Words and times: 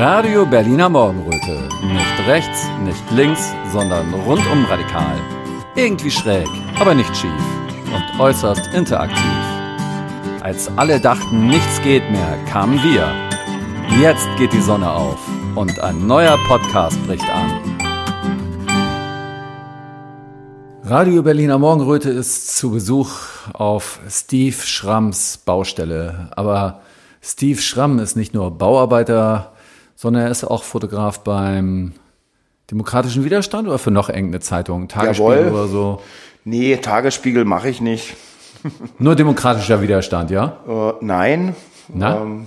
Radio 0.00 0.46
Berliner 0.46 0.88
Morgenröte. 0.88 1.68
Nicht 1.82 2.28
rechts, 2.28 2.68
nicht 2.84 3.10
links, 3.10 3.52
sondern 3.72 4.14
rundum 4.14 4.64
radikal. 4.66 5.16
Irgendwie 5.74 6.12
schräg, 6.12 6.46
aber 6.78 6.94
nicht 6.94 7.16
schief. 7.16 7.32
Und 7.92 8.20
äußerst 8.20 8.68
interaktiv. 8.74 9.18
Als 10.40 10.70
alle 10.76 11.00
dachten, 11.00 11.48
nichts 11.48 11.82
geht 11.82 12.08
mehr, 12.12 12.38
kamen 12.48 12.80
wir. 12.84 13.12
Jetzt 14.00 14.28
geht 14.38 14.52
die 14.52 14.60
Sonne 14.60 14.88
auf 14.88 15.18
und 15.56 15.80
ein 15.80 16.06
neuer 16.06 16.38
Podcast 16.46 17.04
bricht 17.08 17.28
an. 17.28 17.50
Radio 20.84 21.24
Berliner 21.24 21.58
Morgenröte 21.58 22.10
ist 22.10 22.56
zu 22.56 22.70
Besuch 22.70 23.10
auf 23.52 23.98
Steve 24.08 24.62
Schramms 24.62 25.38
Baustelle. 25.38 26.28
Aber 26.36 26.82
Steve 27.20 27.60
Schramm 27.60 27.98
ist 27.98 28.14
nicht 28.14 28.32
nur 28.32 28.56
Bauarbeiter, 28.56 29.54
sondern 29.98 30.22
er 30.26 30.30
ist 30.30 30.44
auch 30.44 30.62
Fotograf 30.62 31.24
beim 31.24 31.92
Demokratischen 32.70 33.24
Widerstand 33.24 33.66
oder 33.66 33.80
für 33.80 33.90
noch 33.90 34.08
irgendeine 34.08 34.38
Zeitung? 34.38 34.86
Tagesspiegel 34.86 35.46
Jawohl. 35.46 35.52
oder 35.52 35.66
so? 35.66 36.02
Nee, 36.44 36.76
Tagesspiegel 36.76 37.44
mache 37.44 37.68
ich 37.68 37.80
nicht. 37.80 38.14
Nur 39.00 39.16
Demokratischer 39.16 39.82
Widerstand, 39.82 40.30
ja? 40.30 40.58
Äh, 40.68 40.92
nein. 41.04 41.56
Na? 41.88 42.20
Ähm, 42.20 42.46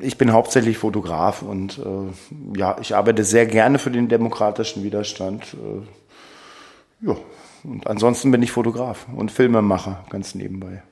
ich 0.00 0.18
bin 0.18 0.32
hauptsächlich 0.32 0.78
Fotograf 0.78 1.42
und 1.42 1.78
äh, 1.78 2.58
ja, 2.58 2.76
ich 2.80 2.96
arbeite 2.96 3.22
sehr 3.22 3.46
gerne 3.46 3.78
für 3.78 3.92
den 3.92 4.08
demokratischen 4.08 4.82
Widerstand. 4.82 5.54
Äh, 5.54 7.06
ja, 7.06 7.14
und 7.62 7.86
ansonsten 7.86 8.32
bin 8.32 8.42
ich 8.42 8.50
Fotograf 8.50 9.06
und 9.14 9.30
Filmemacher, 9.30 10.04
ganz 10.10 10.34
nebenbei. 10.34 10.82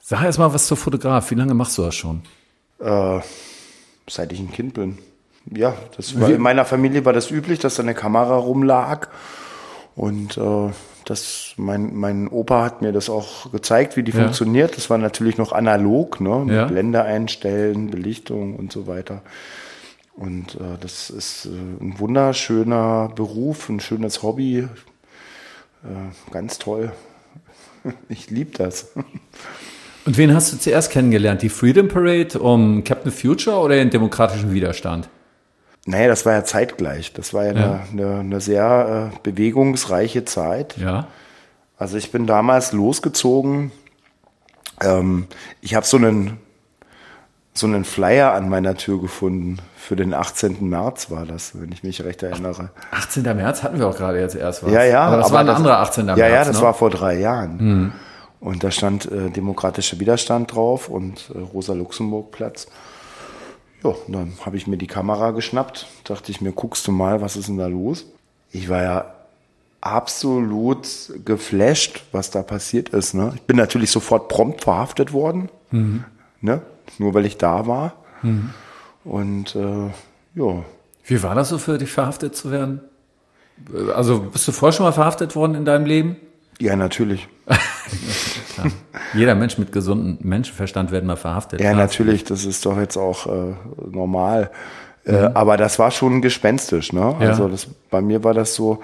Sag 0.00 0.24
erst 0.24 0.40
mal 0.40 0.52
was 0.52 0.66
zur 0.66 0.76
Fotograf. 0.76 1.30
Wie 1.30 1.36
lange 1.36 1.54
machst 1.54 1.78
du 1.78 1.82
das 1.82 1.94
schon? 1.94 2.22
Äh, 2.80 3.20
seit 4.08 4.32
ich 4.32 4.40
ein 4.40 4.50
Kind 4.52 4.74
bin. 4.74 4.98
Ja, 5.50 5.74
das 5.96 6.18
war, 6.20 6.28
in 6.30 6.40
meiner 6.40 6.64
Familie 6.64 7.04
war 7.04 7.12
das 7.12 7.30
üblich, 7.30 7.58
dass 7.60 7.76
da 7.76 7.82
eine 7.82 7.94
Kamera 7.94 8.36
rumlag. 8.36 9.08
Und 9.94 10.36
äh, 10.36 10.70
das, 11.04 11.52
mein, 11.56 11.94
mein 11.94 12.26
Opa 12.28 12.64
hat 12.64 12.82
mir 12.82 12.92
das 12.92 13.08
auch 13.08 13.52
gezeigt, 13.52 13.96
wie 13.96 14.02
die 14.02 14.10
Ja. 14.12 14.22
funktioniert. 14.24 14.76
Das 14.76 14.90
war 14.90 14.98
natürlich 14.98 15.38
noch 15.38 15.52
analog, 15.52 16.20
ne? 16.20 16.42
Mit 16.44 16.54
Ja. 16.54 16.64
Blende 16.66 17.02
einstellen, 17.04 17.90
Belichtung 17.90 18.56
und 18.56 18.72
so 18.72 18.86
weiter. 18.88 19.22
Und 20.16 20.56
äh, 20.56 20.78
das 20.80 21.10
ist 21.10 21.46
äh, 21.46 21.50
ein 21.50 21.94
wunderschöner 21.98 23.12
Beruf, 23.14 23.68
ein 23.68 23.78
schönes 23.80 24.22
Hobby. 24.22 24.60
Äh, 25.84 26.30
ganz 26.32 26.58
toll. 26.58 26.92
Ich 28.08 28.30
liebe 28.30 28.50
das. 28.58 28.92
Und 30.06 30.16
wen 30.16 30.32
hast 30.32 30.52
du 30.52 30.58
zuerst 30.58 30.92
kennengelernt? 30.92 31.42
Die 31.42 31.48
Freedom 31.48 31.88
Parade 31.88 32.38
um 32.38 32.84
Captain 32.84 33.10
Future 33.10 33.56
oder 33.56 33.74
den 33.74 33.90
Demokratischen 33.90 34.52
Widerstand? 34.52 35.08
Naja, 35.84 36.06
das 36.06 36.24
war 36.24 36.32
ja 36.32 36.44
zeitgleich. 36.44 37.12
Das 37.12 37.34
war 37.34 37.44
ja, 37.44 37.52
Ja. 37.52 37.80
Eine, 37.90 38.06
eine, 38.06 38.20
eine 38.20 38.40
sehr 38.40 39.12
äh, 39.12 39.18
bewegungsreiche 39.24 40.24
Zeit. 40.24 40.76
Ja. 40.78 41.08
Also 41.76 41.96
ich 41.96 42.12
bin 42.12 42.26
damals 42.26 42.72
losgezogen. 42.72 43.72
Ähm, 44.80 45.26
ich 45.60 45.74
habe 45.74 45.84
so 45.84 45.96
einen, 45.96 46.38
so 47.52 47.66
einen 47.66 47.84
Flyer 47.84 48.32
an 48.32 48.48
meiner 48.48 48.76
Tür 48.76 49.00
gefunden. 49.00 49.58
Für 49.76 49.96
den 49.96 50.14
18. 50.14 50.68
März 50.68 51.10
war 51.10 51.26
das, 51.26 51.60
wenn 51.60 51.72
ich 51.72 51.82
mich 51.82 52.02
recht 52.04 52.22
erinnere. 52.22 52.70
18. 52.92 53.24
März 53.24 53.64
hatten 53.64 53.80
wir 53.80 53.88
auch 53.88 53.96
gerade 53.96 54.20
jetzt 54.20 54.36
erst 54.36 54.62
was. 54.62 54.70
Ja, 54.70 54.84
ja. 54.84 55.00
Aber 55.00 55.16
das 55.16 55.32
war 55.32 55.40
ein 55.40 55.48
anderer 55.48 55.78
18. 55.78 56.06
März. 56.06 56.18
Ja, 56.18 56.28
ja, 56.28 56.44
das 56.44 56.58
ne? 56.58 56.62
war 56.62 56.74
vor 56.74 56.90
drei 56.90 57.18
Jahren. 57.18 57.92
Und 58.40 58.62
da 58.62 58.70
stand 58.70 59.10
äh, 59.10 59.30
demokratischer 59.30 59.98
Widerstand 59.98 60.54
drauf 60.54 60.88
und 60.88 61.30
äh, 61.34 61.38
Rosa-Luxemburg-Platz. 61.38 62.68
Ja, 63.82 63.94
dann 64.08 64.32
habe 64.44 64.56
ich 64.56 64.66
mir 64.66 64.76
die 64.76 64.86
Kamera 64.86 65.30
geschnappt, 65.30 65.86
dachte 66.04 66.30
ich 66.30 66.40
mir, 66.40 66.52
guckst 66.52 66.86
du 66.86 66.92
mal, 66.92 67.20
was 67.20 67.36
ist 67.36 67.48
denn 67.48 67.58
da 67.58 67.66
los? 67.66 68.06
Ich 68.50 68.68
war 68.68 68.82
ja 68.82 69.14
absolut 69.80 70.86
geflasht, 71.24 72.04
was 72.12 72.30
da 72.30 72.42
passiert 72.42 72.88
ist. 72.90 73.14
Ne? 73.14 73.32
Ich 73.36 73.42
bin 73.42 73.56
natürlich 73.56 73.90
sofort 73.90 74.28
prompt 74.28 74.64
verhaftet 74.64 75.12
worden, 75.12 75.48
ne? 76.40 76.62
nur 76.98 77.14
weil 77.14 77.26
ich 77.26 77.36
da 77.36 77.66
war. 77.66 77.94
Und 79.04 79.54
äh, 79.54 79.90
ja, 80.34 80.64
Wie 81.04 81.22
war 81.22 81.34
das 81.34 81.50
so 81.50 81.58
für 81.58 81.78
dich, 81.78 81.92
verhaftet 81.92 82.34
zu 82.34 82.50
werden? 82.50 82.80
Also 83.94 84.20
bist 84.20 84.48
du 84.48 84.52
vorher 84.52 84.72
schon 84.72 84.84
mal 84.84 84.92
verhaftet 84.92 85.36
worden 85.36 85.54
in 85.54 85.64
deinem 85.64 85.86
Leben? 85.86 86.16
ja, 86.58 86.74
natürlich. 86.74 87.28
Jeder 89.14 89.34
Mensch 89.34 89.58
mit 89.58 89.72
gesundem 89.72 90.18
Menschenverstand 90.20 90.90
wird 90.90 91.04
mal 91.04 91.16
verhaftet. 91.16 91.60
Ja, 91.60 91.74
natürlich, 91.74 92.24
das 92.24 92.44
ist 92.44 92.66
doch 92.66 92.78
jetzt 92.78 92.96
auch 92.96 93.26
äh, 93.26 93.54
normal. 93.90 94.50
Äh, 95.04 95.30
aber 95.34 95.56
das 95.56 95.78
war 95.78 95.90
schon 95.90 96.20
gespenstisch, 96.20 96.92
ne? 96.92 97.14
Ja. 97.20 97.28
Also 97.28 97.48
das, 97.48 97.68
bei 97.90 98.00
mir 98.00 98.24
war 98.24 98.34
das 98.34 98.54
so, 98.54 98.82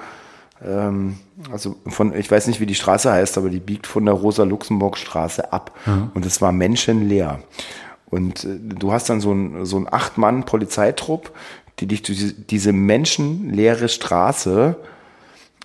ähm, 0.65 1.17
also 1.50 1.77
von, 1.87 2.15
ich 2.15 2.31
weiß 2.31 2.47
nicht, 2.47 2.61
wie 2.61 2.67
die 2.67 2.77
Straße 2.77 3.11
heißt, 3.11 3.37
aber 3.39 3.50
die 3.50 3.61
biegt 3.61 3.87
von 3.87 4.05
der 4.05 4.15
Rosa-Luxemburg-Straße 4.15 5.53
ab. 5.53 5.73
Und 6.15 6.25
es 6.25 6.41
war 6.41 6.53
menschenleer. 6.53 7.41
Und 8.06 8.44
äh, 8.44 8.59
du 8.61 8.93
hast 8.93 9.11
dann 9.11 9.21
so 9.21 9.33
ein, 9.33 9.65
so 9.65 9.77
ein 9.79 9.93
Acht-Mann-Polizeitrupp, 9.93 11.33
die 11.81 11.87
dich 11.87 12.03
durch 12.03 12.34
diese 12.49 12.73
menschenleere 12.73 13.89
Straße 13.89 14.77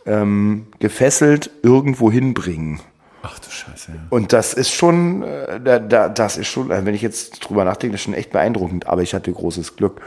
ähm, 0.07 0.67
gefesselt 0.79 1.51
irgendwo 1.61 2.11
hinbringen. 2.11 2.79
Ach 3.21 3.37
du 3.39 3.49
Scheiße. 3.49 3.91
Ja. 3.91 3.97
Und 4.09 4.33
das 4.33 4.53
ist 4.53 4.71
schon, 4.71 5.23
äh, 5.23 5.59
da, 5.59 5.79
da, 5.79 6.09
das 6.09 6.37
ist 6.37 6.47
schon, 6.47 6.71
äh, 6.71 6.85
wenn 6.85 6.95
ich 6.95 7.01
jetzt 7.01 7.39
drüber 7.39 7.65
nachdenke, 7.65 7.93
das 7.93 8.01
ist 8.01 8.05
schon 8.05 8.13
echt 8.13 8.31
beeindruckend. 8.31 8.87
Aber 8.87 9.01
ich 9.01 9.13
hatte 9.13 9.31
großes 9.31 9.75
Glück. 9.75 10.01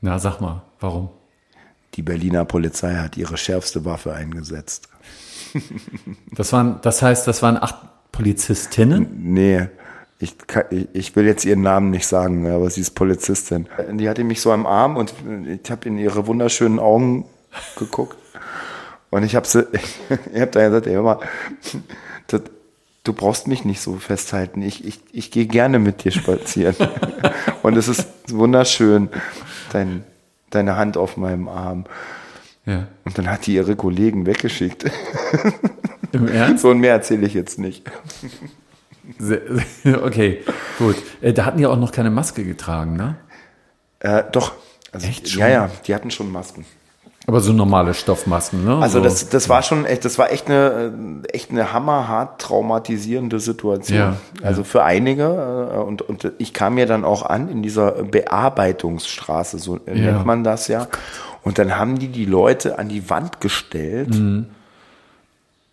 Na, 0.00 0.18
sag 0.18 0.40
mal, 0.40 0.62
warum? 0.80 1.10
Die 1.94 2.02
Berliner 2.02 2.44
Polizei 2.44 2.94
hat 2.94 3.16
ihre 3.16 3.36
schärfste 3.36 3.84
Waffe 3.84 4.14
eingesetzt. 4.14 4.88
Das 6.32 6.52
waren, 6.52 6.78
das 6.82 7.02
heißt, 7.02 7.26
das 7.26 7.42
waren 7.42 7.56
acht 7.56 7.76
Polizistinnen? 8.12 9.08
Nee, 9.32 9.68
ich, 10.18 10.36
kann, 10.38 10.64
ich 10.92 11.14
will 11.14 11.24
jetzt 11.26 11.44
ihren 11.44 11.62
Namen 11.62 11.90
nicht 11.90 12.06
sagen, 12.06 12.50
aber 12.50 12.68
sie 12.68 12.80
ist 12.80 12.90
Polizistin. 12.90 13.68
Die 13.92 14.08
hatte 14.08 14.24
mich 14.24 14.40
so 14.40 14.50
am 14.50 14.66
Arm 14.66 14.96
und 14.96 15.14
ich 15.46 15.70
habe 15.70 15.88
in 15.88 15.98
ihre 15.98 16.26
wunderschönen 16.26 16.80
Augen 16.80 17.26
geguckt. 17.76 18.16
Und 19.10 19.22
ich 19.22 19.34
habe 19.36 19.46
ich 20.32 20.40
habe 20.40 20.50
da 20.50 20.66
gesagt, 20.68 20.86
ey, 20.86 20.92
hör 20.94 21.02
mal, 21.02 21.18
das, 22.26 22.42
du 23.04 23.12
brauchst 23.12 23.46
mich 23.48 23.64
nicht 23.64 23.80
so 23.80 23.94
festhalten. 23.96 24.62
Ich, 24.62 24.84
ich, 24.84 25.00
ich 25.12 25.30
gehe 25.30 25.46
gerne 25.46 25.78
mit 25.78 26.04
dir 26.04 26.12
spazieren. 26.12 26.76
Und 27.62 27.76
es 27.76 27.88
ist 27.88 28.06
wunderschön, 28.30 29.08
dein, 29.72 30.04
deine 30.50 30.76
Hand 30.76 30.96
auf 30.96 31.16
meinem 31.16 31.48
Arm. 31.48 31.84
Ja. 32.66 32.86
Und 33.04 33.16
dann 33.16 33.30
hat 33.30 33.46
die 33.46 33.54
ihre 33.54 33.76
Kollegen 33.76 34.26
weggeschickt. 34.26 34.84
Im 36.12 36.28
Ernst? 36.28 36.62
So 36.62 36.70
und 36.70 36.80
mehr 36.80 36.92
erzähle 36.92 37.26
ich 37.26 37.34
jetzt 37.34 37.58
nicht. 37.58 37.84
Sehr- 39.18 39.40
Okay, 40.02 40.42
gut. 40.78 40.96
Äh, 41.22 41.32
Da 41.32 41.46
hatten 41.46 41.58
die 41.58 41.66
auch 41.66 41.78
noch 41.78 41.92
keine 41.92 42.10
Maske 42.10 42.44
getragen, 42.44 42.94
ne? 42.96 43.16
Äh, 44.00 44.24
doch. 44.32 44.52
Also, 44.92 45.06
Echt 45.06 45.28
schon? 45.28 45.40
Ja, 45.40 45.48
ja, 45.48 45.70
die 45.86 45.94
hatten 45.94 46.10
schon 46.10 46.30
Masken. 46.30 46.64
Aber 47.28 47.40
so 47.40 47.52
normale 47.52 47.92
Stoffmasken, 47.94 48.64
ne? 48.64 48.78
Also 48.78 48.98
so. 48.98 49.04
das, 49.04 49.28
das 49.28 49.48
war 49.50 49.62
schon 49.62 49.84
echt, 49.84 50.04
das 50.04 50.18
war 50.18 50.32
echt 50.32 50.46
eine, 50.48 50.92
äh, 51.24 51.28
echt 51.28 51.50
eine 51.50 51.72
hammerhart 51.74 52.40
traumatisierende 52.40 53.38
Situation. 53.38 53.98
Ja, 53.98 54.16
also 54.42 54.64
für 54.64 54.82
einige 54.82 55.24
äh, 55.74 55.76
und, 55.78 56.00
und 56.02 56.32
ich 56.38 56.52
kam 56.54 56.78
ja 56.78 56.86
dann 56.86 57.04
auch 57.04 57.22
an 57.22 57.48
in 57.50 57.62
dieser 57.62 57.92
Bearbeitungsstraße, 58.02 59.58
so 59.58 59.76
Ja. 59.86 59.94
nennt 59.94 60.24
man 60.26 60.42
das 60.42 60.68
ja. 60.68 60.88
Und 61.42 61.58
dann 61.58 61.76
haben 61.76 61.98
die 61.98 62.08
die 62.08 62.24
Leute 62.24 62.78
an 62.78 62.88
die 62.88 63.08
Wand 63.10 63.40
gestellt 63.40 64.08
Mhm. 64.14 64.46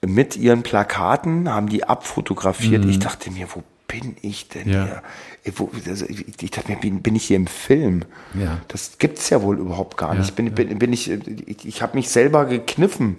mit 0.06 0.36
ihren 0.38 0.62
Plakaten, 0.62 1.52
haben 1.54 1.68
die 1.70 1.84
abfotografiert. 1.88 2.86
Ich 2.86 3.00
dachte 3.00 3.32
mir, 3.32 3.48
wo 3.54 3.64
bin 3.88 4.16
ich 4.22 4.50
denn. 4.50 4.70
Ja. 4.70 4.86
hier? 4.86 5.02
Äh, 5.44 5.52
Wo, 5.56 5.70
also 5.88 6.06
ich 6.06 6.42
ich 6.42 6.52
dachte 6.52 6.72
mir, 6.72 7.00
bin, 7.00 7.16
ich 7.16 7.26
hier 7.26 7.38
im 7.38 7.48
Film? 7.48 8.04
Ja. 8.34 8.60
Das 8.68 8.98
gibt's 8.98 9.30
ja 9.30 9.42
wohl 9.42 9.60
überhaupt 9.60 9.98
gar 9.98 10.14
Ja, 10.14 10.20
nicht. 10.20 10.36
Bin, 10.36 10.54
bin, 10.54 10.78
bin 10.80 10.94
ich, 10.94 11.10
ich, 11.10 11.68
ich 11.68 11.82
habe 11.82 11.96
mich 11.96 12.10
selber 12.10 12.46
gekniffen. 12.46 13.18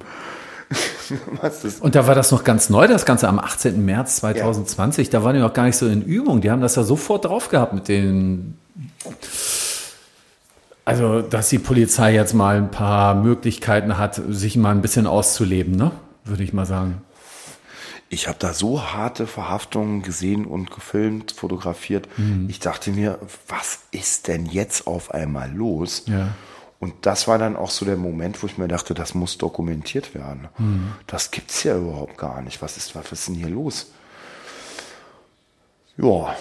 Und 1.81 1.95
da 1.95 2.07
war 2.09 2.15
das 2.17 2.33
noch 2.33 2.43
ganz 2.43 2.71
neu, 2.71 2.89
das 2.89 3.07
Ganze 3.07 3.29
am 3.29 3.39
18. 3.39 3.85
März 3.85 4.17
2020. 4.17 5.11
Da 5.11 5.23
waren 5.23 5.35
die 5.35 5.41
noch 5.41 5.53
gar 5.53 5.65
nicht 5.65 5.77
so 5.77 5.87
in 5.87 6.03
Übung. 6.03 6.41
Die 6.41 6.51
haben 6.51 6.61
das 6.61 6.75
ja 6.75 6.83
sofort 6.83 7.25
drauf 7.25 7.49
gehabt 7.49 7.73
mit 7.73 7.89
den. 7.89 8.59
Also, 10.85 11.23
dass 11.23 11.49
die 11.49 11.59
Polizei 11.59 12.15
jetzt 12.15 12.35
mal 12.35 12.57
ein 12.57 12.71
paar 12.71 13.15
Möglichkeiten 13.15 13.99
hat, 13.99 14.21
sich 14.29 14.57
mal 14.57 14.71
ein 14.71 14.83
bisschen 14.83 15.07
auszuleben, 15.07 15.75
ne? 15.75 15.93
Würde 16.25 16.43
ich 16.43 16.53
mal 16.53 16.67
sagen. 16.67 17.03
Ich 18.09 18.29
habe 18.29 18.39
da 18.39 18.53
so 18.53 18.83
harte 18.83 19.27
Verhaftungen 19.27 20.03
gesehen 20.03 20.47
und 20.47 20.71
gefilmt, 20.71 21.33
fotografiert. 21.33 22.09
Mhm. 22.19 22.47
Ich 22.49 22.61
dachte 22.61 22.91
mir, 22.91 23.19
was 23.49 23.81
ist 23.91 24.29
denn 24.29 24.47
jetzt 24.47 24.87
auf 24.87 25.13
einmal 25.13 25.53
los? 25.53 26.05
Ja. 26.07 26.29
Und 26.79 26.95
das 27.07 27.27
war 27.27 27.39
dann 27.39 27.57
auch 27.57 27.71
so 27.71 27.85
der 27.85 27.97
Moment, 27.97 28.43
wo 28.43 28.47
ich 28.47 28.59
mir 28.59 28.69
dachte, 28.69 28.95
das 28.95 29.15
muss 29.15 29.39
dokumentiert 29.39 30.15
werden. 30.15 30.49
Mhm. 30.59 30.93
Das 31.07 31.31
gibt's 31.31 31.65
ja 31.65 31.77
überhaupt 31.77 32.17
gar 32.17 32.43
nicht. 32.43 32.63
Was 32.63 32.77
ist, 32.77 32.95
was 32.95 33.11
ist 33.11 33.29
denn 33.29 33.35
hier 33.35 33.49
los? 33.49 33.91
Ja, 35.97 36.37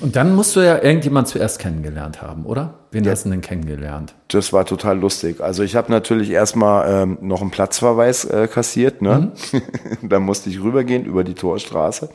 Und 0.00 0.14
dann 0.14 0.34
musst 0.36 0.54
du 0.54 0.60
ja 0.60 0.80
irgendjemand 0.82 1.26
zuerst 1.26 1.58
kennengelernt 1.58 2.22
haben, 2.22 2.44
oder? 2.44 2.77
Wen 2.90 3.04
ja. 3.04 3.10
hast 3.10 3.26
du 3.26 3.30
denn 3.30 3.42
kennengelernt? 3.42 4.14
Das 4.28 4.52
war 4.52 4.64
total 4.64 4.98
lustig. 4.98 5.40
Also 5.40 5.62
ich 5.62 5.76
habe 5.76 5.92
natürlich 5.92 6.30
erstmal 6.30 7.02
ähm, 7.02 7.18
noch 7.20 7.42
einen 7.42 7.50
Platzverweis 7.50 8.24
äh, 8.24 8.48
kassiert. 8.48 9.02
Ne? 9.02 9.32
Mhm. 9.52 9.62
dann 10.08 10.22
musste 10.22 10.48
ich 10.48 10.62
rübergehen 10.62 11.04
über 11.04 11.22
die 11.22 11.34
Torstraße 11.34 12.08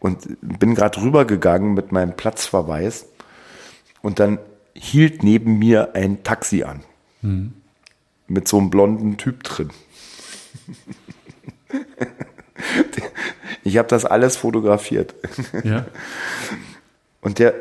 und 0.00 0.36
bin 0.40 0.74
gerade 0.74 1.00
rübergegangen 1.00 1.74
mit 1.74 1.92
meinem 1.92 2.16
Platzverweis. 2.16 3.06
Und 4.02 4.18
dann 4.18 4.38
hielt 4.74 5.22
neben 5.22 5.58
mir 5.58 5.94
ein 5.94 6.24
Taxi 6.24 6.64
an. 6.64 6.82
Mhm. 7.22 7.52
Mit 8.26 8.48
so 8.48 8.58
einem 8.58 8.70
blonden 8.70 9.16
Typ 9.16 9.44
drin. 9.44 9.70
ich 13.62 13.78
habe 13.78 13.88
das 13.88 14.04
alles 14.04 14.36
fotografiert. 14.36 15.14
Ja. 15.62 15.86
Und 17.20 17.38
der, 17.38 17.54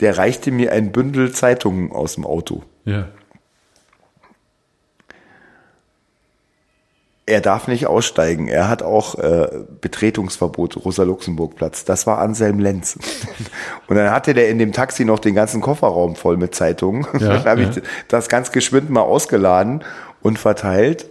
der 0.00 0.16
reichte 0.18 0.50
mir 0.50 0.72
ein 0.72 0.92
Bündel 0.92 1.32
Zeitungen 1.32 1.92
aus 1.92 2.14
dem 2.14 2.24
Auto. 2.24 2.62
Ja. 2.84 3.08
Er 7.26 7.42
darf 7.42 7.68
nicht 7.68 7.86
aussteigen. 7.86 8.48
Er 8.48 8.70
hat 8.70 8.82
auch 8.82 9.16
äh, 9.16 9.48
Betretungsverbot, 9.82 10.82
Rosa-Luxemburg-Platz. 10.82 11.84
Das 11.84 12.06
war 12.06 12.18
Anselm 12.18 12.58
Lenz. 12.58 12.98
Und 13.86 13.96
dann 13.96 14.10
hatte 14.10 14.32
der 14.32 14.48
in 14.48 14.58
dem 14.58 14.72
Taxi 14.72 15.04
noch 15.04 15.18
den 15.18 15.34
ganzen 15.34 15.60
Kofferraum 15.60 16.16
voll 16.16 16.38
mit 16.38 16.54
Zeitungen. 16.54 17.06
Ja, 17.14 17.18
dann 17.18 17.44
habe 17.44 17.62
ja. 17.62 17.68
ich 17.68 17.82
das 18.08 18.30
ganz 18.30 18.50
geschwind 18.50 18.88
mal 18.88 19.02
ausgeladen 19.02 19.84
und 20.22 20.38
verteilt. 20.38 21.06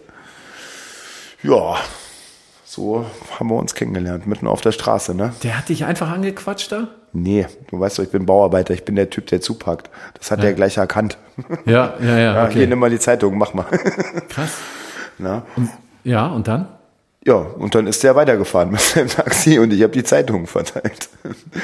Ja, 1.44 1.76
so 2.64 3.06
haben 3.40 3.50
wir 3.50 3.56
uns 3.56 3.76
kennengelernt, 3.76 4.26
mitten 4.26 4.48
auf 4.48 4.62
der 4.62 4.72
Straße, 4.72 5.14
ne? 5.14 5.34
Der 5.44 5.58
hat 5.58 5.70
dich 5.70 5.86
einfach 5.86 6.10
angequatscht 6.10 6.72
da? 6.72 6.88
Nee, 7.20 7.48
du 7.72 7.80
weißt 7.80 7.98
doch, 7.98 8.04
ich 8.04 8.12
bin 8.12 8.26
Bauarbeiter, 8.26 8.74
ich 8.74 8.86
bin 8.86 8.96
der 8.96 9.10
Typ, 9.10 9.26
der 9.28 9.42
zupackt. 9.42 9.90
Das 10.18 10.30
hat 10.30 10.40
ja. 10.40 10.46
er 10.46 10.54
gleich 10.54 10.78
erkannt. 10.78 11.18
Ja, 11.66 11.96
ja, 12.02 12.18
ja. 12.20 12.46
Okay. 12.46 12.54
Hier, 12.54 12.68
nimm 12.68 12.80
mal 12.80 12.90
die 12.90 13.00
Zeitung, 13.00 13.38
mach 13.38 13.54
mal. 13.54 13.66
Krass. 14.30 14.58
Na? 15.18 15.44
Und, 15.56 15.70
ja, 16.04 16.28
und 16.28 16.48
dann? 16.48 16.68
Ja, 17.26 17.36
und 17.36 17.74
dann 17.74 17.88
ist 17.88 18.04
der 18.04 18.16
weitergefahren 18.16 18.72
mit 18.72 18.80
seinem 18.80 19.10
Taxi 19.10 19.58
und 19.58 19.74
ich 19.74 19.82
habe 19.82 19.92
die 19.92 20.04
Zeitung 20.04 20.48
verteilt. 20.48 21.10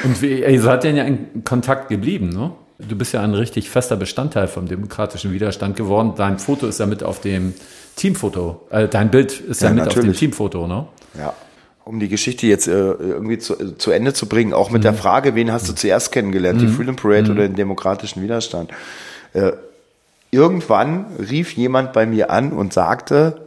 Und 0.03 0.21
wie, 0.21 0.43
ey, 0.43 0.57
so 0.57 0.69
hat 0.69 0.83
denn 0.83 0.97
ja 0.97 1.03
in 1.03 1.43
Kontakt 1.43 1.89
geblieben, 1.89 2.29
ne? 2.29 2.51
Du 2.79 2.97
bist 2.97 3.13
ja 3.13 3.21
ein 3.21 3.33
richtig 3.33 3.69
fester 3.69 3.95
Bestandteil 3.95 4.47
vom 4.47 4.67
demokratischen 4.67 5.31
Widerstand 5.31 5.77
geworden. 5.77 6.13
Dein 6.17 6.39
Foto 6.39 6.67
ist 6.67 6.79
ja 6.79 6.85
mit 6.85 7.03
auf 7.03 7.21
dem 7.21 7.53
Teamfoto. 7.95 8.67
Äh, 8.71 8.87
dein 8.87 9.11
Bild 9.11 9.39
ist 9.39 9.61
ja, 9.61 9.69
ja 9.69 9.75
mit 9.75 9.85
natürlich. 9.85 10.09
auf 10.09 10.15
dem 10.15 10.19
Teamfoto, 10.19 10.67
ne? 10.67 10.87
Ja. 11.17 11.33
Um 11.85 11.99
die 11.99 12.07
Geschichte 12.07 12.47
jetzt 12.47 12.67
äh, 12.67 12.71
irgendwie 12.71 13.37
zu, 13.37 13.59
äh, 13.59 13.77
zu 13.77 13.91
Ende 13.91 14.13
zu 14.13 14.27
bringen, 14.27 14.53
auch 14.53 14.69
mit 14.69 14.81
mhm. 14.81 14.83
der 14.83 14.93
Frage, 14.93 15.35
wen 15.35 15.51
hast 15.51 15.67
du 15.67 15.73
zuerst 15.73 16.11
kennengelernt, 16.11 16.61
mhm. 16.61 16.67
die 16.67 16.71
Freedom 16.71 16.95
Parade 16.95 17.25
mhm. 17.25 17.31
oder 17.31 17.47
den 17.47 17.55
demokratischen 17.55 18.23
Widerstand? 18.23 18.71
Äh, 19.33 19.51
irgendwann 20.31 21.05
rief 21.17 21.53
jemand 21.53 21.93
bei 21.93 22.05
mir 22.05 22.29
an 22.29 22.53
und 22.53 22.73
sagte, 22.73 23.41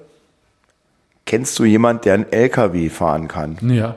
kennst 1.25 1.59
du 1.59 1.65
jemand, 1.65 2.05
der 2.05 2.15
einen 2.15 2.33
LKW 2.33 2.89
fahren 2.89 3.29
kann? 3.29 3.59
Ja. 3.63 3.97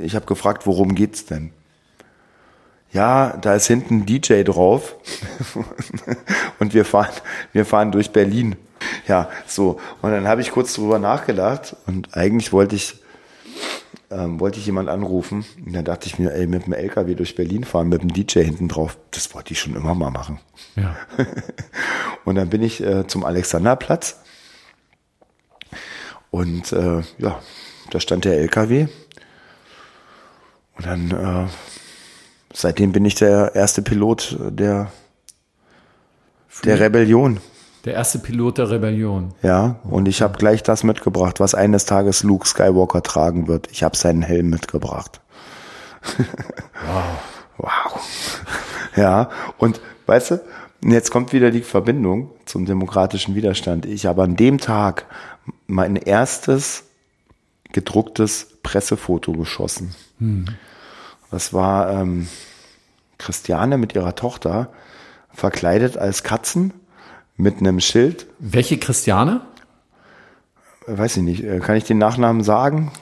Ich 0.00 0.14
habe 0.14 0.26
gefragt, 0.26 0.66
worum 0.66 0.94
geht's 0.94 1.26
denn? 1.26 1.50
Ja, 2.92 3.38
da 3.40 3.54
ist 3.54 3.66
hinten 3.66 4.00
ein 4.00 4.06
DJ 4.06 4.42
drauf 4.42 4.96
und 6.58 6.74
wir 6.74 6.84
fahren, 6.84 7.12
wir 7.52 7.64
fahren 7.64 7.90
durch 7.90 8.10
Berlin. 8.10 8.56
Ja, 9.08 9.30
so. 9.46 9.80
Und 10.00 10.12
dann 10.12 10.28
habe 10.28 10.40
ich 10.40 10.50
kurz 10.50 10.74
drüber 10.74 10.98
nachgedacht 10.98 11.76
und 11.86 12.16
eigentlich 12.16 12.52
wollte 12.52 12.76
ich, 12.76 13.02
ähm, 14.10 14.40
wollte 14.40 14.58
ich 14.58 14.66
jemand 14.66 14.88
anrufen. 14.88 15.44
Und 15.64 15.72
dann 15.74 15.84
dachte 15.84 16.06
ich 16.06 16.18
mir, 16.18 16.32
ey, 16.32 16.46
mit 16.46 16.66
dem 16.66 16.72
LKW 16.72 17.14
durch 17.14 17.34
Berlin 17.34 17.64
fahren, 17.64 17.88
mit 17.88 18.02
dem 18.02 18.12
DJ 18.12 18.40
hinten 18.40 18.68
drauf, 18.68 18.96
das 19.10 19.34
wollte 19.34 19.52
ich 19.52 19.60
schon 19.60 19.74
immer 19.74 19.94
mal 19.94 20.10
machen. 20.10 20.40
Ja. 20.76 20.96
und 22.24 22.36
dann 22.36 22.48
bin 22.48 22.62
ich 22.62 22.82
äh, 22.82 23.06
zum 23.06 23.24
Alexanderplatz 23.24 24.22
und 26.32 26.72
äh, 26.72 27.02
ja, 27.18 27.40
da 27.90 28.00
stand 28.00 28.24
der 28.24 28.38
LKW. 28.38 28.88
Und 30.76 30.86
dann, 30.86 31.10
äh, 31.10 31.50
seitdem 32.52 32.92
bin 32.92 33.04
ich 33.04 33.14
der 33.14 33.54
erste 33.54 33.82
Pilot 33.82 34.38
der, 34.40 34.90
der 36.64 36.80
Rebellion. 36.80 37.38
Der 37.84 37.94
erste 37.94 38.20
Pilot 38.20 38.58
der 38.58 38.70
Rebellion. 38.70 39.34
Ja, 39.42 39.76
und 39.82 40.06
ich 40.06 40.22
habe 40.22 40.38
gleich 40.38 40.62
das 40.62 40.84
mitgebracht, 40.84 41.40
was 41.40 41.54
eines 41.54 41.84
Tages 41.84 42.22
Luke 42.22 42.46
Skywalker 42.46 43.02
tragen 43.02 43.48
wird. 43.48 43.68
Ich 43.72 43.82
habe 43.82 43.96
seinen 43.96 44.22
Helm 44.22 44.50
mitgebracht. 44.50 45.20
Wow. 46.86 47.04
wow. 47.58 48.00
Ja, 48.96 49.30
und 49.58 49.80
weißt 50.06 50.32
du, 50.32 50.40
jetzt 50.84 51.10
kommt 51.10 51.32
wieder 51.32 51.50
die 51.50 51.62
Verbindung 51.62 52.30
zum 52.44 52.66
demokratischen 52.66 53.34
Widerstand. 53.34 53.86
Ich 53.86 54.06
habe 54.06 54.22
an 54.22 54.36
dem 54.36 54.58
Tag 54.58 55.06
mein 55.66 55.96
erstes 55.96 56.84
gedrucktes 57.72 58.58
Pressefoto 58.62 59.32
geschossen. 59.32 59.94
Hm. 60.18 60.46
Das 61.30 61.52
war 61.52 61.90
ähm, 61.90 62.28
Christiane 63.18 63.78
mit 63.78 63.94
ihrer 63.94 64.14
Tochter 64.14 64.70
verkleidet 65.32 65.96
als 65.96 66.22
Katzen 66.22 66.74
mit 67.36 67.58
einem 67.58 67.80
Schild. 67.80 68.26
Welche 68.38 68.78
Christiane? 68.78 69.40
Weiß 70.86 71.16
ich 71.16 71.22
nicht. 71.22 71.44
Äh, 71.44 71.60
kann 71.60 71.76
ich 71.76 71.84
den 71.84 71.98
Nachnamen 71.98 72.42
sagen? 72.42 72.92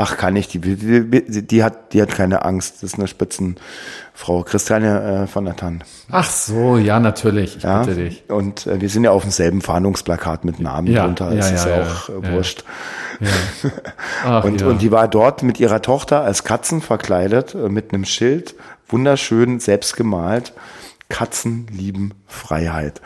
Ach, 0.00 0.16
kann 0.16 0.36
ich. 0.36 0.46
Die, 0.46 0.60
die, 0.60 1.46
die, 1.46 1.64
hat, 1.64 1.92
die 1.92 2.00
hat 2.00 2.10
keine 2.10 2.44
Angst. 2.44 2.76
Das 2.76 2.92
ist 2.92 2.98
eine 2.98 3.08
Spitzenfrau. 3.08 4.44
Christiane 4.44 5.22
äh, 5.22 5.26
von 5.26 5.44
der 5.44 5.56
Tann. 5.56 5.82
Ach 6.10 6.30
so, 6.30 6.76
ja, 6.76 7.00
natürlich. 7.00 7.56
Ich 7.56 7.62
ja, 7.64 7.80
bitte 7.82 7.96
dich. 7.96 8.22
Und 8.28 8.68
äh, 8.68 8.80
wir 8.80 8.88
sind 8.90 9.02
ja 9.02 9.10
auf 9.10 9.22
demselben 9.22 9.60
Fahndungsplakat 9.60 10.44
mit 10.44 10.60
Namen 10.60 10.86
ja, 10.86 11.04
drunter. 11.04 11.32
Ja, 11.32 11.40
ist 11.40 11.64
ja, 11.64 11.78
ja 11.78 11.82
auch 11.82 12.08
äh, 12.10 12.32
wurscht. 12.32 12.62
Ach, 14.24 14.44
und, 14.44 14.62
und 14.62 14.82
die 14.82 14.92
war 14.92 15.08
dort 15.08 15.42
mit 15.42 15.58
ihrer 15.58 15.82
Tochter 15.82 16.20
als 16.22 16.44
Katzen 16.44 16.80
verkleidet, 16.80 17.56
äh, 17.56 17.68
mit 17.68 17.92
einem 17.92 18.04
Schild, 18.04 18.54
wunderschön 18.88 19.58
selbst 19.58 19.96
gemalt. 19.96 20.52
Katzen 21.08 21.66
lieben 21.68 22.14
Freiheit. 22.26 23.00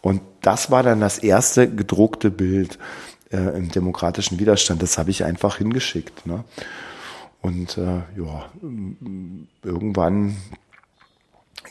Und 0.00 0.20
das 0.42 0.70
war 0.70 0.82
dann 0.82 1.00
das 1.00 1.18
erste 1.18 1.72
gedruckte 1.72 2.30
Bild 2.30 2.78
äh, 3.30 3.56
im 3.56 3.70
demokratischen 3.70 4.38
Widerstand. 4.38 4.82
Das 4.82 4.98
habe 4.98 5.10
ich 5.10 5.24
einfach 5.24 5.56
hingeschickt. 5.56 6.26
Ne? 6.26 6.44
Und 7.40 7.78
äh, 7.78 8.02
ja, 8.16 8.46
irgendwann 9.62 10.36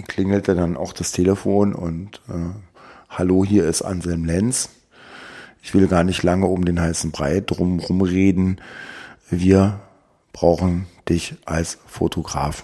klingelte 0.07 0.55
dann 0.55 0.75
auch 0.75 0.93
das 0.93 1.11
Telefon 1.11 1.73
und 1.73 2.21
äh, 2.29 2.53
hallo, 3.09 3.45
hier 3.45 3.67
ist 3.67 3.83
Anselm 3.83 4.25
Lenz. 4.25 4.69
Ich 5.61 5.73
will 5.73 5.87
gar 5.87 6.03
nicht 6.03 6.23
lange 6.23 6.47
um 6.47 6.65
den 6.65 6.81
heißen 6.81 7.11
Brei 7.11 7.39
drum 7.39 7.79
rumreden. 7.79 8.59
Wir 9.29 9.79
brauchen 10.33 10.87
dich 11.07 11.35
als 11.45 11.77
Fotograf 11.85 12.63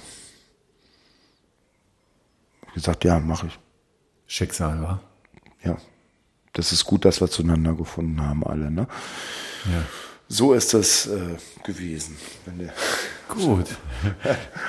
gesagt, 2.79 3.03
ja, 3.03 3.19
mache 3.19 3.47
ich. 3.47 3.59
Schicksal, 4.27 4.81
wa? 4.81 4.99
Ja. 5.63 5.77
Das 6.53 6.71
ist 6.71 6.85
gut, 6.85 7.05
dass 7.05 7.21
wir 7.21 7.29
zueinander 7.29 7.73
gefunden 7.73 8.21
haben, 8.21 8.43
alle, 8.43 8.71
ne? 8.71 8.87
Ja. 9.65 9.83
So 10.31 10.53
ist 10.53 10.75
das 10.75 11.07
äh, 11.07 11.37
gewesen. 11.63 12.15
Gut. 13.29 13.65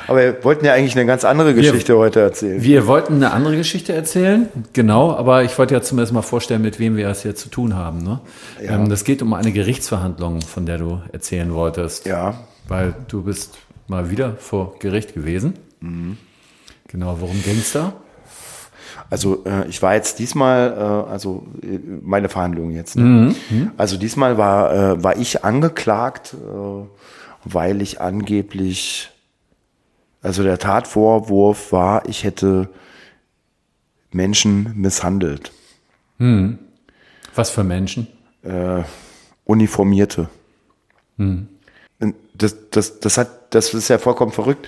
Aber 0.07 0.19
wir 0.19 0.45
wollten 0.45 0.65
ja 0.65 0.73
eigentlich 0.73 0.97
eine 0.97 1.05
ganz 1.05 1.25
andere 1.25 1.55
Geschichte 1.55 1.95
wir, 1.95 1.99
heute 1.99 2.21
erzählen. 2.21 2.63
Wir 2.63 2.87
wollten 2.87 3.15
eine 3.15 3.33
andere 3.33 3.57
Geschichte 3.57 3.93
erzählen, 3.93 4.49
genau, 4.73 5.15
aber 5.15 5.45
ich 5.45 5.59
wollte 5.59 5.75
ja 5.75 5.83
zumindest 5.83 6.15
mal 6.15 6.23
vorstellen, 6.23 6.63
mit 6.63 6.79
wem 6.79 6.97
wir 6.97 7.09
es 7.09 7.23
hier 7.23 7.37
zu 7.37 7.51
tun 7.51 7.75
haben. 7.75 8.03
Ne? 8.03 8.21
Ja. 8.63 8.77
Ähm, 8.77 8.89
das 8.89 9.05
geht 9.05 9.21
um 9.21 9.35
eine 9.35 9.53
Gerichtsverhandlung, 9.53 10.41
von 10.41 10.65
der 10.65 10.79
du 10.79 11.03
erzählen 11.13 11.53
wolltest. 11.53 12.07
Ja. 12.07 12.39
Weil 12.67 12.95
du 13.09 13.23
bist 13.23 13.59
mal 13.87 14.11
wieder 14.11 14.37
vor 14.37 14.79
Gericht 14.79 15.15
gewesen. 15.15 15.55
Mhm. 15.81 16.17
Genau, 16.91 17.21
worum 17.21 17.41
ging 17.43 17.59
es 17.59 17.73
da? 17.73 17.93
Also 19.11 19.45
äh, 19.45 19.69
ich 19.69 19.81
war 19.81 19.95
jetzt 19.95 20.19
diesmal, 20.19 20.73
äh, 20.73 21.11
also 21.11 21.47
äh, 21.63 21.79
meine 22.03 22.29
Verhandlung 22.29 22.71
jetzt. 22.71 22.97
Ne? 22.97 23.03
Mhm. 23.03 23.37
mhm. 23.51 23.71
Also 23.77 23.97
diesmal 23.97 24.39
war, 24.39 24.73
äh, 24.73 25.03
war 25.03 25.17
ich 25.17 25.45
angeklagt, 25.45 26.35
äh, 26.35 26.87
weil 27.45 27.81
ich 27.81 28.01
angeblich, 28.01 29.11
also 30.21 30.43
der 30.43 30.59
Tatvorwurf 30.59 31.73
war, 31.73 32.09
ich 32.09 32.25
hätte 32.25 32.69
Menschen 34.13 34.73
misshandelt. 34.77 35.53
Mhm. 36.19 36.59
Was 37.35 37.51
für 37.51 37.65
Menschen? 37.65 38.09
Äh, 38.43 38.83
Uniformierte. 39.45 40.29
Mhm. 41.17 41.49
Das, 42.35 42.57
das, 42.71 43.01
das, 43.01 43.19
hat, 43.19 43.55
das 43.55 43.75
ist 43.75 43.89
ja 43.89 43.99
vollkommen 43.99 44.33
verrückt 44.33 44.67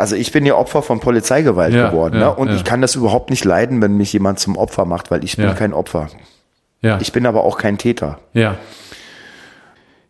also 0.00 0.16
ich 0.16 0.32
bin 0.32 0.46
ja 0.46 0.54
Opfer 0.54 0.82
von 0.82 0.98
Polizeigewalt 0.98 1.74
ja, 1.74 1.90
geworden. 1.90 2.18
Ja, 2.18 2.30
ne? 2.30 2.34
Und 2.34 2.48
ja. 2.48 2.54
ich 2.54 2.64
kann 2.64 2.80
das 2.80 2.94
überhaupt 2.94 3.30
nicht 3.30 3.44
leiden, 3.44 3.82
wenn 3.82 3.96
mich 3.96 4.12
jemand 4.12 4.38
zum 4.38 4.56
Opfer 4.56 4.86
macht, 4.86 5.10
weil 5.10 5.22
ich 5.22 5.36
bin 5.36 5.54
kein 5.54 5.74
Opfer. 5.74 6.08
Ja. 6.80 6.98
Ich 7.00 7.12
bin 7.12 7.26
aber 7.26 7.44
auch 7.44 7.58
kein 7.58 7.76
Täter. 7.76 8.18
Ja. 8.32 8.56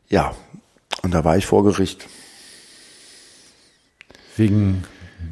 Ja. 0.08 0.32
Und 1.02 1.12
da 1.12 1.24
war 1.24 1.36
ich 1.36 1.46
vor 1.46 1.64
Gericht. 1.64 2.06
Wegen 4.36 4.84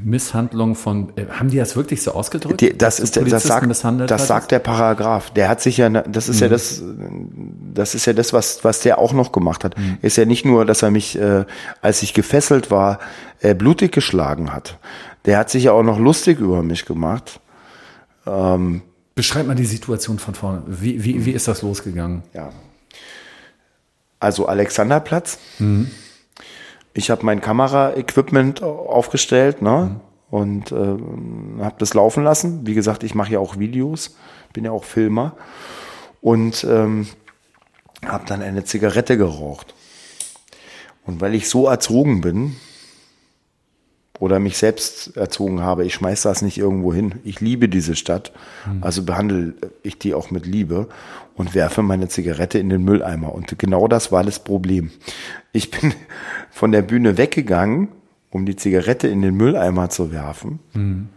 Misshandlung 0.03 0.75
von, 0.75 1.13
äh, 1.17 1.27
haben 1.29 1.51
die 1.51 1.57
das 1.57 1.77
wirklich 1.77 2.03
so 2.03 2.13
ausgedrückt? 2.13 2.61
Die, 2.61 2.77
das 2.77 3.01
ist 3.01 3.17
der, 3.17 3.25
das 3.25 3.45
sagt, 3.45 3.67
das 4.09 4.27
sagt 4.27 4.51
der 4.51 4.59
Paragraph. 4.59 5.31
Der 5.31 5.49
hat 5.49 5.61
sich 5.61 5.77
ja, 5.77 5.89
das 5.89 6.29
ist 6.29 6.37
mhm. 6.37 6.43
ja 6.43 6.49
das, 6.49 6.83
das 7.75 7.95
ist 7.95 8.07
ja 8.07 8.13
das, 8.13 8.33
was, 8.33 8.65
was 8.65 8.81
der 8.81 8.99
auch 8.99 9.13
noch 9.13 9.33
gemacht 9.33 9.65
hat. 9.65 9.79
Mhm. 9.79 9.99
Ist 10.03 10.17
ja 10.17 10.25
nicht 10.25 10.45
nur, 10.45 10.65
dass 10.65 10.83
er 10.83 10.91
mich, 10.91 11.19
äh, 11.19 11.45
als 11.83 12.03
ich 12.03 12.15
gefesselt 12.15 12.71
war, 12.71 12.99
äh, 13.41 13.55
blutig 13.55 13.93
geschlagen 13.93 14.53
hat. 14.53 14.79
Der 15.25 15.39
hat 15.39 15.51
sich 15.51 15.65
ja 15.65 15.73
auch 15.73 15.83
noch 15.83 15.99
lustig 15.99 16.39
über 16.41 16.63
mich 16.63 16.85
gemacht. 16.85 17.41
Ähm, 18.27 18.83
Beschreib 19.15 19.47
mal 19.47 19.57
die 19.57 19.67
Situation 19.67 20.19
von 20.19 20.35
vorne. 20.35 20.63
Wie, 20.67 21.03
wie, 21.05 21.25
wie 21.25 21.33
ist 21.33 21.49
das 21.49 21.63
losgegangen? 21.63 22.23
Ja. 22.35 22.51
Also 24.21 24.47
Alexanderplatz. 24.47 25.39
Mhm 25.59 25.91
ich 26.99 27.11
habe 27.11 27.25
mein 27.25 27.41
Kameraequipment 27.41 28.63
aufgestellt 28.63 29.63
ne? 29.63 30.01
Mhm. 30.31 30.37
und 30.37 30.73
äh, 30.73 31.63
habe 31.63 31.77
das 31.79 31.95
laufen 31.95 32.25
lassen. 32.25 32.67
Wie 32.67 32.75
gesagt, 32.75 33.05
ich 33.05 33.15
mache 33.15 33.33
ja 33.33 33.39
auch 33.39 33.59
Videos, 33.59 34.17
bin 34.53 34.65
ja 34.65 34.73
auch 34.73 34.83
Filmer 34.83 35.37
und 36.21 36.67
ähm, 36.69 37.07
habe 38.05 38.25
dann 38.27 38.43
eine 38.43 38.65
Zigarette 38.65 39.17
geraucht. 39.17 39.75
Und 41.07 41.21
weil 41.21 41.37
ich 41.37 41.49
so 41.49 41.69
erzogen 41.69 42.21
bin 42.21 42.57
oder 44.19 44.41
mich 44.41 44.59
selbst 44.59 45.17
erzogen 45.17 45.63
habe, 45.63 45.85
ich 45.85 45.95
schmeiß 45.95 46.23
das 46.23 46.43
nicht 46.43 46.59
irgendwo 46.59 46.93
hin. 46.93 47.21
Ich 47.23 47.41
liebe 47.41 47.69
diese 47.69 47.95
Stadt, 47.95 48.33
mhm. 48.67 48.83
also 48.83 49.05
behandle 49.05 49.55
ich 49.85 50.01
die 50.01 50.15
auch 50.15 50.33
mit 50.33 50.47
Liebe 50.47 50.89
und 51.39 51.55
werfe 51.55 51.83
meine 51.83 52.09
Zigarette 52.09 52.59
in 52.59 52.69
den 52.69 52.83
Mülleimer. 52.85 53.33
Und 53.33 53.59
genau 53.59 53.89
das 53.89 54.13
war 54.13 54.25
das 54.25 54.41
Problem. 54.41 54.91
Ich 55.53 55.71
bin 55.71 55.95
von 56.51 56.73
der 56.73 56.83
Bühne 56.83 57.17
weggegangen, 57.17 57.89
um 58.31 58.45
die 58.45 58.57
Zigarette 58.57 59.09
in 59.09 59.23
den 59.23 59.35
Mülleimer 59.35 59.89
zu 59.89 60.13
werfen. 60.13 60.59
Mhm. 60.75 61.09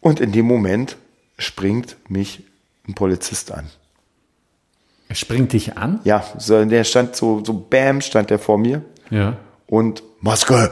Und 0.00 0.20
in 0.20 0.32
dem 0.32 0.46
Moment 0.46 0.96
springt 1.38 1.96
mich 2.08 2.44
ein 2.86 2.94
Polizist 2.94 3.52
an. 3.52 3.66
Er 5.08 5.16
springt 5.16 5.54
dich 5.54 5.76
an? 5.76 6.00
Ja, 6.04 6.22
so, 6.38 6.64
der 6.64 6.84
stand 6.84 7.16
so, 7.16 7.42
so 7.44 7.54
bam, 7.54 8.02
stand 8.02 8.30
der 8.30 8.38
vor 8.38 8.58
mir. 8.58 8.82
Ja. 9.10 9.36
Und 9.66 10.02
Maske. 10.20 10.70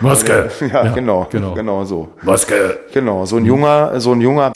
Maske. 0.00 0.50
Ja, 0.60 0.84
ja, 0.84 0.94
genau, 0.94 1.26
genau, 1.30 1.54
genau 1.54 1.84
so. 1.84 2.08
Maske. 2.22 2.78
Genau, 2.92 3.26
so 3.26 3.36
ein 3.36 3.44
junger, 3.44 3.98
so 4.00 4.12
ein 4.12 4.20
junger 4.20 4.52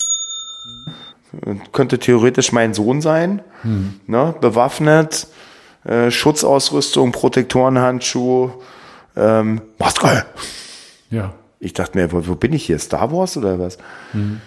könnte 1.72 1.98
theoretisch 1.98 2.52
mein 2.52 2.74
Sohn 2.74 3.00
sein, 3.00 3.42
hm. 3.62 4.00
ne, 4.06 4.34
bewaffnet, 4.40 5.28
äh, 5.84 6.10
Schutzausrüstung, 6.10 7.12
Protektorenhandschuh, 7.12 8.50
ähm, 9.16 9.60
Maske. 9.78 10.24
Ja. 11.10 11.34
Ich 11.58 11.72
dachte 11.74 11.98
mir, 11.98 12.10
wo, 12.12 12.26
wo, 12.26 12.34
bin 12.34 12.52
ich 12.52 12.64
hier? 12.64 12.78
Star 12.78 13.12
Wars 13.12 13.36
oder 13.36 13.58
was? 13.58 13.78
Hm. 14.12 14.40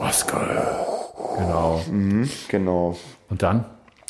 Maske. 0.00 0.36
Genau. 1.38 1.82
Mhm, 1.90 2.28
genau. 2.48 2.98
Und 3.30 3.42
dann? 3.42 3.64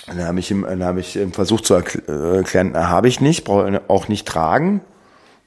Dann 0.06 0.24
habe 0.24 0.40
ich, 0.40 0.50
ihm, 0.50 0.66
dann 0.68 0.98
ich 0.98 1.18
versucht 1.32 1.66
zu 1.66 1.74
erklären, 1.74 2.76
habe 2.76 3.08
ich 3.08 3.20
nicht, 3.20 3.44
brauche 3.44 3.82
auch 3.88 4.08
nicht 4.08 4.26
tragen. 4.26 4.80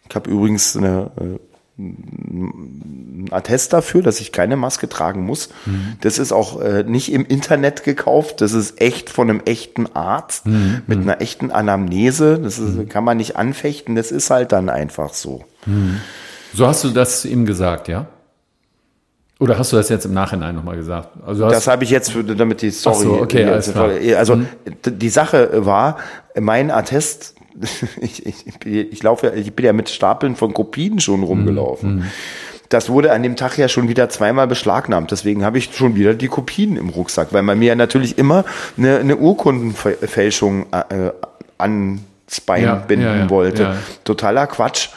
Ich 0.08 0.16
habe 0.16 0.30
übrigens 0.30 0.78
eine 0.78 1.12
äh, 1.20 1.40
ein 1.78 3.28
Attest 3.32 3.74
dafür, 3.74 4.02
dass 4.02 4.22
ich 4.22 4.32
keine 4.32 4.56
Maske 4.56 4.88
tragen 4.88 5.26
muss. 5.26 5.50
Mhm. 5.66 5.98
Das 6.02 6.20
ist 6.20 6.32
auch 6.32 6.62
äh, 6.62 6.84
nicht 6.84 7.12
im 7.12 7.26
Internet 7.26 7.84
gekauft, 7.84 8.40
das 8.42 8.54
ist 8.54 8.80
echt 8.80 9.10
von 9.10 9.30
einem 9.30 9.42
echten 9.46 9.94
Arzt 9.94 10.46
mhm. 10.46 10.84
mit 10.88 11.00
einer 11.00 11.22
echten 11.22 11.52
Anamnese. 11.52 12.40
Das 12.40 12.60
ist, 12.60 12.76
mhm. 12.76 12.88
kann 12.88 13.04
man 13.04 13.18
nicht 13.18 13.36
anfechten, 13.36 13.96
das 13.96 14.12
ist 14.12 14.30
halt 14.30 14.54
dann 14.54 14.70
einfach 14.70 15.14
so. 15.14 15.44
Mhm. 15.66 16.00
So 16.54 16.66
hast 16.66 16.84
du 16.86 16.90
das 16.90 17.26
ihm 17.26 17.46
gesagt, 17.46 17.90
ja? 17.90 18.08
Oder 19.40 19.58
hast 19.58 19.74
du 19.74 19.76
das 19.76 19.90
jetzt 19.90 20.06
im 20.06 20.14
Nachhinein 20.14 20.56
nochmal 20.56 20.78
gesagt? 20.78 21.10
Also 21.26 21.50
das 21.50 21.68
habe 21.68 21.84
ich 21.84 21.90
jetzt, 21.90 22.12
für, 22.12 22.24
damit 22.24 22.62
die 22.62 22.72
Story. 22.72 23.04
So, 23.04 23.22
okay, 23.22 23.44
also 24.16 24.38
mhm. 24.38 24.48
die 24.86 25.10
Sache 25.10 25.66
war, 25.66 25.98
mein 26.40 26.72
Attest 26.72 27.35
ich, 28.02 28.26
ich, 28.26 28.66
ich 28.66 29.04
laufe 29.04 29.34
ich 29.36 29.54
bin 29.54 29.66
ja 29.66 29.74
mit 29.74 29.90
Stapeln 29.90 30.36
von 30.36 30.54
Kopien 30.54 31.00
schon 31.00 31.24
rumgelaufen. 31.24 31.96
Mhm. 31.96 32.06
Das 32.70 32.90
wurde 32.90 33.12
an 33.12 33.22
dem 33.22 33.36
Tag 33.36 33.58
ja 33.58 33.68
schon 33.68 33.90
wieder 33.90 34.10
zweimal 34.10 34.48
beschlagnahmt. 34.48 35.12
Deswegen 35.12 35.46
habe 35.46 35.58
ich 35.58 35.76
schon 35.76 35.96
wieder 35.96 36.14
die 36.16 36.28
Kopien 36.28 36.78
im 36.78 36.90
Rucksack, 36.90 37.28
weil 37.32 37.44
man 37.44 37.60
mir 37.60 37.68
ja 37.68 37.76
natürlich 37.76 38.18
immer 38.18 38.44
eine, 38.78 38.98
eine 38.98 39.18
Urkundenfälschung 39.18 40.66
äh, 40.72 41.12
ans 41.58 42.42
Bein 42.46 42.64
ja, 42.64 42.76
binden 42.76 43.06
ja, 43.06 43.16
ja, 43.18 43.30
wollte. 43.30 43.78
Totaler 44.04 44.48
Quatsch. 44.48 44.90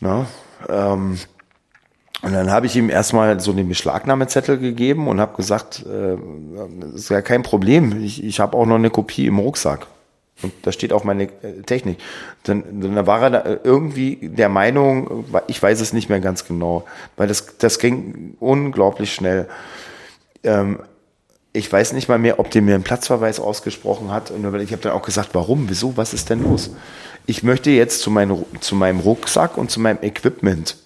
Na, 0.00 0.26
ähm, 0.68 1.18
und 2.20 2.32
dann 2.32 2.50
habe 2.50 2.66
ich 2.66 2.74
ihm 2.74 2.90
erstmal 2.90 3.38
so 3.38 3.52
den 3.52 3.68
Beschlagnahmezettel 3.68 4.58
gegeben 4.58 5.06
und 5.06 5.20
habe 5.20 5.36
gesagt, 5.36 5.86
äh, 5.86 6.16
das 6.80 6.94
ist 6.94 7.10
ja 7.10 7.22
kein 7.22 7.44
Problem. 7.44 8.02
Ich, 8.02 8.24
ich 8.24 8.40
habe 8.40 8.56
auch 8.56 8.66
noch 8.66 8.74
eine 8.74 8.90
Kopie 8.90 9.26
im 9.26 9.38
Rucksack. 9.38 9.86
Und 10.42 10.52
da 10.62 10.72
steht 10.72 10.92
auch 10.92 11.04
meine 11.04 11.24
äh, 11.24 11.62
Technik. 11.66 11.98
Dann, 12.44 12.80
dann 12.80 13.06
war 13.06 13.22
er 13.22 13.30
da 13.30 13.38
äh, 13.40 13.58
irgendwie 13.64 14.16
der 14.22 14.48
Meinung, 14.48 15.24
ich 15.48 15.62
weiß 15.62 15.80
es 15.80 15.92
nicht 15.92 16.08
mehr 16.08 16.20
ganz 16.20 16.44
genau, 16.44 16.84
weil 17.16 17.26
das, 17.26 17.58
das 17.58 17.78
ging 17.78 18.36
unglaublich 18.38 19.12
schnell. 19.12 19.48
Ähm, 20.44 20.80
ich 21.52 21.72
weiß 21.72 21.92
nicht 21.92 22.08
mal 22.08 22.18
mehr, 22.18 22.38
ob 22.38 22.50
der 22.50 22.62
mir 22.62 22.74
einen 22.74 22.84
Platzverweis 22.84 23.40
ausgesprochen 23.40 24.12
hat. 24.12 24.30
Und 24.30 24.44
ich 24.60 24.72
habe 24.72 24.82
dann 24.82 24.92
auch 24.92 25.02
gesagt, 25.02 25.30
warum, 25.32 25.68
wieso, 25.68 25.96
was 25.96 26.14
ist 26.14 26.30
denn 26.30 26.42
los? 26.42 26.70
Ich 27.26 27.42
möchte 27.42 27.70
jetzt 27.70 28.00
zu, 28.00 28.10
mein, 28.10 28.44
zu 28.60 28.76
meinem 28.76 29.00
Rucksack 29.00 29.56
und 29.58 29.70
zu 29.70 29.80
meinem 29.80 29.98
Equipment. 30.02 30.76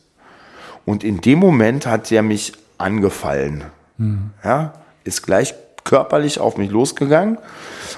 Und 0.85 1.05
in 1.05 1.21
dem 1.21 1.39
Moment 1.39 1.87
hat 1.87 2.11
er 2.11 2.23
mich 2.23 2.53
angefallen. 2.79 3.65
Mhm. 3.99 4.31
Ja, 4.43 4.73
ist 5.05 5.23
gleich 5.23 5.55
körperlich 5.85 6.41
auf 6.41 6.57
mich 6.57 6.71
losgegangen 6.71 7.39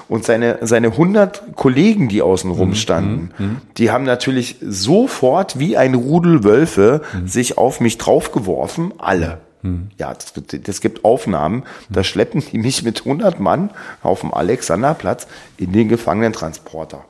und 0.07 0.25
seine, 0.25 0.59
seine 0.61 0.87
100 0.87 1.55
Kollegen, 1.55 2.09
die 2.09 2.21
außen 2.21 2.51
rum 2.51 2.69
mhm, 2.69 2.75
standen, 2.75 3.31
mhm, 3.37 3.45
mhm. 3.45 3.61
die 3.77 3.91
haben 3.91 4.03
natürlich 4.03 4.57
sofort 4.61 5.59
wie 5.59 5.77
ein 5.77 5.95
Rudel 5.95 6.43
Wölfe 6.43 7.01
mhm. 7.13 7.27
sich 7.27 7.57
auf 7.57 7.79
mich 7.79 7.97
draufgeworfen, 7.97 8.93
alle. 8.97 9.39
Mhm. 9.61 9.89
Ja, 9.97 10.13
das, 10.13 10.33
das, 10.63 10.81
gibt 10.81 11.03
Aufnahmen, 11.03 11.63
da 11.89 12.03
schleppen 12.03 12.43
die 12.51 12.57
mich 12.57 12.83
mit 12.83 12.99
100 12.99 13.39
Mann 13.39 13.71
auf 14.03 14.21
dem 14.21 14.33
Alexanderplatz 14.33 15.27
in 15.57 15.71
den 15.71 15.89
Gefangenentransporter. 15.89 17.05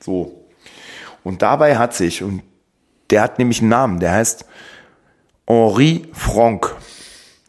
So. 0.00 0.44
Und 1.22 1.42
dabei 1.42 1.76
hat 1.76 1.94
sich, 1.94 2.22
und 2.22 2.42
der 3.10 3.22
hat 3.22 3.38
nämlich 3.38 3.60
einen 3.60 3.68
Namen, 3.68 4.00
der 4.00 4.12
heißt 4.12 4.44
Henri 5.46 6.06
Franck 6.12 6.74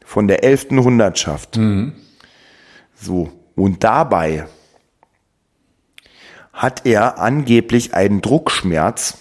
von 0.05 0.27
der 0.27 0.43
11. 0.43 0.69
Hundertschaft. 0.71 1.57
Mhm. 1.57 1.93
So. 3.01 3.31
Und 3.55 3.83
dabei 3.83 4.45
hat 6.53 6.85
er 6.85 7.19
angeblich 7.19 7.93
einen 7.93 8.21
Druckschmerz 8.21 9.17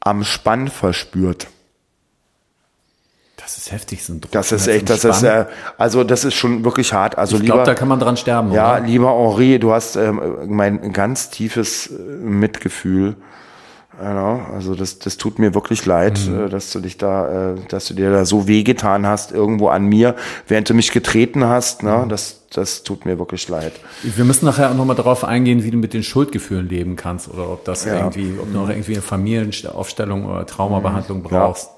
am 0.00 0.24
Spann 0.24 0.68
verspürt. 0.68 1.48
Das 3.36 3.58
ist 3.58 3.72
heftig, 3.72 4.04
so 4.04 4.12
ein 4.12 4.20
Druckschmerz 4.20 4.50
Das 4.50 4.60
ist 4.60 4.68
echt, 4.68 4.88
das 4.88 5.04
ist, 5.04 5.22
äh, 5.24 5.46
also 5.78 6.04
das 6.04 6.24
ist 6.24 6.34
schon 6.34 6.64
wirklich 6.64 6.92
hart. 6.92 7.18
Also 7.18 7.36
ich 7.36 7.44
glaube, 7.44 7.64
da 7.64 7.74
kann 7.74 7.88
man 7.88 7.98
dran 7.98 8.16
sterben. 8.16 8.52
Ja, 8.52 8.76
oder? 8.76 8.86
lieber 8.86 9.12
Henri, 9.12 9.58
du 9.58 9.72
hast 9.72 9.96
ähm, 9.96 10.20
mein 10.46 10.92
ganz 10.92 11.30
tiefes 11.30 11.88
äh, 11.88 11.92
Mitgefühl 11.92 13.16
Genau, 14.02 14.40
also 14.52 14.74
das, 14.74 14.98
das 14.98 15.16
tut 15.16 15.38
mir 15.38 15.54
wirklich 15.54 15.86
leid, 15.86 16.18
mhm. 16.26 16.46
Äh, 16.46 16.48
dass 16.48 16.72
du 16.72 16.80
dich 16.80 16.98
da, 16.98 17.52
äh, 17.52 17.54
dass 17.68 17.86
du 17.86 17.94
dir 17.94 18.10
da 18.10 18.24
so 18.24 18.48
wehgetan 18.48 19.06
hast 19.06 19.30
irgendwo 19.30 19.68
an 19.68 19.84
mir, 19.84 20.16
während 20.48 20.68
du 20.68 20.74
mich 20.74 20.90
getreten 20.90 21.44
hast. 21.44 21.84
Ne? 21.84 22.02
Mhm. 22.04 22.08
Das, 22.08 22.40
das 22.52 22.82
tut 22.82 23.06
mir 23.06 23.20
wirklich 23.20 23.48
leid. 23.48 23.72
Wir 24.02 24.24
müssen 24.24 24.44
nachher 24.44 24.70
auch 24.70 24.74
nochmal 24.74 24.96
darauf 24.96 25.22
eingehen, 25.22 25.62
wie 25.62 25.70
du 25.70 25.76
mit 25.76 25.94
den 25.94 26.02
Schuldgefühlen 26.02 26.68
leben 26.68 26.96
kannst 26.96 27.28
oder 27.28 27.48
ob 27.48 27.64
das 27.64 27.84
ja. 27.84 27.94
irgendwie, 27.94 28.34
ob 28.40 28.52
du 28.52 28.58
noch 28.58 28.68
irgendwie 28.68 28.94
eine 28.94 29.02
Familienaufstellung 29.02 30.26
oder 30.26 30.46
Traumabehandlung 30.46 31.18
mhm. 31.18 31.22
brauchst. 31.22 31.70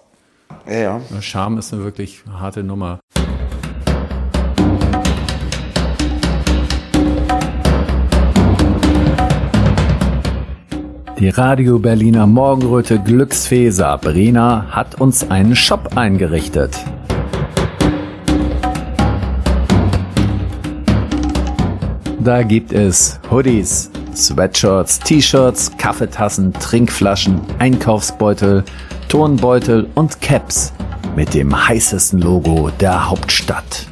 Ja. 0.67 0.73
ja, 0.73 1.01
ja. 1.11 1.21
Scham 1.21 1.59
ist 1.59 1.75
eine 1.75 1.85
wirklich 1.85 2.23
harte 2.33 2.63
Nummer. 2.63 3.01
Die 11.25 11.31
Radio 11.31 11.79
Berliner 11.79 12.27
Morgenröte 12.27 12.99
Glücksfee 12.99 13.71
Sabrina 13.71 14.67
hat 14.69 15.01
uns 15.01 15.31
einen 15.31 15.57
Shop 15.57 15.97
eingerichtet. 15.97 16.77
Da 22.23 22.43
gibt 22.43 22.75
es 22.75 23.19
Hoodies, 23.31 23.91
Sweatshirts, 24.15 24.99
T-Shirts, 24.99 25.75
Kaffeetassen, 25.79 26.53
Trinkflaschen, 26.53 27.41
Einkaufsbeutel, 27.59 28.63
Turnbeutel 29.09 29.89
und 29.95 30.21
Caps 30.21 30.75
mit 31.17 31.33
dem 31.33 31.57
heißesten 31.69 32.21
Logo 32.21 32.69
der 32.81 33.09
Hauptstadt. 33.09 33.87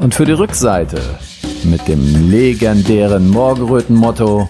Und 0.00 0.14
für 0.14 0.26
die 0.26 0.32
Rückseite 0.32 1.00
mit 1.64 1.86
dem 1.88 2.30
legendären 2.30 3.28
Morgenröten-Motto 3.28 4.48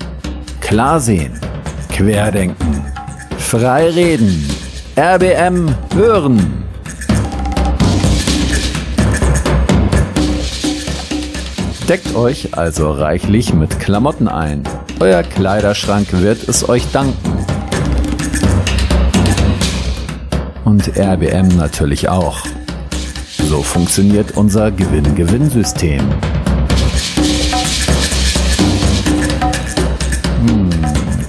Klar 0.61 1.00
sehen, 1.00 1.38
querdenken, 1.90 2.83
frei 3.37 3.90
reden, 3.90 4.49
RBM 4.97 5.75
hören. 5.95 6.64
Deckt 11.88 12.14
euch 12.14 12.57
also 12.57 12.90
reichlich 12.90 13.52
mit 13.52 13.78
Klamotten 13.81 14.28
ein. 14.28 14.62
Euer 15.00 15.23
Kleiderschrank 15.23 16.07
wird 16.12 16.49
es 16.49 16.66
euch 16.69 16.90
danken. 16.92 17.37
Und 20.64 20.97
RBM 20.97 21.49
natürlich 21.49 22.09
auch. 22.09 22.38
So 23.37 23.62
funktioniert 23.62 24.37
unser 24.37 24.71
Gewinn-Gewinn-System. 24.71 26.00
Hm. 26.00 26.32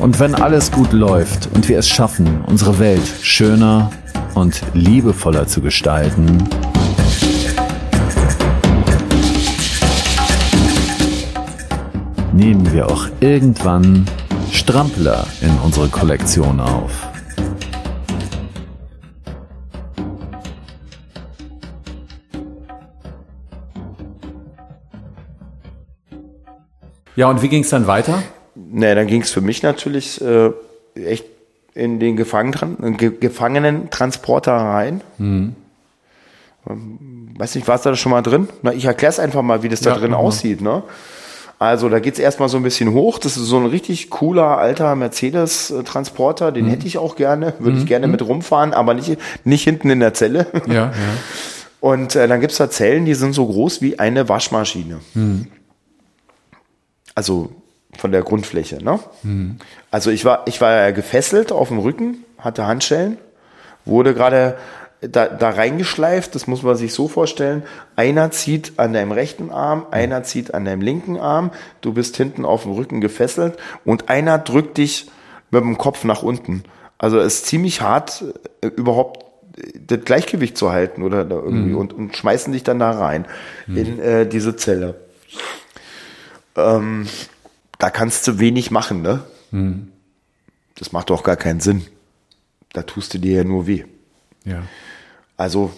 Und 0.03 0.19
wenn 0.19 0.35
alles 0.35 0.69
gut 0.69 0.91
läuft 0.91 1.47
und 1.55 1.69
wir 1.69 1.79
es 1.79 1.87
schaffen, 1.87 2.43
unsere 2.45 2.77
Welt 2.77 3.07
schöner 3.21 3.89
und 4.35 4.61
liebevoller 4.73 5.47
zu 5.47 5.61
gestalten, 5.61 6.43
nehmen 12.33 12.69
wir 12.73 12.91
auch 12.91 13.07
irgendwann 13.21 14.05
Strampler 14.51 15.25
in 15.39 15.57
unsere 15.63 15.87
Kollektion 15.87 16.59
auf. 16.59 16.91
Ja, 27.15 27.29
und 27.29 27.41
wie 27.41 27.47
ging 27.47 27.63
es 27.63 27.69
dann 27.69 27.87
weiter? 27.87 28.21
Nee, 28.55 28.95
dann 28.95 29.07
ging 29.07 29.21
es 29.21 29.31
für 29.31 29.41
mich 29.41 29.63
natürlich 29.63 30.21
äh, 30.21 30.51
echt 30.95 31.25
in 31.73 31.99
den 31.99 32.15
Gefangenen, 32.15 32.97
Ge 32.97 33.11
Gefangenentransporter 33.19 34.53
rein. 34.53 35.01
Mhm. 35.17 35.55
Ähm, 36.69 37.33
weiß 37.37 37.55
nicht, 37.55 37.67
war 37.67 37.75
es 37.75 37.81
da 37.81 37.95
schon 37.95 38.11
mal 38.11 38.21
drin? 38.21 38.47
Na, 38.61 38.73
ich 38.73 38.85
erkläre 38.85 39.11
es 39.11 39.19
einfach 39.19 39.41
mal, 39.41 39.63
wie 39.63 39.69
das 39.69 39.81
da 39.81 39.91
ja, 39.91 39.97
drin 39.97 40.13
aussieht. 40.13 40.61
Ne? 40.61 40.83
Also 41.57 41.89
da 41.89 41.99
geht 41.99 42.13
es 42.13 42.19
erstmal 42.19 42.49
so 42.49 42.57
ein 42.57 42.63
bisschen 42.63 42.93
hoch. 42.93 43.19
Das 43.19 43.37
ist 43.37 43.45
so 43.45 43.57
ein 43.57 43.65
richtig 43.65 44.09
cooler 44.09 44.57
alter 44.57 44.95
Mercedes-Transporter. 44.95 46.51
Den 46.51 46.65
mhm. 46.65 46.69
hätte 46.69 46.87
ich 46.87 46.97
auch 46.97 47.15
gerne, 47.15 47.53
würde 47.59 47.77
mhm. 47.77 47.81
ich 47.81 47.87
gerne 47.87 48.07
mit 48.07 48.21
rumfahren, 48.21 48.73
aber 48.73 48.93
nicht, 48.93 49.17
nicht 49.43 49.63
hinten 49.63 49.89
in 49.89 49.99
der 49.99 50.13
Zelle. 50.13 50.47
Ja, 50.67 50.73
ja. 50.73 50.91
Und 51.79 52.15
äh, 52.15 52.29
dann 52.29 52.39
gibt 52.39 52.53
es 52.53 52.57
da 52.57 52.69
Zellen, 52.69 53.03
die 53.03 53.13
sind 53.13 53.33
so 53.33 53.45
groß 53.45 53.81
wie 53.81 53.99
eine 53.99 54.29
Waschmaschine. 54.29 55.01
Mhm. 55.15 55.47
Also 57.13 57.49
von 57.97 58.11
der 58.11 58.23
Grundfläche. 58.23 58.83
Ne? 58.83 58.99
Mhm. 59.23 59.57
Also 59.91 60.11
ich 60.11 60.25
war, 60.25 60.43
ich 60.47 60.61
war 60.61 60.71
ja 60.71 60.91
gefesselt 60.91 61.51
auf 61.51 61.69
dem 61.69 61.79
Rücken, 61.79 62.23
hatte 62.37 62.65
Handschellen, 62.67 63.17
wurde 63.85 64.13
gerade 64.13 64.57
da, 65.01 65.27
da 65.27 65.49
reingeschleift, 65.49 66.33
das 66.33 66.47
muss 66.47 66.63
man 66.63 66.75
sich 66.75 66.93
so 66.93 67.07
vorstellen. 67.07 67.63
Einer 67.95 68.31
zieht 68.31 68.73
an 68.77 68.93
deinem 68.93 69.11
rechten 69.11 69.51
Arm, 69.51 69.85
einer 69.91 70.23
zieht 70.23 70.53
an 70.53 70.65
deinem 70.65 70.81
linken 70.81 71.17
Arm, 71.17 71.51
du 71.81 71.93
bist 71.93 72.15
hinten 72.15 72.45
auf 72.45 72.63
dem 72.63 72.71
Rücken 72.71 73.01
gefesselt 73.01 73.57
und 73.83 74.09
einer 74.09 74.37
drückt 74.37 74.77
dich 74.77 75.09
mit 75.51 75.61
dem 75.61 75.77
Kopf 75.77 76.03
nach 76.03 76.23
unten. 76.23 76.63
Also 76.97 77.19
es 77.19 77.35
ist 77.35 77.47
ziemlich 77.47 77.81
hart, 77.81 78.23
äh, 78.61 78.67
überhaupt 78.67 79.25
das 79.87 79.99
Gleichgewicht 80.03 80.57
zu 80.57 80.71
halten 80.71 81.03
oder 81.03 81.29
irgendwie 81.29 81.73
mhm. 81.73 81.77
und, 81.77 81.93
und 81.93 82.17
schmeißen 82.17 82.51
dich 82.51 82.63
dann 82.63 82.79
da 82.79 82.91
rein 82.91 83.25
mhm. 83.67 83.77
in 83.77 83.99
äh, 83.99 84.25
diese 84.25 84.55
Zelle 84.55 84.95
ähm, 86.55 87.07
da 87.83 87.89
kannst 87.89 88.25
du 88.29 88.39
wenig 88.39 88.71
machen, 88.71 89.01
ne? 89.01 89.25
Hm. 89.51 89.91
Das 90.75 90.93
macht 90.93 91.09
doch 91.09 91.21
gar 91.21 91.35
keinen 91.35 91.59
Sinn. 91.59 91.85
Da 92.71 92.83
tust 92.83 93.13
du 93.13 93.17
dir 93.17 93.35
ja 93.39 93.43
nur 93.43 93.67
weh. 93.67 93.83
Ja. 94.45 94.63
Also, 95.35 95.73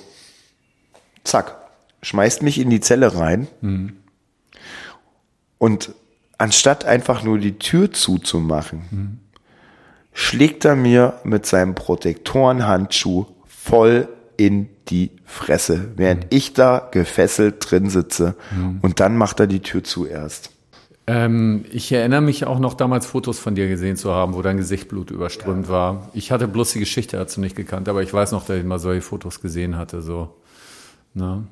zack, 1.23 1.55
schmeißt 2.03 2.43
mich 2.43 2.59
in 2.59 2.69
die 2.69 2.79
Zelle 2.79 3.15
rein 3.15 3.47
hm. 3.61 3.93
und 5.57 5.95
anstatt 6.37 6.85
einfach 6.85 7.23
nur 7.23 7.39
die 7.39 7.57
Tür 7.57 7.91
zuzumachen, 7.91 8.85
hm. 8.91 9.19
schlägt 10.13 10.63
er 10.63 10.75
mir 10.75 11.19
mit 11.23 11.47
seinem 11.47 11.73
Protektorenhandschuh 11.73 13.25
voll 13.47 14.07
in 14.37 14.69
die 14.89 15.09
Fresse, 15.25 15.89
während 15.95 16.25
mhm. 16.25 16.29
ich 16.29 16.53
da 16.53 16.87
gefesselt 16.91 17.55
drin 17.67 17.89
sitze. 17.89 18.35
Mhm. 18.51 18.77
Und 18.83 18.99
dann 18.99 19.17
macht 19.17 19.39
er 19.39 19.47
die 19.47 19.61
Tür 19.61 19.83
zuerst. 19.83 20.51
Ähm, 21.07 21.65
ich 21.71 21.91
erinnere 21.91 22.21
mich 22.21 22.45
auch 22.45 22.57
noch 22.57 22.73
damals 22.73 23.05
Fotos 23.05 23.37
von 23.37 23.53
dir 23.53 23.67
gesehen 23.67 23.95
zu 23.95 24.11
haben, 24.11 24.33
wo 24.33 24.41
dein 24.41 24.57
Gesicht 24.57 24.87
Blut 24.87 25.11
überströmt 25.11 25.67
ja. 25.67 25.71
war. 25.71 26.09
Ich 26.13 26.31
hatte 26.31 26.47
bloß 26.47 26.73
die 26.73 26.79
Geschichte 26.79 27.17
dazu 27.17 27.39
nicht 27.39 27.55
gekannt, 27.55 27.87
aber 27.89 28.01
ich 28.01 28.11
weiß 28.13 28.31
noch, 28.31 28.45
dass 28.45 28.57
ich 28.57 28.63
mal 28.63 28.79
solche 28.79 29.01
Fotos 29.01 29.41
gesehen 29.41 29.77
hatte. 29.77 30.01
So, 30.01 30.29
ne? 31.13 31.43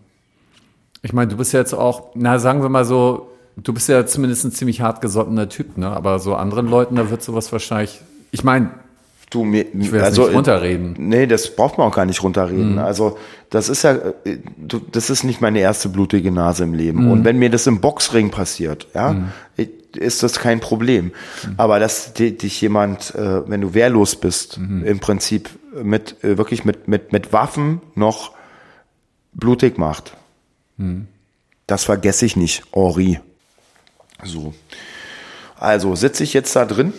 Ich 1.04 1.14
meine, 1.14 1.30
du 1.30 1.38
bist 1.38 1.54
ja 1.54 1.60
jetzt 1.60 1.74
auch, 1.74 2.12
na 2.16 2.40
sagen 2.40 2.64
wir 2.64 2.70
mal 2.70 2.86
so, 2.86 3.30
du 3.58 3.74
bist 3.74 3.90
ja 3.90 4.06
zumindest 4.06 4.46
ein 4.46 4.52
ziemlich 4.52 4.82
hartgesottener 4.82 5.50
Typ, 5.50 5.78
ne? 5.78 5.90
Aber 5.90 6.18
so 6.18 6.36
anderen 6.36 6.68
Leuten, 6.68 6.96
da 6.96 7.10
wird 7.12 7.22
sowas 7.22 7.52
wahrscheinlich. 7.52 8.02
Ich 8.32 8.44
meine, 8.44 8.72
Du, 9.34 9.44
mir, 9.44 9.66
ich 9.74 9.92
will 9.92 10.02
also, 10.02 10.28
nicht 10.28 10.36
runterreden. 10.36 10.94
Nee, 11.00 11.26
das 11.26 11.56
braucht 11.56 11.80
man 11.80 11.88
auch 11.88 11.96
gar 11.96 12.06
nicht 12.06 12.22
runterreden. 12.22 12.74
Mhm. 12.74 12.78
Also, 12.78 13.18
das 13.50 13.68
ist 13.68 13.82
ja, 13.82 13.98
das 14.92 15.10
ist 15.10 15.24
nicht 15.24 15.42
meine 15.42 15.60
erste 15.60 15.90
blutige 15.90 16.32
Nase 16.32 16.66
im 16.66 16.76
Leben. 16.76 17.06
Mhm. 17.06 17.12
Und 17.12 17.26
wenn 17.26 17.40
mir 17.40 17.50
das 17.50 17.66
im 17.66 17.82
Boxring 17.82 18.30
passiert, 18.30 18.86
ja, 18.94 19.14
mhm. 19.14 19.32
ist 19.98 20.22
das 20.22 20.34
kein 20.34 20.60
Problem. 20.60 21.06
Mhm. 21.06 21.54
Aber 21.58 21.80
dass 21.80 22.14
dich 22.14 22.62
jemand, 22.62 23.16
äh, 23.16 23.50
wenn 23.50 23.62
du 23.62 23.74
wehrlos 23.74 24.16
bist, 24.16 24.60
mhm. 24.60 24.86
im 24.86 25.00
Prinzip 25.00 25.50
mit, 25.82 26.24
äh, 26.24 26.38
wirklich 26.38 26.64
mit, 26.64 26.88
mit, 26.88 27.12
mit 27.12 27.34
Waffen 27.34 27.82
noch 27.96 28.34
blutig 29.34 29.80
macht, 29.80 30.16
mhm. 30.78 31.08
das 31.66 31.86
vergesse 31.86 32.28
ich 32.28 32.36
nicht, 32.36 32.66
Ori. 32.70 33.20
So. 34.24 34.54
Also, 35.58 35.96
sitze 35.96 36.24
ich 36.24 36.34
jetzt 36.34 36.56
da 36.56 36.66
drin? 36.66 36.94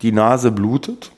Die 0.00 0.12
Nase 0.12 0.50
blutet. 0.50 1.12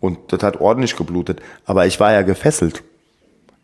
Und 0.00 0.18
das 0.32 0.42
hat 0.42 0.60
ordentlich 0.60 0.96
geblutet. 0.96 1.40
Aber 1.64 1.86
ich 1.86 2.00
war 2.00 2.12
ja 2.12 2.22
gefesselt. 2.22 2.82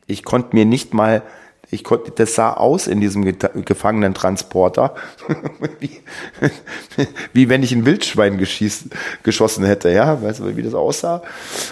Ich 0.07 0.23
konnte 0.23 0.55
mir 0.55 0.67
nicht 0.67 0.95
mal, 0.95 1.23
ich 1.71 1.83
konnte, 1.83 2.13
das 2.13 2.35
sah 2.35 2.53
aus 2.53 2.87
in 2.87 3.01
diesem 3.01 3.25
Gefangenentransporter, 3.25 4.95
wie, 5.81 5.91
wie 7.33 7.49
wenn 7.49 7.63
ich 7.63 7.73
ein 7.73 7.87
Wildschwein 7.87 8.39
geschieß, 8.39 8.91
geschossen 9.25 9.65
hätte, 9.65 9.91
ja, 9.91 10.23
weißt 10.23 10.41
du, 10.41 10.57
wie 10.57 10.63
das 10.63 10.75
aussah? 10.75 11.23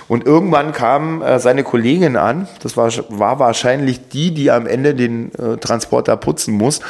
Und 0.09 0.27
irgendwann 0.27 0.73
kam 0.73 1.23
äh, 1.23 1.39
seine 1.39 1.63
Kollegin 1.63 2.17
an, 2.17 2.49
das 2.61 2.77
war, 2.77 2.91
war 3.09 3.39
wahrscheinlich 3.39 4.09
die, 4.09 4.33
die 4.33 4.51
am 4.51 4.67
Ende 4.67 4.95
den 4.95 5.33
äh, 5.35 5.59
Transporter 5.59 6.17
putzen 6.17 6.55
muss 6.55 6.81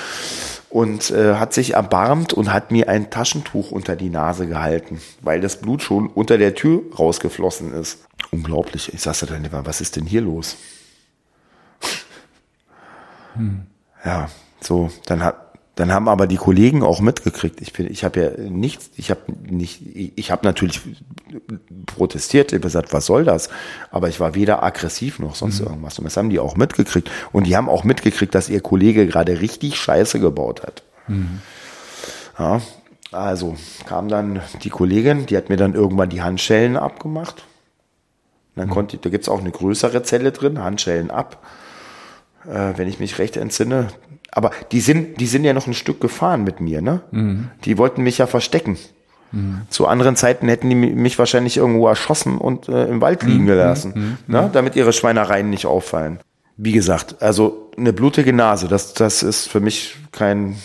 und 0.74 1.12
äh, 1.12 1.36
hat 1.36 1.54
sich 1.54 1.74
erbarmt 1.74 2.32
und 2.32 2.52
hat 2.52 2.72
mir 2.72 2.88
ein 2.88 3.08
Taschentuch 3.08 3.70
unter 3.70 3.94
die 3.94 4.10
Nase 4.10 4.48
gehalten, 4.48 5.00
weil 5.20 5.40
das 5.40 5.60
Blut 5.60 5.82
schon 5.82 6.08
unter 6.08 6.36
der 6.36 6.56
Tür 6.56 6.82
rausgeflossen 6.98 7.72
ist. 7.72 8.04
Unglaublich. 8.32 8.92
Ich 8.92 9.02
sagte 9.02 9.26
dann 9.26 9.44
immer, 9.44 9.64
was 9.64 9.80
ist 9.80 9.94
denn 9.94 10.04
hier 10.04 10.22
los? 10.22 10.56
Hm. 13.36 13.66
Ja, 14.04 14.28
so, 14.60 14.90
dann 15.06 15.22
hat 15.22 15.44
dann 15.76 15.92
haben 15.92 16.08
aber 16.08 16.28
die 16.28 16.36
Kollegen 16.36 16.82
auch 16.84 17.00
mitgekriegt. 17.00 17.60
Ich 17.60 17.72
bin, 17.72 17.90
ich 17.90 18.04
habe 18.04 18.20
ja 18.20 18.30
nichts, 18.48 18.90
ich 18.96 19.10
habe 19.10 19.20
nicht, 19.42 19.82
ich 19.94 20.30
habe 20.30 20.46
natürlich 20.46 20.80
protestiert, 21.86 22.52
ich 22.52 22.56
habe 22.56 22.62
gesagt, 22.62 22.92
was 22.92 23.06
soll 23.06 23.24
das? 23.24 23.48
Aber 23.90 24.08
ich 24.08 24.20
war 24.20 24.34
weder 24.34 24.62
aggressiv 24.62 25.18
noch 25.18 25.34
sonst 25.34 25.60
mhm. 25.60 25.66
irgendwas. 25.66 25.98
Und 25.98 26.04
das 26.04 26.16
haben 26.16 26.30
die 26.30 26.38
auch 26.38 26.56
mitgekriegt. 26.56 27.10
Und 27.32 27.46
die 27.46 27.56
haben 27.56 27.68
auch 27.68 27.84
mitgekriegt, 27.84 28.34
dass 28.34 28.48
ihr 28.48 28.60
Kollege 28.60 29.06
gerade 29.06 29.40
richtig 29.40 29.76
Scheiße 29.76 30.20
gebaut 30.20 30.62
hat. 30.62 30.82
Mhm. 31.08 31.40
Ja, 32.38 32.60
also 33.12 33.56
kam 33.86 34.08
dann 34.08 34.40
die 34.62 34.70
Kollegin, 34.70 35.26
die 35.26 35.36
hat 35.36 35.48
mir 35.48 35.56
dann 35.56 35.74
irgendwann 35.74 36.10
die 36.10 36.22
Handschellen 36.22 36.76
abgemacht. 36.76 37.44
Dann 38.56 38.68
mhm. 38.68 38.72
konnte, 38.72 38.98
da 38.98 39.10
gibt's 39.10 39.28
auch 39.28 39.40
eine 39.40 39.50
größere 39.50 40.02
Zelle 40.02 40.32
drin, 40.32 40.62
Handschellen 40.62 41.10
ab. 41.10 41.44
Äh, 42.46 42.74
wenn 42.76 42.88
ich 42.88 43.00
mich 43.00 43.18
recht 43.18 43.36
entsinne, 43.36 43.88
aber 44.30 44.50
die 44.72 44.80
sind, 44.80 45.20
die 45.20 45.26
sind 45.26 45.44
ja 45.44 45.52
noch 45.52 45.66
ein 45.66 45.74
Stück 45.74 46.00
gefahren 46.00 46.44
mit 46.44 46.60
mir, 46.60 46.82
ne? 46.82 47.02
Mhm. 47.10 47.50
Die 47.64 47.78
wollten 47.78 48.02
mich 48.02 48.18
ja 48.18 48.26
verstecken. 48.26 48.76
Mhm. 49.34 49.62
Zu 49.68 49.86
anderen 49.86 50.16
Zeiten 50.16 50.48
hätten 50.48 50.68
die 50.68 50.76
mich 50.76 51.18
wahrscheinlich 51.18 51.56
irgendwo 51.56 51.88
erschossen 51.88 52.38
und 52.38 52.68
äh, 52.68 52.86
im 52.86 53.00
Wald 53.00 53.22
liegen 53.24 53.42
mhm. 53.42 53.48
gelassen, 53.48 53.92
mhm. 53.94 54.32
ne? 54.32 54.42
Mhm. 54.42 54.52
damit 54.52 54.76
ihre 54.76 54.92
Schweinereien 54.92 55.50
nicht 55.50 55.66
auffallen. 55.66 56.20
Wie 56.56 56.72
gesagt, 56.72 57.20
also 57.20 57.70
eine 57.76 57.92
blutige 57.92 58.32
Nase, 58.32 58.68
das, 58.68 58.94
das 58.94 59.24
ist 59.24 59.48
für 59.48 59.58
mich 59.58 59.96
kein, 60.12 60.56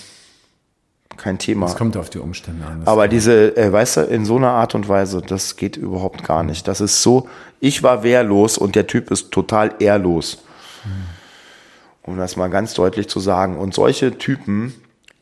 kein 1.18 1.40
Thema. 1.40 1.66
Es 1.66 1.76
kommt 1.76 1.98
auf 1.98 2.12
die 2.12 2.20
Umstände 2.20 2.64
an. 2.64 2.84
Aber 2.86 3.08
diese, 3.08 3.58
äh, 3.58 3.72
weißt 3.72 3.98
du, 3.98 4.02
in 4.02 4.24
so 4.24 4.38
einer 4.38 4.52
Art 4.52 4.76
und 4.76 4.88
Weise, 4.88 5.24
das 5.26 5.56
geht 5.56 5.76
überhaupt 5.76 6.24
gar 6.24 6.44
nicht. 6.44 6.68
Das 6.68 6.80
ist 6.80 7.02
so, 7.02 7.28
ich 7.60 7.82
war 7.82 8.04
wehrlos 8.04 8.60
und 8.60 8.76
der 8.76 8.86
Typ 8.86 9.10
ist 9.10 9.32
total 9.32 9.74
ehrlos. 9.80 10.44
Um 12.04 12.18
das 12.18 12.38
mal 12.38 12.50
ganz 12.50 12.74
deutlich 12.74 13.08
zu 13.08 13.20
sagen. 13.20 13.58
Und 13.58 13.74
solche 13.74 14.18
Typen, 14.18 14.74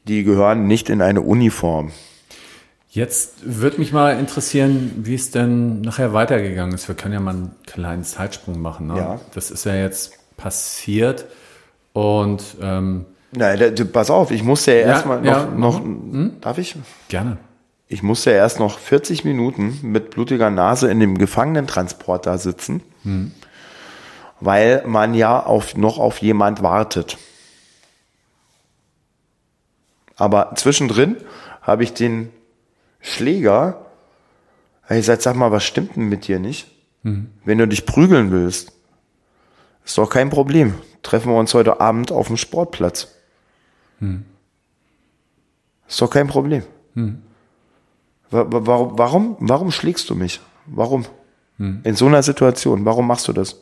die 0.05 0.23
gehören 0.23 0.67
nicht 0.67 0.89
in 0.89 1.01
eine 1.01 1.21
Uniform. 1.21 1.91
Jetzt 2.89 3.39
würde 3.43 3.80
mich 3.80 3.91
mal 3.91 4.17
interessieren, 4.17 4.91
wie 5.04 5.15
es 5.15 5.30
denn 5.32 5.82
nachher 5.82 6.13
weitergegangen 6.13 6.73
ist. 6.73 6.88
Wir 6.88 6.95
können 6.95 7.13
ja 7.13 7.19
mal 7.19 7.32
einen 7.36 7.56
kleinen 7.65 8.04
Zeitsprung 8.04 8.62
machen. 8.62 8.88
Ne? 8.88 8.97
Ja. 8.97 9.19
Das 9.34 9.52
ist 9.52 9.65
ja 9.65 9.76
jetzt 9.76 10.13
passiert 10.38 11.26
und 11.93 12.43
ähm, 12.62 13.06
Nein, 13.34 13.76
pass 13.91 14.10
auf, 14.10 14.32
ich 14.32 14.41
musste 14.43 14.71
ja, 14.71 14.78
Ja, 14.80 14.88
erstmal 14.88 15.21
noch, 15.21 15.26
ja. 15.26 15.45
noch 15.45 15.82
darf 16.41 16.58
ich? 16.58 16.76
gerne. 17.10 17.38
Ich 17.89 18.04
musste 18.04 18.32
ja 18.32 18.38
erst 18.38 18.60
noch 18.60 18.80
40 18.80 19.26
Minuten 19.26 19.80
mit 19.82 20.12
blutiger 20.12 20.50
Nase 20.50 20.89
in 20.89 21.00
dem 21.00 21.17
Gefangenentransporter 21.17 22.38
sitzen, 22.38 22.82
weil 24.39 24.84
man 24.86 25.13
ja 25.13 25.41
auf, 25.43 25.76
noch 25.76 25.97
auf 25.97 26.19
jemand 26.19 26.62
wartet. 26.62 27.17
Aber 30.15 30.54
zwischendrin 30.56 31.17
habe 31.62 31.84
ich 31.84 31.93
den 31.93 32.30
Schläger, 33.08 33.86
ich 34.89 34.98
gesagt, 34.98 35.22
sag 35.22 35.36
mal, 35.36 35.52
was 35.52 35.63
stimmt 35.63 35.96
denn 35.96 36.10
mit 36.10 36.28
dir 36.28 36.39
nicht? 36.39 36.67
Wenn 37.46 37.58
du 37.58 37.67
dich 37.67 37.86
prügeln 37.86 38.32
willst, 38.32 38.72
ist 39.86 39.98
doch 39.98 40.10
kein 40.10 40.30
Problem. 40.30 40.76
Treffen 41.04 41.32
wir 41.32 41.38
uns 41.39 41.54
heute 41.54 41.80
Abend 41.80 42.12
auf 42.12 42.28
dem 42.28 42.38
Sportplatz. 42.38 43.08
Ist 45.88 46.02
doch 46.02 46.10
kein 46.10 46.28
Problem. 46.28 46.63
Wa- 48.30 48.46
Warum, 48.50 48.98
warum, 48.98 49.38
warum 49.39 49.72
schlägst 49.72 50.10
du 50.10 50.15
mich? 50.15 50.41
Warum? 50.65 51.06
In 51.84 51.96
so 51.96 52.06
einer 52.08 52.22
Situation, 52.24 52.84
warum 52.86 53.08
machst 53.08 53.28
du 53.28 53.34
das? 53.34 53.56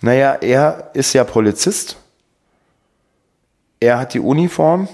Naja, 0.00 0.34
er 0.34 0.90
ist 0.94 1.12
ja 1.14 1.24
Polizist. 1.24 1.96
Er 3.80 3.98
hat 3.98 4.14
die 4.14 4.20
Uniform 4.20 4.88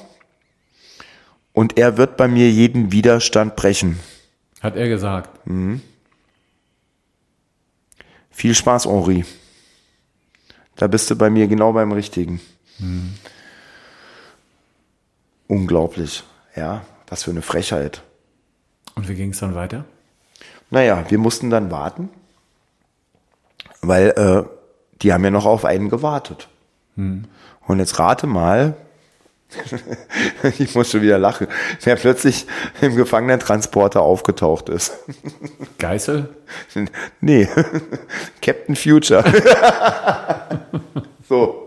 und 1.53 1.79
er 1.79 1.97
wird 1.97 2.17
bei 2.17 2.29
mir 2.29 2.51
jeden 2.51 2.93
Widerstand 2.93 3.57
brechen. 3.57 3.99
Hat 4.61 4.77
er 4.77 4.89
gesagt. 4.89 5.31
Viel 8.31 8.55
Spaß, 8.55 8.87
Henri. 8.87 9.25
Da 10.77 10.87
bist 10.87 11.11
du 11.11 11.17
bei 11.17 11.31
mir 11.31 11.49
genau 11.49 11.73
beim 11.73 11.93
Richtigen. 11.93 12.41
Unglaublich. 15.49 16.25
Ja, 16.57 16.85
was 17.09 17.25
für 17.25 17.31
eine 17.31 17.43
Frechheit. 17.43 18.03
Und 18.95 19.09
wie 19.09 19.15
ging 19.15 19.31
es 19.31 19.39
dann 19.39 19.55
weiter? 19.55 19.85
Naja, 20.71 21.05
wir 21.09 21.19
mussten 21.19 21.51
dann 21.51 21.71
warten, 21.71 22.09
weil 23.81 24.09
äh, 24.11 24.45
die 25.03 25.13
haben 25.13 25.25
ja 25.25 25.31
noch 25.31 25.45
auf 25.47 25.65
einen 25.65 25.91
gewartet. 25.91 26.49
Und 27.67 27.79
jetzt 27.79 27.99
rate 27.99 28.27
mal, 28.27 28.77
ich 30.59 30.75
muss 30.75 30.91
schon 30.91 31.03
wieder 31.03 31.19
lachen, 31.19 31.47
wer 31.83 31.97
plötzlich 31.97 32.47
im 32.81 32.97
Gefangenentransporter 32.97 34.01
aufgetaucht 34.03 34.69
ist. 34.69 34.93
Geißel? 35.79 36.29
Nee, 37.21 37.49
Captain 38.43 38.77
Future. 38.77 39.25
so, 41.29 41.67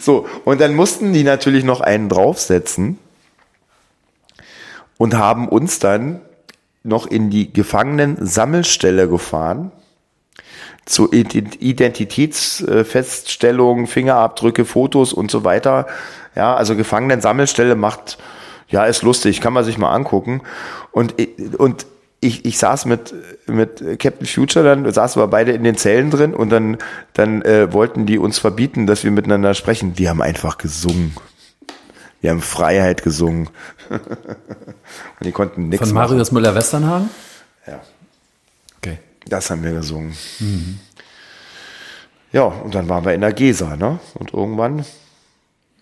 so. 0.00 0.26
Und 0.44 0.60
dann 0.60 0.74
mussten 0.74 1.12
die 1.12 1.22
natürlich 1.24 1.64
noch 1.64 1.80
einen 1.80 2.08
draufsetzen 2.08 2.98
und 4.98 5.14
haben 5.14 5.48
uns 5.48 5.78
dann 5.78 6.20
noch 6.82 7.06
in 7.06 7.30
die 7.30 7.52
Gefangenen-Sammelstelle 7.52 9.08
gefahren. 9.08 9.70
Zur 10.84 11.12
Ident- 11.12 11.60
Identitätsfeststellung, 11.60 13.86
Fingerabdrücke, 13.86 14.64
Fotos 14.64 15.12
und 15.12 15.30
so 15.30 15.44
weiter. 15.44 15.86
Ja, 16.34 16.54
also 16.54 16.76
Gefangenen-Sammelstelle 16.76 17.74
macht, 17.74 18.18
ja, 18.68 18.84
ist 18.84 19.02
lustig, 19.02 19.40
kann 19.40 19.52
man 19.52 19.64
sich 19.64 19.78
mal 19.78 19.92
angucken. 19.94 20.42
Und, 20.92 21.14
und 21.58 21.86
ich, 22.20 22.44
ich 22.44 22.56
saß 22.58 22.86
mit, 22.86 23.12
mit 23.46 23.98
Captain 23.98 24.26
Future, 24.26 24.64
dann 24.64 24.90
saßen 24.90 25.20
wir 25.20 25.26
beide 25.26 25.52
in 25.52 25.64
den 25.64 25.76
Zellen 25.76 26.10
drin 26.10 26.34
und 26.34 26.50
dann, 26.50 26.78
dann 27.14 27.42
äh, 27.42 27.72
wollten 27.72 28.06
die 28.06 28.16
uns 28.18 28.38
verbieten, 28.38 28.86
dass 28.86 29.02
wir 29.04 29.10
miteinander 29.10 29.54
sprechen. 29.54 29.98
Wir 29.98 30.08
haben 30.10 30.22
einfach 30.22 30.56
gesungen. 30.56 31.14
Wir 32.20 32.30
haben 32.30 32.40
Freiheit 32.40 33.02
gesungen. 33.02 33.48
und 33.90 35.24
die 35.24 35.32
konnten 35.32 35.68
nichts 35.68 35.88
Von. 35.88 35.94
Marius 35.96 36.30
Müller-Westernhagen? 36.30 37.10
Ja, 37.66 37.80
Okay. 38.78 38.98
das 39.26 39.50
haben 39.50 39.64
wir 39.64 39.72
gesungen. 39.72 40.16
Ja, 42.32 42.44
und 42.44 42.74
dann 42.74 42.88
waren 42.88 43.04
wir 43.04 43.12
in 43.14 43.20
der 43.20 43.32
Gesa, 43.32 43.76
ne? 43.76 43.98
Und 44.14 44.32
irgendwann, 44.32 44.84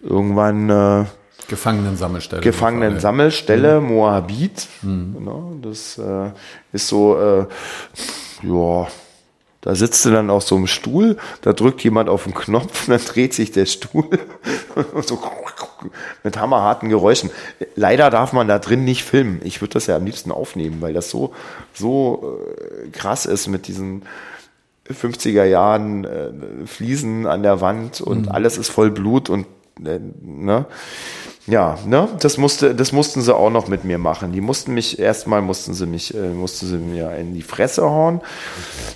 irgendwann 0.03 0.71
äh, 0.71 1.05
Gefangenensammelstelle. 1.49 2.43
Gefangenen-Sammelstelle, 2.43 3.81
Moabit. 3.81 4.69
Genau, 4.83 5.55
das 5.61 5.99
äh, 5.99 6.31
ist 6.73 6.87
so, 6.87 7.19
äh, 7.19 7.47
ja, 8.47 8.87
da 9.61 9.75
sitzt 9.75 10.05
du 10.05 10.11
dann 10.11 10.31
auf 10.31 10.45
so 10.45 10.57
einem 10.57 10.69
Stuhl, 10.69 11.17
da 11.43 11.53
drückt 11.53 11.83
jemand 11.83 12.09
auf 12.09 12.25
den 12.25 12.35
Knopf 12.35 12.89
und 12.89 12.95
dann 12.95 13.05
dreht 13.05 13.35
sich 13.35 13.51
der 13.53 13.67
Stuhl 13.67 14.09
so 15.03 15.19
mit 16.23 16.39
hammerharten 16.39 16.89
Geräuschen. 16.89 17.31
Leider 17.75 18.11
darf 18.11 18.33
man 18.33 18.47
da 18.47 18.59
drin 18.59 18.85
nicht 18.85 19.03
filmen. 19.03 19.41
Ich 19.43 19.61
würde 19.61 19.75
das 19.75 19.87
ja 19.87 19.97
am 19.97 20.05
liebsten 20.05 20.31
aufnehmen, 20.31 20.81
weil 20.81 20.93
das 20.93 21.11
so, 21.11 21.35
so 21.75 22.39
äh, 22.85 22.91
krass 22.91 23.27
ist 23.27 23.49
mit 23.49 23.67
diesen 23.67 24.03
50er 24.89 25.45
Jahren 25.45 26.05
äh, 26.05 26.31
Fliesen 26.67 27.27
an 27.27 27.43
der 27.43 27.61
Wand 27.61 28.01
und 28.01 28.29
alles 28.31 28.57
ist 28.57 28.69
voll 28.69 28.91
Blut 28.91 29.31
und 29.31 29.47
ne? 29.83 30.67
Ja, 31.47 31.79
ne, 31.85 32.09
das 32.21 32.37
musste, 32.37 32.75
das 32.75 32.93
mussten 32.93 33.23
sie 33.23 33.35
auch 33.35 33.51
noch 33.51 33.67
mit 33.67 33.83
mir 33.85 33.99
machen. 33.99 34.33
Die 34.33 34.41
mussten 34.41 34.73
mich, 34.73 35.01
erstmal 35.01 35.43
mussten 35.43 35.75
sie 35.75 35.87
mich, 35.87 36.15
äh, 36.15 36.29
mussten 36.29 36.67
sie 36.67 36.77
mir 36.77 37.17
in 37.17 37.35
die 37.35 37.43
Fresse 37.43 37.83
hauen, 37.83 38.21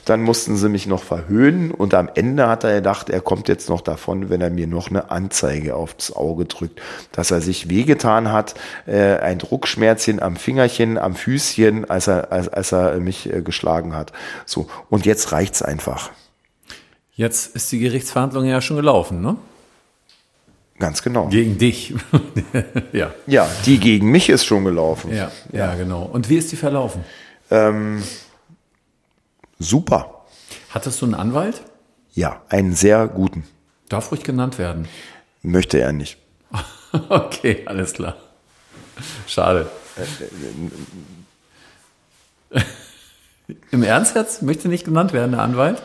dann 0.04 0.22
mussten 0.22 0.56
sie 0.56 0.68
mich 0.68 0.86
noch 0.86 1.02
verhöhnen 1.02 1.72
und 1.72 1.94
am 1.94 2.08
Ende 2.14 2.46
hat 2.46 2.62
er 2.62 2.76
gedacht, 2.76 3.08
er 3.08 3.22
kommt 3.22 3.48
jetzt 3.48 3.68
noch 3.70 3.80
davon, 3.80 4.30
wenn 4.30 4.40
er 4.40 4.50
mir 4.50 4.66
noch 4.66 4.88
eine 4.88 5.10
Anzeige 5.10 5.74
aufs 5.74 6.12
Auge 6.12 6.44
drückt, 6.44 6.80
dass 7.12 7.30
er 7.30 7.40
sich 7.40 7.70
wehgetan 7.70 8.30
hat, 8.30 8.54
äh, 8.86 9.16
ein 9.16 9.38
Druckschmerzchen 9.38 10.22
am 10.22 10.36
Fingerchen, 10.36 10.96
am 10.96 11.16
Füßchen, 11.16 11.90
als 11.90 12.06
er, 12.06 12.30
als, 12.30 12.48
als 12.48 12.72
er 12.72 13.00
mich 13.00 13.32
äh, 13.32 13.42
geschlagen 13.42 13.96
hat. 13.96 14.12
So, 14.46 14.66
und 14.90 15.06
jetzt 15.06 15.32
reicht's 15.32 15.62
einfach. 15.62 16.10
Jetzt 17.14 17.56
ist 17.56 17.72
die 17.72 17.78
Gerichtsverhandlung 17.78 18.44
ja 18.44 18.60
schon 18.60 18.76
gelaufen, 18.76 19.22
ne? 19.22 19.36
Ganz 20.78 21.02
genau. 21.02 21.28
Gegen 21.28 21.56
dich. 21.58 21.94
ja. 22.92 23.14
Ja, 23.26 23.48
die 23.64 23.78
gegen 23.78 24.10
mich 24.10 24.28
ist 24.28 24.44
schon 24.44 24.64
gelaufen. 24.64 25.14
ja. 25.14 25.30
Ja, 25.52 25.74
genau. 25.74 26.02
Und 26.02 26.28
wie 26.28 26.36
ist 26.36 26.50
die 26.52 26.56
verlaufen? 26.56 27.04
Ähm, 27.50 28.02
super. 29.58 30.24
Hattest 30.70 31.00
du 31.00 31.06
einen 31.06 31.14
Anwalt? 31.14 31.62
Ja, 32.14 32.42
einen 32.48 32.74
sehr 32.74 33.06
guten. 33.06 33.44
Darf 33.88 34.10
ruhig 34.10 34.22
genannt 34.24 34.58
werden. 34.58 34.88
Möchte 35.42 35.78
er 35.80 35.92
nicht. 35.92 36.18
Okay, 37.08 37.64
alles 37.66 37.92
klar. 37.94 38.14
Schade. 39.26 39.68
Im 43.72 43.82
Ernst 43.82 44.14
jetzt? 44.14 44.42
Möchte 44.42 44.68
nicht 44.68 44.84
genannt 44.84 45.12
werden, 45.12 45.32
der 45.32 45.42
Anwalt? 45.42 45.82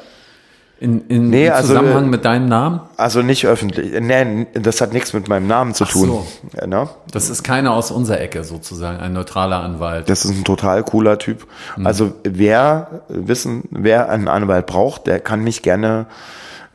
In, 0.79 1.07
in 1.09 1.29
Nee, 1.29 1.47
im 1.47 1.53
also, 1.53 1.67
Zusammenhang 1.67 2.05
äh, 2.05 2.09
mit 2.09 2.23
deinem 2.23 2.47
Namen? 2.47 2.79
Also 2.95 3.21
nicht 3.21 3.45
öffentlich. 3.45 3.91
Nein, 3.99 4.47
das 4.53 4.79
hat 4.79 4.93
nichts 4.93 5.11
mit 5.11 5.27
meinem 5.27 5.45
Namen 5.45 5.73
zu 5.73 5.83
Ach 5.83 5.91
tun. 5.91 6.07
so. 6.07 6.27
Ja, 6.57 6.67
ne? 6.67 6.89
Das 7.11 7.29
ist 7.29 7.43
keiner 7.43 7.73
aus 7.73 7.91
unserer 7.91 8.21
Ecke 8.21 8.45
sozusagen, 8.45 8.99
ein 8.99 9.11
neutraler 9.11 9.61
Anwalt. 9.61 10.09
Das 10.09 10.23
ist 10.23 10.31
ein 10.31 10.45
total 10.45 10.83
cooler 10.83 11.17
Typ. 11.17 11.47
Also 11.83 12.13
wer 12.23 13.01
wissen, 13.09 13.63
wer 13.71 14.09
einen 14.09 14.29
Anwalt 14.29 14.67
braucht, 14.67 15.07
der 15.07 15.19
kann 15.19 15.43
mich 15.43 15.61
gerne 15.63 16.05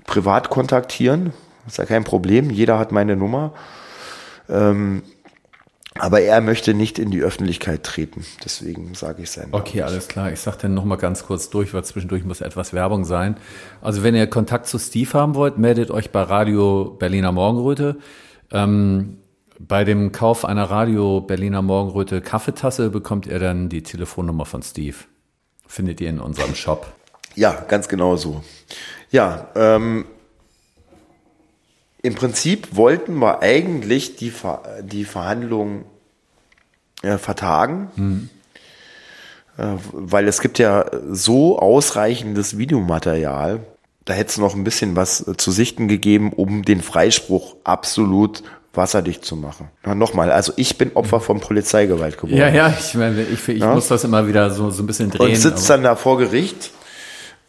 privat 0.06 0.50
kontaktieren. 0.50 1.32
Ist 1.66 1.78
ja 1.78 1.86
kein 1.86 2.04
Problem. 2.04 2.50
Jeder 2.50 2.78
hat 2.78 2.92
meine 2.92 3.16
Nummer. 3.16 3.52
Ähm, 4.50 5.02
aber 5.98 6.20
er 6.20 6.40
möchte 6.40 6.74
nicht 6.74 6.98
in 6.98 7.10
die 7.10 7.22
Öffentlichkeit 7.22 7.84
treten. 7.84 8.24
Deswegen 8.44 8.94
sage 8.94 9.22
ich 9.22 9.30
sein. 9.30 9.48
Okay, 9.52 9.82
alles 9.82 10.08
klar. 10.08 10.32
Ich 10.32 10.40
sag 10.40 10.56
dann 10.58 10.74
noch 10.74 10.84
mal 10.84 10.96
ganz 10.96 11.24
kurz 11.24 11.50
durch, 11.50 11.72
weil 11.72 11.84
zwischendurch 11.84 12.24
muss 12.24 12.40
etwas 12.40 12.72
Werbung 12.72 13.04
sein. 13.04 13.36
Also 13.80 14.02
wenn 14.02 14.14
ihr 14.14 14.26
Kontakt 14.26 14.66
zu 14.66 14.78
Steve 14.78 15.12
haben 15.12 15.36
wollt, 15.36 15.56
meldet 15.56 15.90
euch 15.92 16.10
bei 16.10 16.22
Radio 16.22 16.96
Berliner 16.98 17.30
Morgenröte. 17.30 17.96
Ähm, 18.50 19.18
bei 19.60 19.84
dem 19.84 20.10
Kauf 20.10 20.44
einer 20.44 20.64
Radio 20.64 21.20
Berliner 21.20 21.62
Morgenröte 21.62 22.20
Kaffeetasse 22.20 22.90
bekommt 22.90 23.26
ihr 23.26 23.38
dann 23.38 23.68
die 23.68 23.84
Telefonnummer 23.84 24.46
von 24.46 24.62
Steve. 24.62 24.96
Findet 25.66 26.00
ihr 26.00 26.10
in 26.10 26.20
unserem 26.20 26.56
Shop. 26.56 26.92
Ja, 27.36 27.64
ganz 27.68 27.88
genau 27.88 28.16
so. 28.16 28.42
Ja, 29.10 29.48
ähm, 29.54 30.06
im 32.04 32.14
Prinzip 32.14 32.76
wollten 32.76 33.16
wir 33.16 33.40
eigentlich 33.40 34.16
die, 34.16 34.30
Ver 34.30 34.62
die 34.82 35.06
Verhandlungen 35.06 35.86
äh, 37.02 37.16
vertagen, 37.16 38.28
äh, 39.56 39.64
weil 39.92 40.28
es 40.28 40.42
gibt 40.42 40.58
ja 40.58 40.84
so 41.10 41.58
ausreichendes 41.58 42.58
Videomaterial, 42.58 43.60
da 44.04 44.12
hätte 44.12 44.32
es 44.32 44.38
noch 44.38 44.54
ein 44.54 44.64
bisschen 44.64 44.96
was 44.96 45.26
äh, 45.26 45.34
zu 45.38 45.50
sichten 45.50 45.88
gegeben, 45.88 46.34
um 46.34 46.62
den 46.62 46.82
Freispruch 46.82 47.56
absolut 47.64 48.42
wasserdicht 48.74 49.24
zu 49.24 49.34
machen. 49.36 49.70
Na, 49.86 49.94
nochmal, 49.94 50.30
also 50.30 50.52
ich 50.56 50.76
bin 50.76 50.92
Opfer 50.94 51.20
von 51.20 51.40
Polizeigewalt 51.40 52.18
geworden. 52.18 52.36
Ja, 52.36 52.48
ja, 52.48 52.74
ich 52.78 52.94
meine, 52.96 53.22
ich, 53.22 53.48
ich 53.48 53.60
ja? 53.60 53.72
muss 53.72 53.88
das 53.88 54.04
immer 54.04 54.28
wieder 54.28 54.50
so, 54.50 54.68
so 54.68 54.82
ein 54.82 54.86
bisschen 54.86 55.10
drehen. 55.10 55.30
Und 55.30 55.36
sitzt 55.36 55.70
dann 55.70 55.82
da 55.82 55.96
vor 55.96 56.18
Gericht 56.18 56.70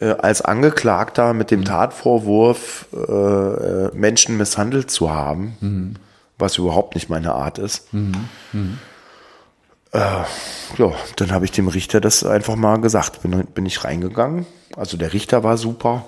äh, 0.00 0.10
als 0.10 0.42
Angeklagter 0.42 1.34
mit 1.34 1.50
dem 1.50 1.60
mhm. 1.60 1.64
Tatvorwurf, 1.66 2.86
äh, 2.92 2.98
äh, 2.98 3.90
Menschen 3.94 4.36
misshandelt 4.36 4.90
zu 4.90 5.10
haben, 5.10 5.56
mhm. 5.60 5.94
was 6.38 6.58
überhaupt 6.58 6.94
nicht 6.94 7.08
meine 7.08 7.32
Art 7.32 7.58
ist. 7.58 7.92
Mhm. 7.92 8.12
mhm. 8.52 8.78
Äh, 9.92 9.98
ja, 10.78 10.92
dann 11.14 11.30
habe 11.30 11.44
ich 11.44 11.52
dem 11.52 11.68
Richter 11.68 12.00
das 12.00 12.24
einfach 12.24 12.56
mal 12.56 12.80
gesagt. 12.80 13.22
Bin, 13.22 13.46
bin 13.54 13.64
ich 13.64 13.84
reingegangen. 13.84 14.44
Also 14.76 14.96
der 14.96 15.12
Richter 15.12 15.44
war 15.44 15.56
super 15.56 16.04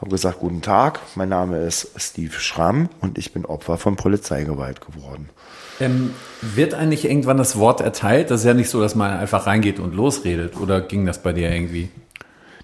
habe 0.00 0.10
gesagt, 0.10 0.38
guten 0.38 0.62
Tag, 0.62 1.00
mein 1.14 1.28
Name 1.28 1.58
ist 1.58 1.90
Steve 1.96 2.32
Schramm 2.32 2.88
und 3.00 3.18
ich 3.18 3.32
bin 3.32 3.44
Opfer 3.44 3.76
von 3.76 3.96
Polizeigewalt 3.96 4.80
geworden. 4.80 5.28
Ähm, 5.78 6.14
wird 6.40 6.72
eigentlich 6.72 7.04
irgendwann 7.04 7.36
das 7.36 7.58
Wort 7.58 7.82
erteilt? 7.82 8.30
Das 8.30 8.40
ist 8.40 8.46
ja 8.46 8.54
nicht 8.54 8.70
so, 8.70 8.80
dass 8.80 8.94
man 8.94 9.18
einfach 9.18 9.46
reingeht 9.46 9.78
und 9.78 9.94
losredet. 9.94 10.58
Oder 10.58 10.80
ging 10.80 11.04
das 11.04 11.22
bei 11.22 11.32
dir 11.32 11.50
irgendwie? 11.50 11.90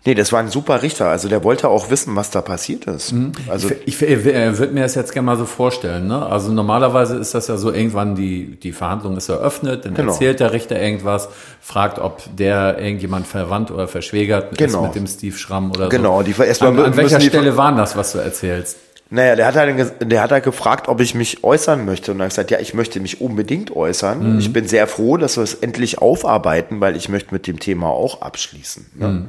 Nee, 0.06 0.14
das 0.14 0.32
war 0.32 0.38
ein 0.38 0.48
super 0.48 0.82
Richter. 0.82 1.08
Also 1.08 1.28
der 1.28 1.42
wollte 1.42 1.68
auch 1.68 1.90
wissen, 1.90 2.14
was 2.14 2.30
da 2.30 2.40
passiert 2.40 2.86
ist. 2.86 3.12
Mhm. 3.12 3.32
Also 3.48 3.70
ich, 3.84 4.00
ich, 4.00 4.02
ich 4.02 4.24
würde 4.24 4.72
mir 4.72 4.82
das 4.82 4.94
jetzt 4.94 5.12
gerne 5.12 5.26
mal 5.26 5.36
so 5.36 5.46
vorstellen. 5.46 6.06
Ne? 6.06 6.24
Also 6.24 6.52
normalerweise 6.52 7.16
ist 7.16 7.34
das 7.34 7.48
ja 7.48 7.56
so, 7.56 7.72
irgendwann 7.72 8.14
die, 8.14 8.56
die 8.56 8.70
Verhandlung 8.70 9.16
ist 9.16 9.28
eröffnet, 9.28 9.84
dann 9.84 9.94
genau. 9.94 10.12
erzählt 10.12 10.38
der 10.38 10.52
Richter 10.52 10.80
irgendwas, 10.80 11.28
fragt, 11.60 11.98
ob 11.98 12.22
der 12.36 12.78
irgendjemand 12.78 13.26
verwandt 13.26 13.72
oder 13.72 13.88
verschwägert 13.88 14.56
genau. 14.56 14.78
ist 14.78 14.86
mit 14.86 14.94
dem 14.94 15.06
Steve 15.08 15.36
Schramm 15.36 15.72
oder 15.72 15.88
genau, 15.88 16.22
so. 16.22 16.32
Genau. 16.32 16.66
An, 16.68 16.78
an 16.78 16.96
welcher 16.96 17.20
Stelle 17.20 17.56
waren 17.56 17.76
das, 17.76 17.96
was 17.96 18.12
du 18.12 18.18
erzählst? 18.18 18.78
Naja, 19.08 19.36
der 19.36 19.46
hat, 19.46 19.56
halt, 19.56 20.10
der 20.12 20.22
hat 20.22 20.32
halt 20.32 20.44
gefragt, 20.44 20.88
ob 20.88 21.00
ich 21.00 21.14
mich 21.14 21.44
äußern 21.44 21.84
möchte. 21.84 22.12
Und 22.12 22.20
er 22.20 22.24
hat 22.24 22.30
gesagt, 22.30 22.50
ja, 22.50 22.58
ich 22.58 22.74
möchte 22.74 22.98
mich 22.98 23.20
unbedingt 23.20 23.74
äußern. 23.74 24.34
Mhm. 24.34 24.38
Ich 24.38 24.52
bin 24.52 24.66
sehr 24.66 24.86
froh, 24.86 25.16
dass 25.16 25.36
wir 25.36 25.44
es 25.44 25.54
endlich 25.54 25.98
aufarbeiten, 25.98 26.80
weil 26.80 26.96
ich 26.96 27.08
möchte 27.08 27.32
mit 27.32 27.46
dem 27.46 27.60
Thema 27.60 27.88
auch 27.88 28.22
abschließen. 28.22 28.86
Ne? 28.94 29.08
Mhm. 29.08 29.28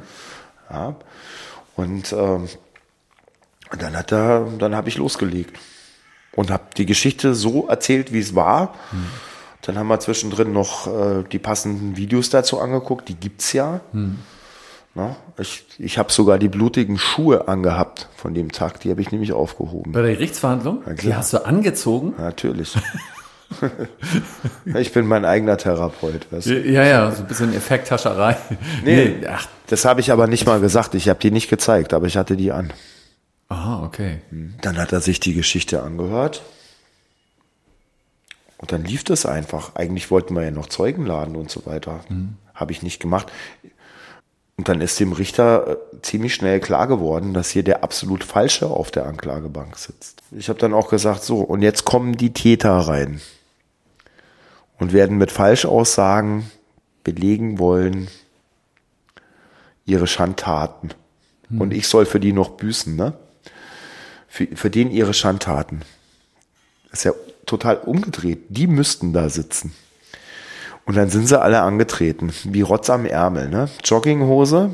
Ja. 0.70 0.96
Und 1.76 2.12
ähm, 2.12 2.48
dann 3.78 3.96
hat 3.96 4.12
er, 4.12 4.46
dann 4.58 4.74
habe 4.74 4.88
ich 4.88 4.96
losgelegt 4.96 5.58
und 6.32 6.50
habe 6.50 6.64
die 6.76 6.86
Geschichte 6.86 7.34
so 7.34 7.68
erzählt, 7.68 8.12
wie 8.12 8.20
es 8.20 8.34
war. 8.34 8.74
Hm. 8.90 9.06
Dann 9.62 9.78
haben 9.78 9.88
wir 9.88 10.00
zwischendrin 10.00 10.52
noch 10.52 10.86
äh, 10.86 11.24
die 11.30 11.38
passenden 11.38 11.96
Videos 11.96 12.30
dazu 12.30 12.60
angeguckt. 12.60 13.08
Die 13.08 13.14
gibt's 13.14 13.52
ja. 13.52 13.80
Hm. 13.92 14.18
Na, 14.94 15.16
ich 15.38 15.66
ich 15.78 15.98
habe 15.98 16.10
sogar 16.10 16.38
die 16.38 16.48
blutigen 16.48 16.98
Schuhe 16.98 17.46
angehabt 17.46 18.08
von 18.16 18.34
dem 18.34 18.50
Tag. 18.50 18.80
Die 18.80 18.90
habe 18.90 19.00
ich 19.00 19.12
nämlich 19.12 19.32
aufgehoben. 19.32 19.92
Bei 19.92 20.02
der 20.02 20.14
Gerichtsverhandlung? 20.14 20.82
die 21.02 21.14
hast 21.14 21.32
du 21.32 21.44
angezogen? 21.44 22.14
Natürlich. 22.18 22.74
ich 24.74 24.92
bin 24.92 25.06
mein 25.06 25.24
eigener 25.24 25.56
Therapeut. 25.56 26.30
Weißt 26.30 26.46
du? 26.46 26.60
Ja, 26.60 26.84
ja, 26.84 27.10
so 27.10 27.22
ein 27.22 27.28
bisschen 27.28 27.54
Effekthascherei. 27.54 28.36
Nee, 28.84 29.16
nee 29.20 29.26
ach. 29.26 29.46
das 29.68 29.84
habe 29.84 30.00
ich 30.00 30.12
aber 30.12 30.26
nicht 30.26 30.46
mal 30.46 30.60
gesagt. 30.60 30.94
Ich 30.94 31.08
habe 31.08 31.18
die 31.18 31.30
nicht 31.30 31.48
gezeigt, 31.48 31.94
aber 31.94 32.06
ich 32.06 32.16
hatte 32.16 32.36
die 32.36 32.52
an. 32.52 32.72
Aha, 33.48 33.84
okay. 33.84 34.18
Dann 34.60 34.76
hat 34.76 34.92
er 34.92 35.00
sich 35.00 35.20
die 35.20 35.34
Geschichte 35.34 35.82
angehört. 35.82 36.42
Und 38.58 38.72
dann 38.72 38.84
lief 38.84 39.04
das 39.04 39.24
einfach. 39.24 39.74
Eigentlich 39.76 40.10
wollten 40.10 40.34
wir 40.34 40.42
ja 40.42 40.50
noch 40.50 40.66
Zeugen 40.66 41.06
laden 41.06 41.36
und 41.36 41.50
so 41.50 41.64
weiter. 41.64 42.00
Mhm. 42.08 42.34
Habe 42.54 42.72
ich 42.72 42.82
nicht 42.82 43.00
gemacht. 43.00 43.32
Und 44.56 44.68
dann 44.68 44.80
ist 44.80 44.98
dem 44.98 45.12
Richter 45.12 45.68
äh, 45.68 45.76
ziemlich 46.02 46.34
schnell 46.34 46.58
klar 46.58 46.88
geworden, 46.88 47.32
dass 47.32 47.50
hier 47.50 47.62
der 47.62 47.84
absolut 47.84 48.24
Falsche 48.24 48.66
auf 48.66 48.90
der 48.90 49.06
Anklagebank 49.06 49.78
sitzt. 49.78 50.22
Ich 50.32 50.48
habe 50.48 50.58
dann 50.58 50.74
auch 50.74 50.90
gesagt, 50.90 51.22
so, 51.22 51.38
und 51.38 51.62
jetzt 51.62 51.84
kommen 51.84 52.16
die 52.16 52.32
Täter 52.32 52.72
rein 52.72 53.20
und 54.78 54.92
werden 54.92 55.18
mit 55.18 55.32
Falschaussagen 55.32 56.50
belegen 57.04 57.58
wollen 57.58 58.08
ihre 59.84 60.06
Schandtaten. 60.06 60.90
Hm. 61.48 61.60
Und 61.60 61.74
ich 61.74 61.88
soll 61.88 62.06
für 62.06 62.20
die 62.20 62.32
noch 62.32 62.50
büßen, 62.50 62.94
ne? 62.94 63.14
Für, 64.28 64.46
für 64.54 64.70
den 64.70 64.90
ihre 64.90 65.14
Schandtaten. 65.14 65.82
Das 66.90 67.00
ist 67.00 67.04
ja 67.04 67.12
total 67.46 67.78
umgedreht. 67.78 68.40
Die 68.50 68.66
müssten 68.66 69.12
da 69.12 69.30
sitzen. 69.30 69.74
Und 70.84 70.96
dann 70.96 71.10
sind 71.10 71.26
sie 71.26 71.40
alle 71.40 71.62
angetreten, 71.62 72.32
wie 72.44 72.60
Rotz 72.60 72.88
am 72.90 73.04
Ärmel, 73.04 73.48
ne? 73.48 73.68
Jogginghose, 73.84 74.70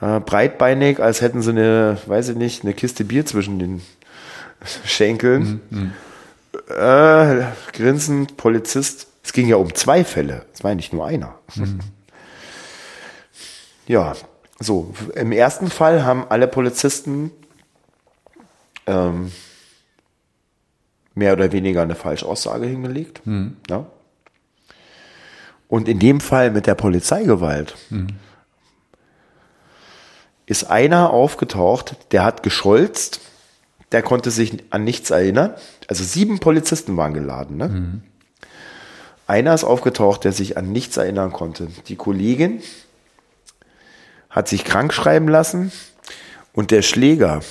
äh, 0.00 0.20
breitbeinig, 0.20 1.00
als 1.00 1.20
hätten 1.20 1.42
sie 1.42 1.50
eine, 1.50 1.98
weiß 2.06 2.30
ich 2.30 2.36
nicht, 2.36 2.64
eine 2.64 2.74
Kiste 2.74 3.04
Bier 3.04 3.24
zwischen 3.26 3.58
den 3.58 3.82
Schenkeln. 4.84 5.60
Mhm, 5.70 5.92
äh, 6.68 7.44
grinsend, 7.72 8.36
Polizist. 8.36 9.08
Es 9.22 9.32
ging 9.32 9.48
ja 9.48 9.56
um 9.56 9.74
zwei 9.74 10.04
Fälle. 10.04 10.46
Es 10.52 10.62
war 10.64 10.72
ja 10.72 10.74
nicht 10.74 10.92
nur 10.92 11.06
einer. 11.06 11.38
Mhm. 11.54 11.80
Ja, 13.88 14.14
so. 14.60 14.94
Im 15.16 15.32
ersten 15.32 15.68
Fall 15.68 16.04
haben 16.04 16.24
alle 16.28 16.46
Polizisten 16.46 17.32
ähm, 18.86 19.32
mehr 21.14 21.32
oder 21.32 21.50
weniger 21.50 21.82
eine 21.82 21.96
Falschaussage 21.96 22.66
hingelegt. 22.66 23.26
Mhm. 23.26 23.56
Ja. 23.68 23.86
Und 25.66 25.88
in 25.88 25.98
dem 25.98 26.20
Fall 26.20 26.52
mit 26.52 26.68
der 26.68 26.76
Polizeigewalt 26.76 27.74
mhm. 27.90 28.06
ist 30.46 30.70
einer 30.70 31.10
aufgetaucht, 31.10 31.96
der 32.12 32.22
hat 32.22 32.44
gescholzt 32.44 33.20
der 33.92 34.02
konnte 34.02 34.30
sich 34.30 34.64
an 34.70 34.84
nichts 34.84 35.10
erinnern. 35.10 35.54
Also 35.92 36.04
sieben 36.04 36.40
Polizisten 36.40 36.96
waren 36.96 37.12
geladen. 37.12 37.58
Ne? 37.58 37.68
Mhm. 37.68 38.02
Einer 39.26 39.52
ist 39.52 39.62
aufgetaucht, 39.62 40.24
der 40.24 40.32
sich 40.32 40.56
an 40.56 40.72
nichts 40.72 40.96
erinnern 40.96 41.34
konnte. 41.34 41.68
Die 41.88 41.96
Kollegin 41.96 42.62
hat 44.30 44.48
sich 44.48 44.64
krank 44.64 44.94
schreiben 44.94 45.28
lassen 45.28 45.70
und 46.54 46.70
der 46.70 46.80
Schläger, 46.80 47.42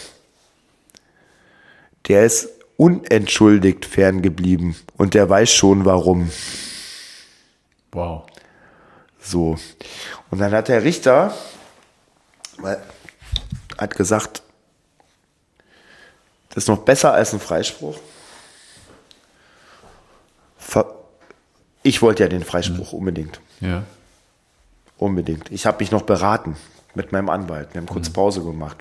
der 2.08 2.26
ist 2.26 2.50
unentschuldigt 2.78 3.86
ferngeblieben 3.86 4.76
und 4.98 5.14
der 5.14 5.30
weiß 5.30 5.54
schon 5.54 5.86
warum. 5.86 6.32
Wow. 7.92 8.24
So. 9.22 9.60
Und 10.32 10.40
dann 10.40 10.52
hat 10.52 10.68
der 10.68 10.84
Richter 10.84 11.32
hat 13.78 13.96
gesagt, 13.96 14.42
das 16.50 16.64
ist 16.64 16.70
noch 16.70 16.80
besser 16.80 17.14
als 17.14 17.34
ein 17.34 17.40
Freispruch. 17.40 18.00
Ich 21.84 22.02
wollte 22.02 22.24
ja 22.24 22.30
den 22.30 22.44
Freispruch 22.44 22.94
mhm. 22.94 23.00
unbedingt. 23.00 23.42
Ja. 23.60 23.84
Unbedingt. 24.98 25.52
Ich 25.52 25.66
habe 25.66 25.80
mich 25.80 25.92
noch 25.92 26.04
beraten 26.04 26.56
mit 26.94 27.12
meinem 27.12 27.30
Anwalt. 27.30 27.74
Wir 27.74 27.82
haben 27.82 27.88
kurz 27.88 28.10
mhm. 28.10 28.14
Pause 28.14 28.44
gemacht. 28.44 28.78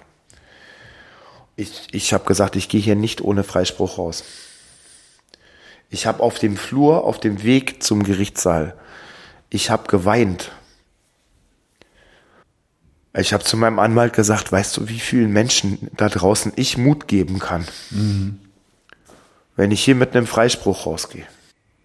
Ich, 1.56 1.88
ich 1.92 2.12
habe 2.12 2.24
gesagt, 2.24 2.56
ich 2.56 2.68
gehe 2.68 2.80
hier 2.80 2.96
nicht 2.96 3.20
ohne 3.20 3.44
Freispruch 3.44 3.98
raus. 3.98 4.24
Ich 5.88 6.06
habe 6.06 6.22
auf 6.22 6.38
dem 6.38 6.56
Flur, 6.56 7.04
auf 7.04 7.18
dem 7.18 7.42
Weg 7.42 7.82
zum 7.82 8.04
Gerichtssaal, 8.04 8.76
ich 9.50 9.70
habe 9.70 9.88
geweint. 9.88 10.52
Ich 13.12 13.32
habe 13.32 13.42
zu 13.42 13.56
meinem 13.56 13.80
Anwalt 13.80 14.12
gesagt, 14.12 14.52
weißt 14.52 14.76
du, 14.76 14.88
wie 14.88 15.00
vielen 15.00 15.32
Menschen 15.32 15.90
da 15.96 16.08
draußen 16.08 16.52
ich 16.54 16.78
Mut 16.78 17.08
geben 17.08 17.40
kann, 17.40 17.66
mhm. 17.90 18.38
wenn 19.56 19.72
ich 19.72 19.82
hier 19.82 19.96
mit 19.96 20.14
einem 20.14 20.28
Freispruch 20.28 20.86
rausgehe. 20.86 21.26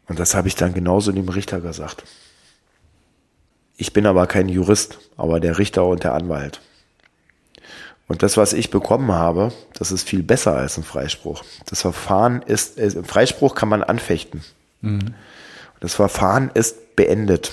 Und 0.07 0.19
das 0.19 0.35
habe 0.35 0.47
ich 0.47 0.55
dann 0.55 0.73
genauso 0.73 1.11
dem 1.11 1.29
Richter 1.29 1.61
gesagt. 1.61 2.03
Ich 3.77 3.93
bin 3.93 4.05
aber 4.05 4.27
kein 4.27 4.49
Jurist, 4.49 4.99
aber 5.17 5.39
der 5.39 5.57
Richter 5.57 5.85
und 5.85 6.03
der 6.03 6.13
Anwalt. 6.13 6.61
Und 8.07 8.21
das, 8.21 8.37
was 8.37 8.53
ich 8.53 8.69
bekommen 8.69 9.11
habe, 9.11 9.51
das 9.77 9.91
ist 9.91 10.07
viel 10.07 10.21
besser 10.21 10.55
als 10.55 10.77
ein 10.77 10.83
Freispruch. 10.83 11.43
Das 11.65 11.81
Verfahren 11.81 12.43
ist, 12.43 12.77
äh, 12.77 13.03
Freispruch 13.03 13.55
kann 13.55 13.69
man 13.69 13.83
anfechten. 13.83 14.43
Mhm. 14.81 15.15
Das 15.79 15.95
Verfahren 15.95 16.51
ist 16.53 16.95
beendet. 16.95 17.51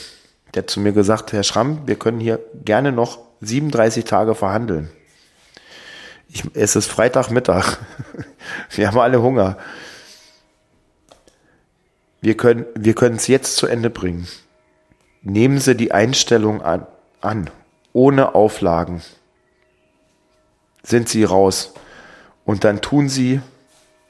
Der 0.55 0.63
hat 0.63 0.71
zu 0.71 0.81
mir 0.81 0.93
gesagt, 0.93 1.33
Herr 1.33 1.43
Schramm, 1.43 1.87
wir 1.87 1.97
können 1.97 2.21
hier 2.21 2.39
gerne 2.65 2.93
noch 2.93 3.19
37 3.41 4.05
Tage 4.05 4.35
verhandeln. 4.35 4.91
Ich, 6.29 6.45
es 6.55 6.77
ist 6.77 6.87
Freitagmittag. 6.87 7.79
Wir 8.71 8.87
haben 8.87 8.99
alle 8.99 9.21
Hunger. 9.21 9.59
Wir 12.23 12.37
können, 12.37 12.65
wir 12.75 12.95
können 12.95 13.17
es 13.17 13.27
jetzt 13.27 13.57
zu 13.57 13.67
Ende 13.67 13.91
bringen. 13.91 14.29
Nehmen 15.23 15.59
Sie 15.59 15.77
die 15.77 15.93
Einstellung 15.93 16.63
an, 16.63 16.87
an, 17.21 17.51
ohne 17.93 18.35
Auflagen. 18.35 19.03
Sind 20.85 21.09
Sie 21.09 21.25
raus. 21.25 21.75
Und 22.45 22.65
dann 22.65 22.81
tun 22.81 23.09
Sie, 23.09 23.41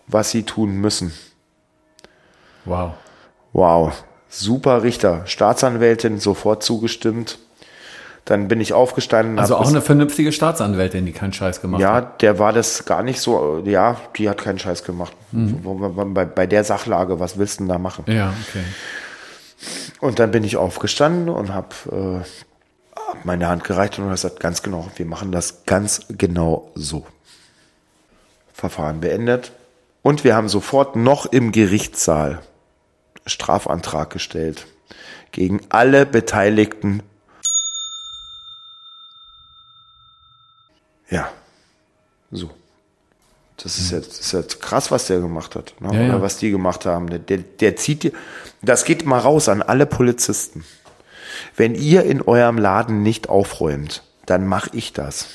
was 0.07 0.31
Sie 0.31 0.42
tun 0.42 0.77
müssen. 0.77 1.12
Wow. 2.66 2.92
Wow. 3.55 4.05
Super 4.29 4.83
Richter. 4.83 5.27
Staatsanwältin 5.27 6.20
sofort 6.20 6.62
zugestimmt. 6.62 7.38
Dann 8.24 8.46
bin 8.46 8.61
ich 8.61 8.72
aufgestanden. 8.72 9.38
Also 9.38 9.56
auch 9.56 9.68
eine 9.68 9.80
vernünftige 9.80 10.30
Staatsanwältin, 10.30 11.06
die 11.06 11.12
keinen 11.12 11.32
Scheiß 11.32 11.61
gemacht 11.61 11.80
ja, 11.80 11.94
hat. 11.94 12.04
Ja, 12.04 12.12
der 12.20 12.38
war 12.38 12.52
das 12.52 12.85
gar 12.85 13.02
nicht 13.02 13.20
so, 13.20 13.62
ja, 13.64 13.96
die 14.16 14.28
hat 14.28 14.38
keinen 14.38 14.61
Scheiß 14.61 14.85
gemacht. 14.85 15.12
Mhm. 15.32 16.14
Bei, 16.14 16.24
bei 16.24 16.46
der 16.46 16.62
Sachlage, 16.62 17.18
was 17.18 17.37
willst 17.37 17.58
du 17.58 17.64
denn 17.64 17.68
da 17.68 17.78
machen? 17.78 18.04
Ja, 18.06 18.32
okay. 18.48 18.62
Und 20.00 20.18
dann 20.18 20.30
bin 20.30 20.44
ich 20.44 20.56
aufgestanden 20.56 21.28
und 21.28 21.52
habe 21.52 22.24
äh, 22.24 23.24
meine 23.24 23.48
Hand 23.48 23.64
gereicht 23.64 23.98
und 23.98 24.08
gesagt, 24.08 24.40
ganz 24.40 24.62
genau, 24.62 24.88
wir 24.96 25.06
machen 25.06 25.32
das 25.32 25.64
ganz 25.66 26.02
genau 26.08 26.70
so. 26.74 27.06
Verfahren 28.52 29.00
beendet. 29.00 29.52
Und 30.02 30.24
wir 30.24 30.37
haben 30.37 30.48
sofort 30.48 30.94
noch 30.96 31.26
im 31.26 31.52
Gerichtssaal 31.52 32.40
Strafantrag 33.26 34.11
gestellt 34.11 34.66
gegen 35.30 35.61
alle 35.68 36.06
Beteiligten 36.06 37.02
Ja. 41.12 41.31
So. 42.31 42.51
Das 43.59 43.79
ist, 43.79 43.92
jetzt, 43.92 44.09
das 44.09 44.20
ist 44.20 44.33
jetzt 44.33 44.61
krass, 44.61 44.90
was 44.90 45.07
der 45.07 45.20
gemacht 45.20 45.55
hat. 45.55 45.75
Ne? 45.79 45.94
Ja, 45.94 46.03
ja. 46.03 46.09
Oder 46.09 46.22
was 46.22 46.38
die 46.38 46.51
gemacht 46.51 46.85
haben. 46.87 47.09
Der, 47.27 47.38
der 47.38 47.77
zieht 47.77 48.03
dir. 48.03 48.12
Das 48.62 48.85
geht 48.85 49.05
mal 49.05 49.18
raus 49.18 49.48
an 49.48 49.62
alle 49.62 49.87
Polizisten. 49.87 50.64
Wenn 51.55 51.75
ihr 51.75 52.05
in 52.05 52.22
eurem 52.22 52.59
Laden 52.59 53.03
nicht 53.03 53.29
aufräumt, 53.29 54.03
dann 54.27 54.46
mache 54.46 54.70
ich 54.72 54.92
das. 54.92 55.29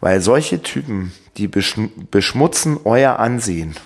Weil 0.00 0.20
solche 0.22 0.62
Typen, 0.62 1.12
die 1.36 1.46
beschmutzen 1.46 2.80
euer 2.84 3.18
Ansehen. 3.18 3.76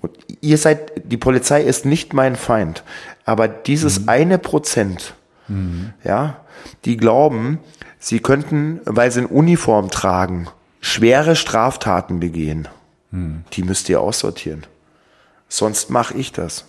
Und 0.00 0.16
ihr 0.42 0.58
seid, 0.58 0.92
die 1.10 1.16
Polizei 1.16 1.62
ist 1.62 1.86
nicht 1.86 2.12
mein 2.12 2.36
Feind. 2.36 2.84
Aber 3.24 3.48
dieses 3.48 4.00
mhm. 4.00 4.08
eine 4.10 4.38
Prozent, 4.38 5.14
mhm. 5.48 5.94
ja, 6.04 6.44
die 6.84 6.96
glauben, 6.96 7.58
Sie 8.06 8.20
könnten, 8.20 8.78
weil 8.84 9.10
sie 9.10 9.18
in 9.18 9.26
Uniform 9.26 9.90
tragen, 9.90 10.46
schwere 10.80 11.34
Straftaten 11.34 12.20
begehen. 12.20 12.68
Hm. 13.10 13.42
Die 13.54 13.64
müsst 13.64 13.88
ihr 13.88 14.00
aussortieren. 14.00 14.62
Sonst 15.48 15.90
mache 15.90 16.14
ich 16.14 16.30
das. 16.30 16.66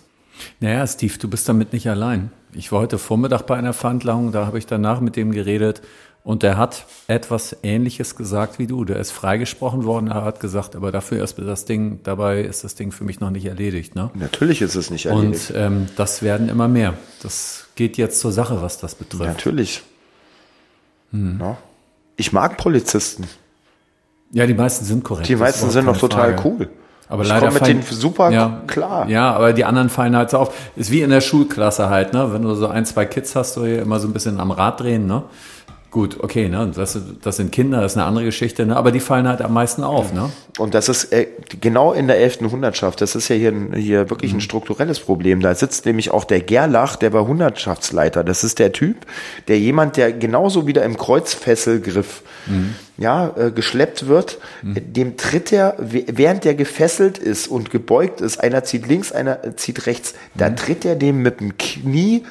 Naja, 0.58 0.84
Steve, 0.84 1.16
du 1.16 1.30
bist 1.30 1.48
damit 1.48 1.72
nicht 1.72 1.88
allein. 1.88 2.32
Ich 2.54 2.72
war 2.72 2.80
heute 2.80 2.98
Vormittag 2.98 3.42
bei 3.42 3.56
einer 3.56 3.72
Verhandlung, 3.72 4.32
da 4.32 4.46
habe 4.46 4.58
ich 4.58 4.66
danach 4.66 5.00
mit 5.00 5.14
dem 5.14 5.30
geredet 5.30 5.80
und 6.24 6.42
der 6.42 6.56
hat 6.56 6.86
etwas 7.06 7.56
Ähnliches 7.62 8.16
gesagt 8.16 8.58
wie 8.58 8.66
du. 8.66 8.84
Der 8.84 8.96
ist 8.96 9.12
freigesprochen 9.12 9.84
worden, 9.84 10.08
er 10.08 10.24
hat 10.24 10.40
gesagt, 10.40 10.74
aber 10.74 10.90
dafür 10.90 11.22
ist 11.22 11.38
das 11.38 11.64
Ding, 11.66 12.00
dabei 12.02 12.40
ist 12.40 12.64
das 12.64 12.74
Ding 12.74 12.90
für 12.90 13.04
mich 13.04 13.20
noch 13.20 13.30
nicht 13.30 13.46
erledigt. 13.46 13.94
Ne? 13.94 14.10
Natürlich 14.14 14.60
ist 14.60 14.74
es 14.74 14.90
nicht 14.90 15.06
erledigt. 15.06 15.50
Und 15.50 15.56
ähm, 15.56 15.86
das 15.94 16.20
werden 16.20 16.48
immer 16.48 16.66
mehr. 16.66 16.94
Das 17.22 17.68
geht 17.76 17.96
jetzt 17.96 18.18
zur 18.18 18.32
Sache, 18.32 18.60
was 18.60 18.78
das 18.78 18.96
betrifft. 18.96 19.28
Natürlich. 19.28 19.84
Hm. 21.12 21.38
No? 21.38 21.56
Ich 22.16 22.32
mag 22.32 22.56
Polizisten. 22.56 23.26
Ja, 24.32 24.46
die 24.46 24.54
meisten 24.54 24.84
sind 24.84 25.04
korrekt. 25.04 25.28
Die 25.28 25.36
meisten 25.36 25.70
sind 25.70 25.86
noch 25.86 25.96
total 25.96 26.34
Frage. 26.36 26.48
cool. 26.48 26.70
Aber 27.08 27.22
ich 27.22 27.28
leider 27.28 27.46
komme 27.46 27.60
mit 27.60 27.66
denen 27.66 27.82
super 27.82 28.30
ja, 28.30 28.60
klar. 28.66 29.08
Ja, 29.08 29.32
aber 29.32 29.54
die 29.54 29.64
anderen 29.64 29.88
fallen 29.88 30.14
halt 30.14 30.30
so 30.30 30.38
auf. 30.38 30.54
Ist 30.76 30.90
wie 30.90 31.00
in 31.00 31.08
der 31.08 31.22
Schulklasse 31.22 31.88
halt, 31.88 32.12
ne? 32.12 32.32
Wenn 32.34 32.42
du 32.42 32.54
so 32.54 32.66
ein, 32.66 32.84
zwei 32.84 33.06
Kids 33.06 33.34
hast, 33.34 33.54
so 33.54 33.64
hier 33.64 33.80
immer 33.80 33.98
so 33.98 34.08
ein 34.08 34.12
bisschen 34.12 34.38
am 34.40 34.50
Rad 34.50 34.80
drehen, 34.80 35.06
ne? 35.06 35.22
Gut, 35.90 36.18
okay, 36.20 36.50
ne? 36.50 36.70
Das, 36.74 36.98
das 37.22 37.36
sind 37.38 37.50
Kinder, 37.50 37.80
das 37.80 37.92
ist 37.92 37.96
eine 37.96 38.06
andere 38.06 38.26
Geschichte, 38.26 38.66
ne? 38.66 38.76
aber 38.76 38.92
die 38.92 39.00
fallen 39.00 39.26
halt 39.26 39.40
am 39.40 39.54
meisten 39.54 39.82
auf. 39.82 40.12
Ne? 40.12 40.30
Und 40.58 40.74
das 40.74 40.90
ist 40.90 41.12
äh, 41.14 41.28
genau 41.62 41.94
in 41.94 42.08
der 42.08 42.18
elften 42.18 42.50
Hundertschaft, 42.50 43.00
das 43.00 43.14
ist 43.14 43.28
ja 43.28 43.36
hier, 43.36 43.54
hier 43.74 44.10
wirklich 44.10 44.32
ein 44.32 44.36
mhm. 44.36 44.42
strukturelles 44.42 45.00
Problem. 45.00 45.40
Da 45.40 45.54
sitzt 45.54 45.86
nämlich 45.86 46.10
auch 46.10 46.24
der 46.24 46.40
Gerlach, 46.40 46.96
der 46.96 47.14
war 47.14 47.26
Hundertschaftsleiter. 47.26 48.22
Das 48.22 48.44
ist 48.44 48.58
der 48.58 48.72
Typ, 48.72 49.06
der 49.48 49.58
jemand, 49.58 49.96
der 49.96 50.12
genauso 50.12 50.66
wieder 50.66 50.84
im 50.84 50.98
Kreuzfesselgriff 50.98 52.22
mhm. 52.46 52.74
ja, 52.98 53.34
äh, 53.38 53.50
geschleppt 53.50 54.08
wird, 54.08 54.40
mhm. 54.62 54.92
dem 54.92 55.16
tritt 55.16 55.52
er, 55.54 55.76
während 55.78 56.44
der 56.44 56.54
gefesselt 56.54 57.16
ist 57.16 57.48
und 57.48 57.70
gebeugt 57.70 58.20
ist, 58.20 58.38
einer 58.42 58.62
zieht 58.62 58.86
links, 58.86 59.10
einer 59.10 59.56
zieht 59.56 59.86
rechts, 59.86 60.12
da 60.34 60.50
mhm. 60.50 60.56
tritt 60.56 60.84
er 60.84 60.96
dem 60.96 61.22
mit 61.22 61.40
dem 61.40 61.56
Knie 61.56 62.24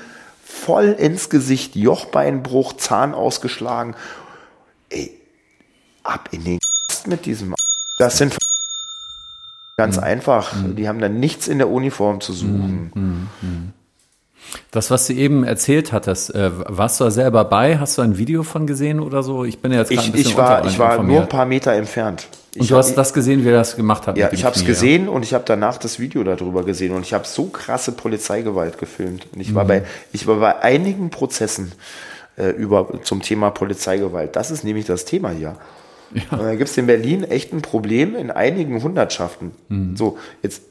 voll 0.58 0.96
ins 0.98 1.30
Gesicht, 1.30 1.76
Jochbeinbruch, 1.76 2.74
Zahn 2.74 3.14
ausgeschlagen. 3.14 3.96
Ey, 4.90 5.12
ab 6.04 6.30
in 6.32 6.44
den 6.44 6.60
mit 7.06 7.26
diesem. 7.26 7.54
Das 7.98 8.18
sind 8.18 8.36
ganz 9.78 9.98
mhm. 9.98 10.04
einfach. 10.04 10.54
Mhm. 10.56 10.76
Die 10.76 10.88
haben 10.88 11.00
dann 11.00 11.20
nichts 11.20 11.48
in 11.48 11.58
der 11.58 11.70
Uniform 11.70 12.22
zu 12.22 12.34
suchen. 12.34 12.92
Mhm. 12.94 13.28
mhm. 13.42 13.74
Das, 14.72 14.92
was 14.92 15.08
du 15.08 15.14
eben 15.14 15.44
erzählt 15.44 15.92
hattest, 15.92 16.34
äh, 16.34 16.52
warst 16.54 17.00
du 17.00 17.04
da 17.04 17.12
selber 17.12 17.44
bei? 17.44 17.80
Hast 17.80 17.98
du 17.98 18.02
ein 18.02 18.18
Video 18.18 18.44
von 18.44 18.66
gesehen 18.66 19.02
oder 19.02 19.22
so? 19.22 19.44
Ich 19.44 19.60
bin 19.60 19.74
ja 19.74 19.80
jetzt 19.80 19.92
ich, 19.92 20.00
ein 20.00 20.12
bisschen 20.14 20.32
ich 20.32 20.38
war, 20.38 20.66
ich 20.66 20.80
war 20.80 21.04
nur 21.04 21.22
ein 21.22 21.30
paar 21.30 21.46
Meter 21.46 21.74
entfernt. 21.74 22.30
Und 22.58 22.64
ich 22.64 22.70
du 22.70 22.78
hast 22.78 22.96
das 22.96 23.14
gesehen, 23.14 23.44
wie 23.44 23.50
er 23.50 23.54
das 23.54 23.76
gemacht 23.76 24.08
hat? 24.08 24.18
Ja, 24.18 24.32
ich 24.32 24.44
habe 24.44 24.56
es 24.56 24.66
gesehen 24.66 25.08
und 25.08 25.24
ich 25.24 25.34
habe 25.34 25.44
danach 25.46 25.78
das 25.78 26.00
Video 26.00 26.24
darüber 26.24 26.64
gesehen 26.64 26.94
und 26.94 27.04
ich 27.04 27.14
habe 27.14 27.26
so 27.26 27.46
krasse 27.46 27.92
Polizeigewalt 27.92 28.78
gefilmt. 28.78 29.28
Und 29.34 29.42
ich 29.42 29.54
war 29.54 29.64
mhm. 29.64 29.68
bei, 29.68 29.84
ich 30.12 30.28
war 30.28 30.38
bei 30.38 30.60
einigen 30.62 31.10
Prozessen 31.10 31.72
äh, 32.38 32.50
über 32.50 33.02
zum 33.04 33.22
Thema 33.22 33.52
Polizeigewalt. 33.52 34.36
Das 34.36 34.52
ist 34.52 34.64
nämlich 34.64 34.86
das 34.86 35.06
Thema 35.06 35.30
hier. 35.30 35.56
Ja. 36.14 36.38
Und 36.38 36.44
da 36.44 36.56
gibt 36.56 36.70
es 36.70 36.78
in 36.78 36.88
Berlin 36.88 37.24
echt 37.24 37.54
ein 37.54 37.62
Problem 37.62 38.16
in 38.16 38.32
einigen 38.32 38.82
Hundertschaften. 38.82 39.52
Mhm. 39.68 39.98
So, 39.98 40.18
jetzt, 40.42 40.62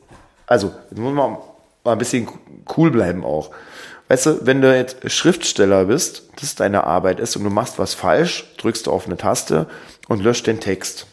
also, 0.47 0.73
jetzt 0.91 0.99
muss 0.99 1.15
man 1.15 1.37
mal 1.85 1.93
ein 1.93 1.99
bisschen 1.99 2.29
cool 2.77 2.91
bleiben 2.91 3.25
auch. 3.25 3.51
Weißt 4.09 4.27
du, 4.27 4.47
wenn 4.47 4.61
du 4.61 4.75
jetzt 4.75 5.11
Schriftsteller 5.11 5.87
bist, 5.87 6.31
das 6.41 6.55
deine 6.55 6.85
Arbeit 6.85 7.19
ist 7.19 7.37
und 7.37 7.45
du 7.45 7.51
machst 7.51 7.79
was 7.79 7.95
falsch, 7.95 8.53
drückst 8.59 8.87
du 8.87 8.93
auf 8.93 9.07
eine 9.07 9.17
Taste 9.17 9.67
und 10.09 10.23
löscht 10.23 10.47
den 10.47 10.61
Text. 10.61 11.07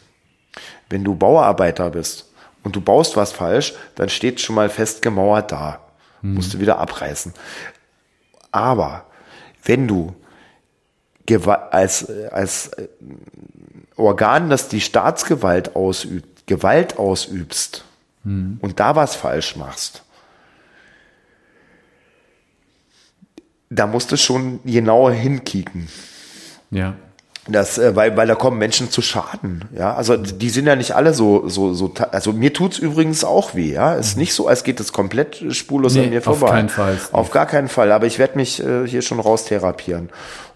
Wenn 0.90 1.04
du 1.04 1.14
Bauarbeiter 1.14 1.90
bist 1.90 2.30
und 2.62 2.76
du 2.76 2.80
baust 2.80 3.16
was 3.16 3.32
falsch, 3.32 3.74
dann 3.94 4.08
steht 4.08 4.40
schon 4.40 4.54
mal 4.54 4.68
fest 4.68 5.02
gemauert 5.02 5.52
da. 5.52 5.80
Mhm. 6.22 6.34
Musst 6.34 6.54
du 6.54 6.58
wieder 6.58 6.78
abreißen. 6.78 7.32
Aber 8.52 9.06
wenn 9.64 9.88
du 9.88 10.14
als, 11.70 12.10
als 12.30 12.68
äh, 12.74 12.88
Organ, 13.96 14.50
das 14.50 14.68
die 14.68 14.80
Staatsgewalt 14.80 15.74
ausübt, 15.74 16.46
Gewalt 16.46 16.98
ausübst 16.98 17.84
mhm. 18.24 18.58
und 18.60 18.78
da 18.78 18.96
was 18.96 19.14
falsch 19.14 19.56
machst, 19.56 20.02
da 23.70 23.86
musst 23.86 24.12
du 24.12 24.16
schon 24.16 24.60
genauer 24.64 25.12
hinkicken. 25.12 25.88
Ja. 26.70 26.94
Das, 27.46 27.76
äh, 27.76 27.94
weil, 27.94 28.16
weil 28.16 28.26
da 28.26 28.34
kommen 28.34 28.58
Menschen 28.58 28.90
zu 28.90 29.02
Schaden. 29.02 29.64
Ja, 29.76 29.94
also 29.94 30.16
die 30.16 30.48
sind 30.48 30.66
ja 30.66 30.76
nicht 30.76 30.92
alle 30.92 31.12
so, 31.12 31.48
so, 31.48 31.74
so. 31.74 31.92
Also 32.10 32.32
mir 32.32 32.52
tut's 32.54 32.78
übrigens 32.78 33.22
auch 33.22 33.54
weh. 33.54 33.72
Ja, 33.72 33.94
ist 33.94 34.16
nicht 34.16 34.32
so, 34.32 34.48
als 34.48 34.64
geht 34.64 34.80
es 34.80 34.92
komplett 34.92 35.44
spurlos 35.50 35.94
nee, 35.94 36.04
an 36.04 36.10
mir 36.10 36.22
vorbei. 36.22 36.46
Auf 36.46 36.52
keinen 36.52 36.68
Fall. 36.70 36.98
Auf 37.12 37.30
gar 37.30 37.46
keinen 37.46 37.68
Fall. 37.68 37.92
Aber 37.92 38.06
ich 38.06 38.18
werde 38.18 38.36
mich 38.36 38.64
äh, 38.64 38.86
hier 38.86 39.02
schon 39.02 39.20
raustherapieren. 39.20 40.08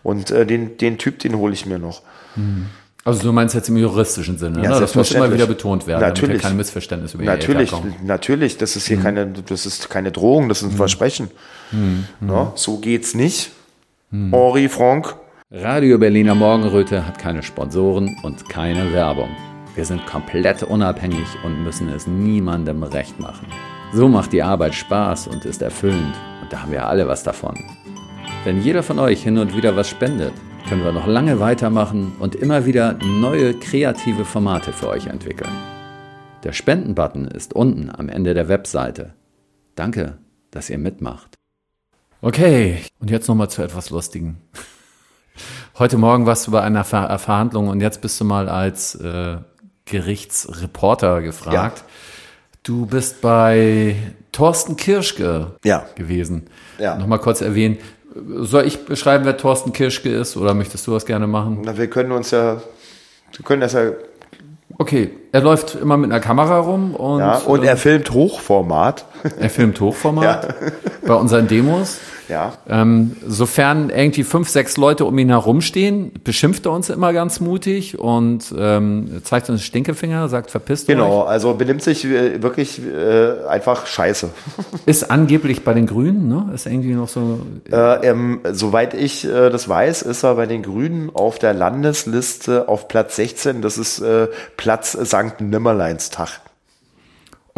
Und 0.02 0.30
äh, 0.30 0.46
den, 0.46 0.78
den 0.78 0.96
Typ, 0.96 1.18
den 1.18 1.36
hole 1.36 1.52
ich 1.52 1.66
mir 1.66 1.78
noch. 1.78 2.02
Mhm. 2.36 2.66
Also 3.04 3.22
du 3.22 3.32
meinst 3.32 3.54
jetzt 3.54 3.68
im 3.68 3.76
juristischen 3.76 4.36
Sinne, 4.36 4.62
ja, 4.62 4.70
ne? 4.70 4.80
das 4.80 4.94
muss 4.94 5.10
immer 5.12 5.32
wieder 5.32 5.46
betont 5.46 5.86
werden, 5.86 6.02
natürlich. 6.02 6.28
damit 6.28 6.42
kein 6.42 6.56
Missverständnis 6.58 7.14
über 7.14 7.24
Natürlich, 7.24 7.72
natürlich, 8.04 8.58
das 8.58 8.76
ist 8.76 8.86
hier 8.86 8.98
mhm. 8.98 9.02
keine, 9.02 9.26
das 9.28 9.64
ist 9.64 9.88
keine 9.88 10.12
Drohung, 10.12 10.50
das 10.50 10.58
ist 10.58 10.64
ein 10.64 10.72
mhm. 10.72 10.76
Versprechen. 10.76 11.30
Mhm. 11.72 12.04
Ja, 12.28 12.52
so 12.54 12.76
geht's 12.76 13.14
nicht. 13.14 13.52
Mhm. 14.10 14.34
Henri 14.34 14.68
Franck. 14.68 15.16
Radio 15.50 15.96
Berliner 15.96 16.34
Morgenröte 16.34 17.06
hat 17.06 17.18
keine 17.18 17.42
Sponsoren 17.42 18.18
und 18.22 18.50
keine 18.50 18.92
Werbung. 18.92 19.30
Wir 19.74 19.86
sind 19.86 20.04
komplett 20.04 20.62
unabhängig 20.62 21.26
und 21.42 21.64
müssen 21.64 21.88
es 21.88 22.06
niemandem 22.06 22.82
recht 22.82 23.18
machen. 23.18 23.46
So 23.94 24.08
macht 24.08 24.34
die 24.34 24.42
Arbeit 24.42 24.74
Spaß 24.74 25.26
und 25.26 25.46
ist 25.46 25.62
erfüllend 25.62 26.14
und 26.42 26.52
da 26.52 26.60
haben 26.60 26.72
wir 26.72 26.86
alle 26.86 27.08
was 27.08 27.22
davon. 27.22 27.58
Wenn 28.44 28.60
jeder 28.60 28.82
von 28.82 28.98
euch 28.98 29.22
hin 29.22 29.38
und 29.38 29.56
wieder 29.56 29.74
was 29.74 29.88
spendet, 29.88 30.34
können 30.68 30.84
wir 30.84 30.92
noch 30.92 31.06
lange 31.06 31.40
weitermachen 31.40 32.12
und 32.18 32.34
immer 32.34 32.66
wieder 32.66 32.98
neue 33.02 33.54
kreative 33.54 34.26
Formate 34.26 34.74
für 34.74 34.88
euch 34.88 35.06
entwickeln. 35.06 35.56
Der 36.44 36.52
Spendenbutton 36.52 37.26
ist 37.26 37.54
unten 37.54 37.88
am 37.88 38.10
Ende 38.10 38.34
der 38.34 38.48
Webseite. 38.48 39.14
Danke, 39.76 40.18
dass 40.50 40.68
ihr 40.68 40.76
mitmacht. 40.76 41.36
Okay, 42.20 42.82
und 42.98 43.10
jetzt 43.10 43.28
nochmal 43.28 43.48
zu 43.48 43.62
etwas 43.62 43.88
Lustigen. 43.88 44.42
Heute 45.78 45.96
Morgen 45.96 46.26
warst 46.26 46.44
du 46.48 46.50
bei 46.50 46.60
einer 46.60 46.82
Ver 46.82 47.08
äh, 47.08 47.18
Verhandlung 47.18 47.68
und 47.68 47.80
jetzt 47.80 48.00
bist 48.00 48.20
du 48.20 48.24
mal 48.24 48.48
als 48.48 48.96
äh, 48.96 49.36
Gerichtsreporter 49.84 51.22
gefragt. 51.22 51.78
Ja. 51.78 51.84
Du 52.64 52.86
bist 52.86 53.20
bei 53.20 53.94
Thorsten 54.32 54.74
Kirschke 54.74 55.52
ja. 55.64 55.84
gewesen. 55.94 56.48
Ja. 56.80 56.96
Nochmal 56.96 57.20
kurz 57.20 57.42
erwähnen, 57.42 57.78
soll 58.40 58.66
ich 58.66 58.86
beschreiben, 58.86 59.24
wer 59.24 59.36
Thorsten 59.36 59.72
Kirschke 59.72 60.08
ist 60.08 60.36
oder 60.36 60.52
möchtest 60.52 60.84
du 60.88 60.94
das 60.94 61.06
gerne 61.06 61.28
machen? 61.28 61.60
Na, 61.62 61.78
wir 61.78 61.88
können 61.88 62.10
uns 62.10 62.32
ja, 62.32 62.60
wir 63.36 63.44
können 63.44 63.60
das 63.60 63.74
ja. 63.74 63.92
Okay, 64.78 65.12
er 65.30 65.42
läuft 65.42 65.76
immer 65.76 65.96
mit 65.96 66.10
einer 66.10 66.20
Kamera 66.20 66.58
rum 66.58 66.96
und. 66.96 67.20
Ja, 67.20 67.38
und 67.38 67.62
er 67.62 67.76
filmt 67.76 68.10
Hochformat. 68.10 69.04
Er 69.38 69.48
filmt 69.48 69.80
Hochformat 69.80 70.44
ja. 70.44 70.70
bei 71.06 71.14
unseren 71.14 71.46
Demos. 71.46 71.98
Ja. 72.28 72.52
Ähm, 72.68 73.16
sofern 73.26 73.90
irgendwie 73.90 74.24
fünf, 74.24 74.48
sechs 74.48 74.76
Leute 74.76 75.04
um 75.04 75.16
ihn 75.18 75.28
herumstehen, 75.28 76.12
beschimpft 76.24 76.66
er 76.66 76.72
uns 76.72 76.90
immer 76.90 77.12
ganz 77.12 77.40
mutig 77.40 77.98
und 77.98 78.54
ähm, 78.56 79.20
zeigt 79.24 79.48
uns 79.50 79.62
Stinkefinger, 79.62 80.28
sagt 80.28 80.50
verpisst 80.50 80.86
Genau, 80.86 81.22
euch. 81.22 81.28
also 81.28 81.54
benimmt 81.54 81.82
sich 81.82 82.04
äh, 82.04 82.42
wirklich 82.42 82.80
äh, 82.84 83.46
einfach 83.48 83.86
scheiße. 83.86 84.30
Ist 84.86 85.10
angeblich 85.10 85.64
bei 85.64 85.74
den 85.74 85.86
Grünen, 85.86 86.28
ne? 86.28 86.50
Ist 86.54 86.66
irgendwie 86.66 86.94
noch 86.94 87.08
so. 87.08 87.40
Äh, 87.70 88.06
ähm, 88.08 88.40
soweit 88.52 88.94
ich 88.94 89.24
äh, 89.24 89.50
das 89.50 89.68
weiß, 89.68 90.02
ist 90.02 90.22
er 90.22 90.34
bei 90.34 90.46
den 90.46 90.62
Grünen 90.62 91.10
auf 91.14 91.38
der 91.38 91.54
Landesliste 91.54 92.68
auf 92.68 92.88
Platz 92.88 93.16
16. 93.16 93.62
Das 93.62 93.78
ist 93.78 94.00
äh, 94.00 94.28
Platz 94.56 94.92
St. 94.92 95.40
Nimmerleinstag. 95.40 96.40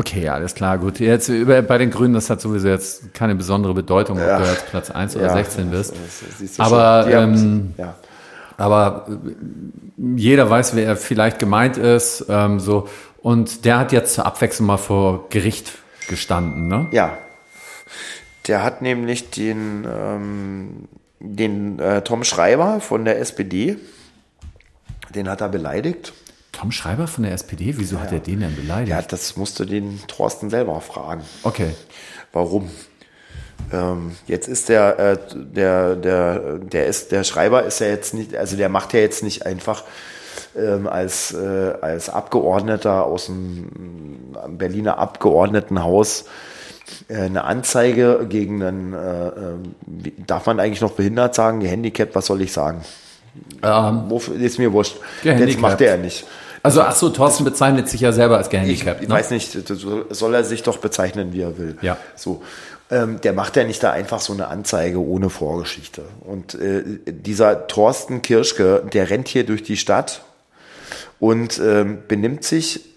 Okay, 0.00 0.30
alles 0.30 0.54
klar, 0.54 0.78
gut. 0.78 0.98
Jetzt 0.98 1.28
über, 1.28 1.60
bei 1.60 1.76
den 1.76 1.90
Grünen, 1.90 2.14
das 2.14 2.30
hat 2.30 2.40
sowieso 2.40 2.68
jetzt 2.68 3.12
keine 3.12 3.34
besondere 3.34 3.74
Bedeutung, 3.74 4.16
ob 4.18 4.26
Ja. 4.26 4.38
du 4.38 4.44
jetzt 4.46 4.66
Platz 4.70 4.90
1 4.90 5.14
oder 5.16 5.26
Ja, 5.26 5.32
16 5.34 5.70
bist. 5.70 5.94
Aber, 6.56 7.06
ähm, 7.10 7.74
ja. 7.76 7.94
Aber 8.56 9.06
äh, 9.10 9.32
jeder 10.16 10.48
weiß, 10.48 10.74
wer 10.74 10.96
vielleicht 10.96 11.38
gemeint 11.38 11.76
ist. 11.76 12.24
Ähm, 12.30 12.60
so. 12.60 12.88
Und 13.20 13.66
der 13.66 13.78
hat 13.78 13.92
jetzt 13.92 14.14
zur 14.14 14.24
Abwechslung 14.24 14.68
mal 14.68 14.78
vor 14.78 15.28
Gericht 15.28 15.72
gestanden, 16.08 16.66
ne? 16.66 16.88
ja, 16.92 17.18
der 18.48 18.64
hat 18.64 18.80
nämlich 18.80 19.28
den, 19.28 19.86
ähm, 19.86 20.88
den 21.20 21.78
äh, 21.78 22.00
Tom 22.00 22.24
Schreiber 22.24 22.80
von 22.80 23.04
der 23.04 23.20
SPD, 23.20 23.76
den 25.14 25.28
hat 25.28 25.42
er 25.42 25.50
beleidigt. 25.50 26.14
Tom 26.60 26.72
Schreiber 26.72 27.06
von 27.06 27.24
der 27.24 27.32
SPD, 27.32 27.74
wieso 27.78 28.00
hat 28.00 28.12
er 28.12 28.18
den 28.18 28.40
denn 28.40 28.54
beleidigt? 28.54 28.90
Ja, 28.90 29.00
das 29.00 29.36
musste 29.36 29.64
den 29.64 29.98
Thorsten 30.08 30.50
selber 30.50 30.78
fragen. 30.82 31.22
Okay. 31.42 31.70
Warum? 32.34 32.70
Ähm, 33.72 34.12
jetzt 34.26 34.46
ist 34.46 34.68
der, 34.68 34.98
äh, 34.98 35.16
der, 35.34 35.96
der, 35.96 36.58
der 36.58 36.86
ist, 36.86 37.12
der 37.12 37.24
Schreiber 37.24 37.62
ist 37.62 37.78
ja 37.80 37.86
jetzt 37.86 38.12
nicht, 38.12 38.36
also 38.36 38.56
der 38.56 38.68
macht 38.68 38.92
ja 38.92 39.00
jetzt 39.00 39.22
nicht 39.22 39.46
einfach 39.46 39.84
ähm, 40.54 40.86
als, 40.86 41.32
äh, 41.32 41.72
als 41.80 42.10
Abgeordneter 42.10 43.04
aus 43.06 43.26
dem 43.26 43.70
Berliner 44.50 44.98
Abgeordnetenhaus 44.98 46.26
äh, 47.08 47.22
eine 47.22 47.44
Anzeige 47.44 48.26
gegen 48.28 48.62
einen, 48.62 48.92
äh, 48.92 49.28
äh, 49.28 49.32
wie- 49.86 50.14
darf 50.26 50.44
man 50.44 50.60
eigentlich 50.60 50.82
noch 50.82 50.92
behindert 50.92 51.34
sagen, 51.34 51.60
gehandicapt, 51.60 52.14
was 52.14 52.26
soll 52.26 52.42
ich 52.42 52.52
sagen? 52.52 52.82
Ähm, 53.62 54.04
Wofür, 54.08 54.34
ist 54.36 54.58
mir 54.58 54.72
wurscht. 54.74 54.96
Das 55.24 55.56
macht 55.58 55.80
er 55.80 55.96
nicht. 55.96 56.26
Also, 56.62 56.82
ach 56.82 56.94
so, 56.94 57.08
Thorsten 57.10 57.44
bezeichnet 57.44 57.88
sich 57.88 58.00
ja 58.00 58.12
selber 58.12 58.36
als 58.36 58.50
gehandicapt. 58.50 59.02
ich 59.02 59.08
ne? 59.08 59.14
weiß 59.14 59.30
nicht, 59.30 59.56
soll 60.10 60.34
er 60.34 60.44
sich 60.44 60.62
doch 60.62 60.78
bezeichnen, 60.78 61.32
wie 61.32 61.40
er 61.42 61.58
will. 61.58 61.76
Ja. 61.82 61.96
So. 62.16 62.42
Ähm, 62.90 63.20
der 63.20 63.32
macht 63.32 63.56
ja 63.56 63.62
nicht 63.62 63.82
da 63.82 63.92
einfach 63.92 64.20
so 64.20 64.32
eine 64.32 64.48
Anzeige 64.48 64.98
ohne 64.98 65.30
Vorgeschichte. 65.30 66.02
Und 66.20 66.54
äh, 66.54 66.82
dieser 67.06 67.68
Thorsten 67.68 68.20
Kirschke, 68.20 68.82
der 68.92 69.10
rennt 69.10 69.28
hier 69.28 69.46
durch 69.46 69.62
die 69.62 69.76
Stadt 69.76 70.22
und 71.20 71.60
ähm, 71.60 71.98
benimmt 72.08 72.42
sich, 72.42 72.89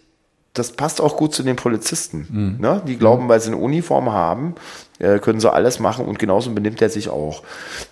das 0.53 0.71
passt 0.73 1.01
auch 1.01 1.17
gut 1.17 1.33
zu 1.33 1.41
den 1.41 1.55
Polizisten. 1.55 2.57
Ne? 2.59 2.81
Die 2.85 2.97
glauben, 2.97 3.27
weil 3.27 3.39
sie 3.39 3.47
eine 3.47 3.57
Uniform 3.57 4.11
haben, 4.13 4.53
äh, 4.99 5.17
können 5.17 5.39
sie 5.39 5.51
alles 5.51 5.79
machen 5.79 6.05
und 6.05 6.19
genauso 6.19 6.51
benimmt 6.51 6.79
er 6.79 6.89
sich 6.89 7.09
auch. 7.09 7.41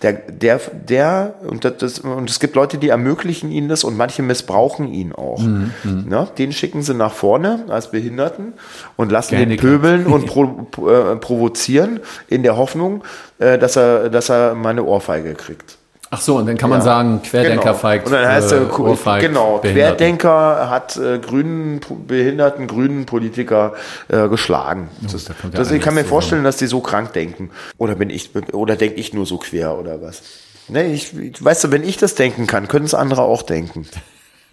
Der, 0.02 0.12
der, 0.12 0.60
der 0.88 1.34
und, 1.44 1.64
das, 1.64 1.98
und 1.98 2.30
es 2.30 2.38
gibt 2.38 2.54
Leute, 2.54 2.78
die 2.78 2.88
ermöglichen 2.90 3.50
ihnen 3.50 3.68
das 3.68 3.82
und 3.82 3.96
manche 3.96 4.22
missbrauchen 4.22 4.86
ihn 4.92 5.12
auch. 5.12 5.42
Ne? 5.42 6.28
Den 6.38 6.52
schicken 6.52 6.82
sie 6.82 6.94
nach 6.94 7.12
vorne 7.12 7.64
als 7.68 7.90
Behinderten 7.90 8.52
und 8.96 9.10
lassen 9.10 9.34
den 9.36 9.48
Gehandicapt. 9.56 9.82
pöbeln 9.82 10.06
und 10.06 10.26
pro, 10.26 10.46
pro- 10.70 10.88
äh, 10.88 11.16
provozieren 11.16 11.98
in 12.28 12.44
der 12.44 12.56
Hoffnung, 12.56 13.02
äh, 13.40 13.58
dass 13.58 13.74
er, 13.74 14.08
dass 14.08 14.28
er 14.28 14.54
mal 14.54 14.70
eine 14.70 14.84
Ohrfeige 14.84 15.34
kriegt. 15.34 15.78
Ach 16.14 16.20
so, 16.20 16.36
und 16.36 16.46
dann 16.46 16.58
kann 16.58 16.68
man 16.68 16.80
Ja. 16.80 16.84
sagen, 16.84 17.22
Querdenker 17.22 17.62
Genau. 17.62 17.74
feigt. 17.74 18.04
Und 18.06 18.12
dann 18.12 18.28
heißt 18.28 18.52
äh, 18.52 18.56
er, 18.56 18.78
Ohrfeigt 18.80 19.26
genau, 19.26 19.56
Behinderten. 19.58 19.96
Querdenker 19.96 20.68
hat 20.68 20.98
äh, 20.98 21.18
grünen, 21.18 21.80
behinderten 22.06 22.66
grünen 22.66 23.06
Politiker 23.06 23.72
äh, 24.08 24.28
geschlagen. 24.28 24.90
Das, 25.00 25.24
da 25.24 25.32
kommt 25.32 25.54
ja 25.54 25.60
das, 25.60 25.70
ich 25.70 25.80
kann 25.80 25.94
mir 25.94 26.04
vorstellen, 26.04 26.44
dass 26.44 26.58
die 26.58 26.66
so 26.66 26.80
krank 26.80 27.14
denken. 27.14 27.48
Oder 27.78 27.94
bin 27.94 28.10
ich, 28.10 28.30
oder 28.52 28.76
denke 28.76 28.96
ich 28.96 29.14
nur 29.14 29.24
so 29.24 29.38
quer 29.38 29.78
oder 29.78 30.02
was? 30.02 30.22
Nee, 30.68 30.92
ich, 30.92 31.12
weißt 31.42 31.64
du, 31.64 31.72
wenn 31.72 31.82
ich 31.82 31.96
das 31.96 32.14
denken 32.14 32.46
kann, 32.46 32.68
können 32.68 32.84
es 32.84 32.92
andere 32.92 33.22
auch 33.22 33.40
denken. 33.40 33.86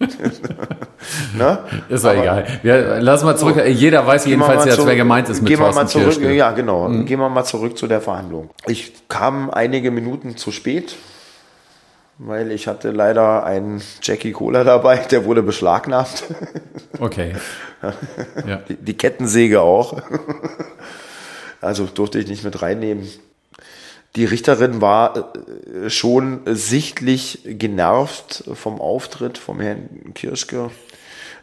ne? 1.36 1.58
Ist 1.90 2.06
doch 2.06 2.12
egal. 2.14 2.46
Wir, 2.62 3.00
lass 3.00 3.22
mal 3.22 3.36
zurück. 3.36 3.62
Jeder 3.66 4.06
weiß 4.06 4.24
jedenfalls 4.24 4.64
jetzt, 4.64 4.86
wer 4.86 4.96
gemeint 4.96 5.28
ist 5.28 5.42
mit 5.42 5.50
Gehen 5.50 5.60
wir 5.60 5.72
mal 5.72 5.86
zurück, 5.86 6.06
Kirschke. 6.06 6.28
Mhm. 6.28 6.34
ja 6.36 6.52
genau. 6.52 6.88
Gehen 6.88 7.18
wir 7.20 7.28
mal 7.28 7.44
zurück 7.44 7.76
zu 7.76 7.86
der 7.86 8.00
Verhandlung. 8.00 8.48
Ich 8.66 8.94
kam 9.08 9.50
einige 9.50 9.90
Minuten 9.90 10.38
zu 10.38 10.52
spät, 10.52 10.96
weil 12.22 12.52
ich 12.52 12.66
hatte 12.66 12.90
leider 12.90 13.44
einen 13.44 13.82
Jackie 14.02 14.32
Cola 14.32 14.62
dabei, 14.62 14.96
der 14.98 15.24
wurde 15.24 15.42
beschlagnahmt. 15.42 16.24
Okay. 16.98 17.34
Ja. 18.46 18.56
Die, 18.56 18.76
die 18.76 18.94
Kettensäge 18.94 19.62
auch. 19.62 20.02
Also 21.62 21.86
durfte 21.86 22.18
ich 22.18 22.26
nicht 22.26 22.44
mit 22.44 22.60
reinnehmen. 22.60 23.08
Die 24.16 24.26
Richterin 24.26 24.82
war 24.82 25.16
äh, 25.16 25.88
schon 25.88 26.42
sichtlich 26.44 27.40
genervt 27.46 28.44
vom 28.52 28.82
Auftritt 28.82 29.38
vom 29.38 29.60
Herrn 29.60 30.12
Kirschke. 30.12 30.70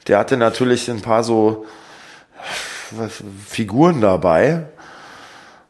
Der 0.05 0.19
hatte 0.19 0.37
natürlich 0.37 0.87
ein 0.91 1.01
paar 1.01 1.23
so 1.23 1.65
was, 2.91 3.23
Figuren 3.47 3.99
dabei. 3.99 4.67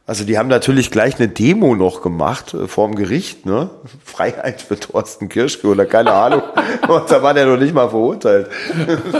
Also 0.07 0.23
die 0.23 0.37
haben 0.37 0.47
natürlich 0.47 0.89
gleich 0.89 1.19
eine 1.19 1.27
Demo 1.27 1.75
noch 1.75 2.01
gemacht 2.01 2.53
äh, 2.53 2.67
vorm 2.69 2.95
Gericht, 2.95 3.45
ne? 3.45 3.69
Freiheit 4.05 4.61
für 4.61 4.79
Thorsten 4.79 5.27
Kirschke 5.27 5.67
oder 5.67 5.85
keine 5.85 6.13
Ahnung. 6.13 6.41
Und 6.87 7.11
da 7.11 7.21
war 7.21 7.33
der 7.33 7.45
noch 7.45 7.57
nicht 7.57 7.73
mal 7.73 7.89
verurteilt. 7.89 8.49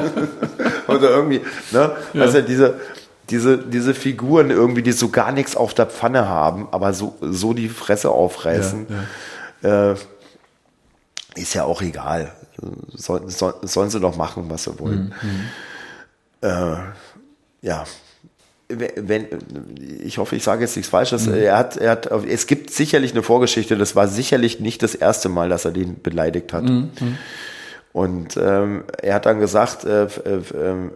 oder 0.87 1.09
irgendwie, 1.09 1.41
ne? 1.71 1.91
Also 2.13 2.41
diese, 2.41 2.79
diese, 3.29 3.57
diese 3.57 3.93
Figuren 3.93 4.49
irgendwie, 4.49 4.81
die 4.81 4.93
so 4.93 5.09
gar 5.09 5.33
nichts 5.33 5.57
auf 5.57 5.73
der 5.73 5.87
Pfanne 5.87 6.29
haben, 6.29 6.69
aber 6.71 6.93
so, 6.93 7.17
so 7.21 7.53
die 7.53 7.69
Fresse 7.69 8.09
aufreißen, 8.09 8.87
Äh, 9.63 9.95
ist 11.35 11.55
ja 11.55 11.63
auch 11.63 11.81
egal. 11.81 12.31
Soll, 12.93 13.27
soll, 13.29 13.55
sollen 13.63 13.89
sie 13.89 13.99
doch 13.99 14.15
machen, 14.15 14.45
was 14.49 14.63
sie 14.63 14.79
wollen. 14.79 15.13
Äh, 16.41 16.75
ja. 17.61 17.85
Wenn, 18.69 19.27
ich 20.03 20.17
hoffe, 20.17 20.35
ich 20.35 20.43
sage 20.43 20.61
jetzt 20.61 20.75
nichts 20.75 20.89
Falsches. 20.89 21.27
Er 21.27 21.57
hat, 21.57 21.77
er 21.77 21.91
hat, 21.91 22.05
es 22.27 22.47
gibt 22.47 22.71
sicherlich 22.71 23.11
eine 23.13 23.23
Vorgeschichte. 23.23 23.77
Das 23.77 23.95
war 23.95 24.07
sicherlich 24.09 24.59
nicht 24.59 24.83
das 24.83 24.93
erste 24.93 25.29
Mal, 25.29 25.47
dass 25.47 25.63
er 25.63 25.71
den 25.71 26.01
beleidigt 26.01 26.51
hat. 26.51 26.65
Und 27.93 28.37
ähm, 28.37 28.83
er 29.01 29.15
hat 29.15 29.25
dann 29.25 29.39
gesagt, 29.39 29.85
äh, 29.85 30.03
äh, 30.03 30.07
ähm, 30.53 30.91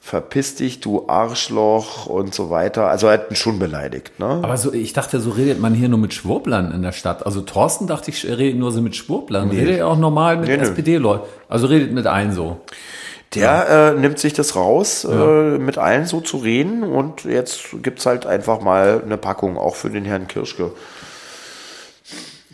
verpiss 0.00 0.54
dich, 0.54 0.80
du 0.80 1.08
Arschloch 1.08 2.06
und 2.06 2.34
so 2.34 2.48
weiter. 2.48 2.88
Also 2.88 3.06
er 3.06 3.12
hat 3.14 3.30
ihn 3.30 3.36
schon 3.36 3.58
beleidigt. 3.58 4.18
Ne? 4.18 4.40
Aber 4.42 4.56
so, 4.56 4.72
ich 4.72 4.94
dachte, 4.94 5.20
so 5.20 5.30
redet 5.30 5.60
man 5.60 5.74
hier 5.74 5.90
nur 5.90 5.98
mit 5.98 6.14
Schwurblern 6.14 6.72
in 6.72 6.80
der 6.82 6.92
Stadt. 6.92 7.26
Also 7.26 7.42
Thorsten 7.42 7.86
dachte 7.86 8.10
ich, 8.10 8.26
er 8.26 8.38
redet 8.38 8.58
nur 8.58 8.72
so 8.72 8.80
mit 8.80 8.96
Schwurblern. 8.96 9.50
Redet 9.50 9.78
er 9.78 9.88
auch 9.88 9.98
normal 9.98 10.38
mit 10.38 10.48
Nee, 10.48 10.56
nee. 10.56 10.62
SPD-Leuten. 10.62 11.28
Also 11.48 11.66
redet 11.66 11.92
mit 11.92 12.06
allen 12.06 12.32
so. 12.32 12.60
Der 13.34 13.92
äh, 13.96 14.00
nimmt 14.00 14.18
sich 14.18 14.32
das 14.32 14.56
raus, 14.56 15.04
äh, 15.04 15.58
mit 15.58 15.78
allen 15.78 16.04
so 16.06 16.20
zu 16.20 16.38
reden 16.38 16.82
und 16.82 17.24
jetzt 17.24 17.60
gibt's 17.82 18.04
halt 18.04 18.26
einfach 18.26 18.60
mal 18.60 19.02
eine 19.04 19.16
Packung, 19.16 19.56
auch 19.56 19.76
für 19.76 19.88
den 19.88 20.04
Herrn 20.04 20.26
Kirschke. 20.26 20.72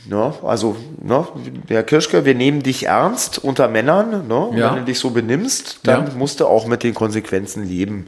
Ne? 0.08 0.34
Also, 0.44 0.76
ne? 1.02 1.26
Herr 1.68 1.82
Kirschke, 1.82 2.24
wir 2.24 2.34
nehmen 2.34 2.62
dich 2.62 2.86
ernst 2.86 3.42
unter 3.42 3.68
Männern. 3.68 4.28
Ne? 4.28 4.50
Ja. 4.54 4.70
Wenn 4.70 4.80
du 4.80 4.84
dich 4.84 4.98
so 4.98 5.10
benimmst, 5.10 5.80
dann 5.84 6.06
Ja. 6.06 6.12
musst 6.14 6.40
du 6.40 6.46
auch 6.46 6.66
mit 6.66 6.82
den 6.82 6.94
Konsequenzen 6.94 7.64
leben. 7.66 8.06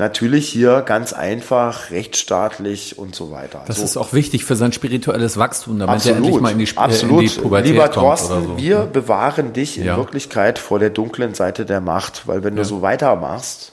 Natürlich 0.00 0.48
hier 0.48 0.80
ganz 0.82 1.12
einfach, 1.12 1.90
rechtsstaatlich 1.90 2.98
und 2.98 3.14
so 3.14 3.30
weiter. 3.30 3.62
Das 3.66 3.76
so. 3.76 3.84
ist 3.84 3.96
auch 3.98 4.12
wichtig 4.14 4.44
für 4.44 4.56
sein 4.56 4.72
spirituelles 4.72 5.36
Wachstum, 5.36 5.78
damit 5.78 5.90
er 5.90 5.94
Absolut, 5.96 6.16
endlich 6.24 6.40
mal 6.40 6.52
in 6.52 6.58
die, 6.58 6.64
Sp- 6.66 6.80
absolut. 6.80 7.22
in 7.22 7.28
die 7.28 7.34
Pubertät 7.40 7.70
Lieber 7.72 7.82
kommt 7.84 7.94
Thorsten, 7.94 8.44
so. 8.46 8.56
wir 8.58 8.78
bewahren 8.86 9.52
dich 9.52 9.76
in 9.78 9.84
Ja. 9.84 9.96
Wirklichkeit 9.98 10.58
vor 10.58 10.78
der 10.78 10.90
dunklen 10.90 11.34
Seite 11.34 11.66
der 11.66 11.80
Macht, 11.82 12.26
weil 12.26 12.42
wenn 12.42 12.56
du 12.56 12.64
so 12.64 12.80
weitermachst, 12.82 13.72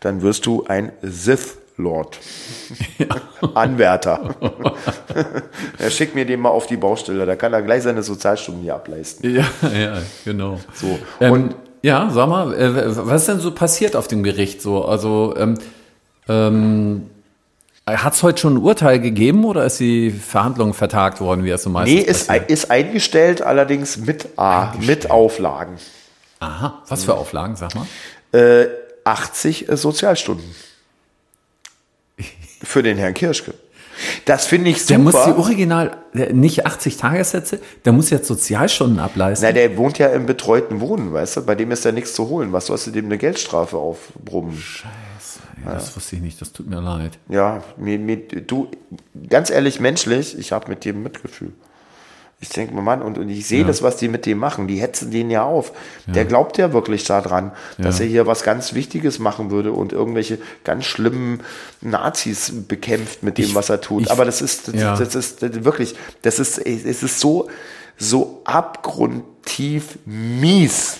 dann 0.00 0.20
wirst 0.22 0.46
du 0.46 0.64
ein 0.68 0.90
Sith-Lord. 1.02 2.18
Anwärter. 3.54 4.34
er 5.78 5.90
schickt 5.90 6.14
mir 6.14 6.26
den 6.26 6.40
mal 6.40 6.50
auf 6.50 6.66
die 6.66 6.76
Baustelle, 6.76 7.24
da 7.26 7.36
kann 7.36 7.52
er 7.52 7.62
gleich 7.62 7.82
seine 7.84 8.02
Sozialstunden 8.02 8.62
hier 8.62 8.74
ableisten. 8.74 9.32
Ja, 9.34 9.44
ja, 9.76 9.98
genau. 10.24 10.58
So. 10.74 10.98
Ähm, 11.20 11.32
Und 11.32 11.54
ja, 11.82 12.10
sag 12.10 12.28
mal, 12.28 12.54
äh, 12.54 12.96
was 12.96 13.22
ist 13.22 13.28
denn 13.28 13.40
so 13.40 13.52
passiert 13.52 13.96
auf 13.96 14.08
dem 14.08 14.22
Gericht 14.22 14.62
so? 14.62 14.84
Also 14.84 15.34
ähm, 15.36 15.58
ähm, 16.28 17.10
hat 17.86 18.14
es 18.14 18.22
heute 18.22 18.38
schon 18.38 18.54
ein 18.54 18.62
Urteil 18.62 19.00
gegeben 19.00 19.44
oder 19.44 19.64
ist 19.64 19.80
die 19.80 20.10
Verhandlung 20.10 20.74
vertagt 20.74 21.20
worden, 21.20 21.44
wie 21.44 21.50
es 21.50 21.62
so 21.62 21.70
meistens 21.70 21.94
nee, 21.94 22.02
ist, 22.02 22.30
ist 22.30 22.70
eingestellt, 22.70 23.42
allerdings 23.42 23.96
mit 23.96 24.38
A, 24.38 24.74
mit 24.80 25.10
Auflagen. 25.10 25.76
Aha, 26.40 26.82
was 26.88 27.04
für 27.04 27.14
Auflagen, 27.14 27.56
sag 27.56 27.74
mal? 27.74 27.86
Äh, 28.32 28.68
80 29.04 29.66
Sozialstunden. 29.70 30.54
Für 32.62 32.82
den 32.82 32.98
Herrn 32.98 33.14
Kirschke. 33.14 33.54
Das 34.24 34.46
finde 34.46 34.70
ich 34.70 34.82
super. 34.82 34.88
Der 34.88 34.98
muss 34.98 35.24
die 35.24 35.32
Original, 35.32 35.96
nicht 36.32 36.66
80 36.66 36.96
Tagessätze, 36.96 37.60
der 37.84 37.92
muss 37.92 38.10
jetzt 38.10 38.26
Sozialstunden 38.26 38.98
ableisten. 38.98 39.48
Na, 39.48 39.52
der 39.52 39.76
wohnt 39.76 39.98
ja 39.98 40.08
im 40.08 40.26
betreuten 40.26 40.80
Wohnen, 40.80 41.12
weißt 41.12 41.38
du? 41.38 41.46
Bei 41.46 41.54
dem 41.54 41.70
ist 41.70 41.84
ja 41.84 41.92
nichts 41.92 42.14
zu 42.14 42.28
holen. 42.28 42.52
Was 42.52 42.66
sollst 42.66 42.86
du 42.86 42.90
dem 42.90 43.06
eine 43.06 43.18
Geldstrafe 43.18 43.76
aufbrummen? 43.76 44.56
Scheiße, 44.56 45.40
ey, 45.64 45.72
das 45.72 45.94
wusste 45.96 46.16
ich 46.16 46.22
nicht, 46.22 46.40
das 46.40 46.52
tut 46.52 46.68
mir 46.68 46.80
leid. 46.80 47.18
Ja, 47.28 47.62
mir, 47.76 47.98
mir, 47.98 48.18
du, 48.18 48.68
ganz 49.28 49.50
ehrlich, 49.50 49.80
menschlich, 49.80 50.38
ich 50.38 50.52
habe 50.52 50.68
mit 50.68 50.84
dem 50.84 51.02
Mitgefühl. 51.02 51.52
Ich 52.40 52.50
denke 52.50 52.72
mal, 52.72 52.82
Mann, 52.82 53.02
und, 53.02 53.18
und 53.18 53.28
ich 53.30 53.48
sehe 53.48 53.62
Ja. 53.62 53.66
das, 53.66 53.82
was 53.82 53.96
die 53.96 54.06
mit 54.06 54.24
dem 54.24 54.38
machen. 54.38 54.68
Die 54.68 54.76
hetzen 54.80 55.10
den 55.10 55.28
ja 55.28 55.42
auf. 55.42 55.72
Der 56.06 56.24
glaubt 56.24 56.56
ja 56.56 56.72
wirklich 56.72 57.02
daran, 57.02 57.50
dass 57.78 57.98
Ja. 57.98 58.04
er 58.04 58.10
hier 58.10 58.26
was 58.28 58.44
ganz 58.44 58.74
Wichtiges 58.74 59.18
machen 59.18 59.50
würde 59.50 59.72
und 59.72 59.92
irgendwelche 59.92 60.38
ganz 60.62 60.84
schlimmen 60.84 61.40
Nazis 61.80 62.52
bekämpft 62.68 63.24
mit 63.24 63.38
dem, 63.38 63.46
Ich- 63.46 63.54
was 63.56 63.70
er 63.70 63.80
tut. 63.80 64.02
ich- 64.02 64.10
Aber 64.12 64.24
das 64.24 64.40
ist, 64.40 64.68
das, 64.68 64.74
ja. 64.76 64.96
das 64.96 65.16
ist 65.16 65.64
wirklich, 65.64 65.96
das 66.22 66.38
ist, 66.38 66.58
es 66.58 67.02
ist 67.02 67.18
so, 67.18 67.48
so 67.96 68.40
abgrundtief 68.44 69.98
mies, 70.06 70.98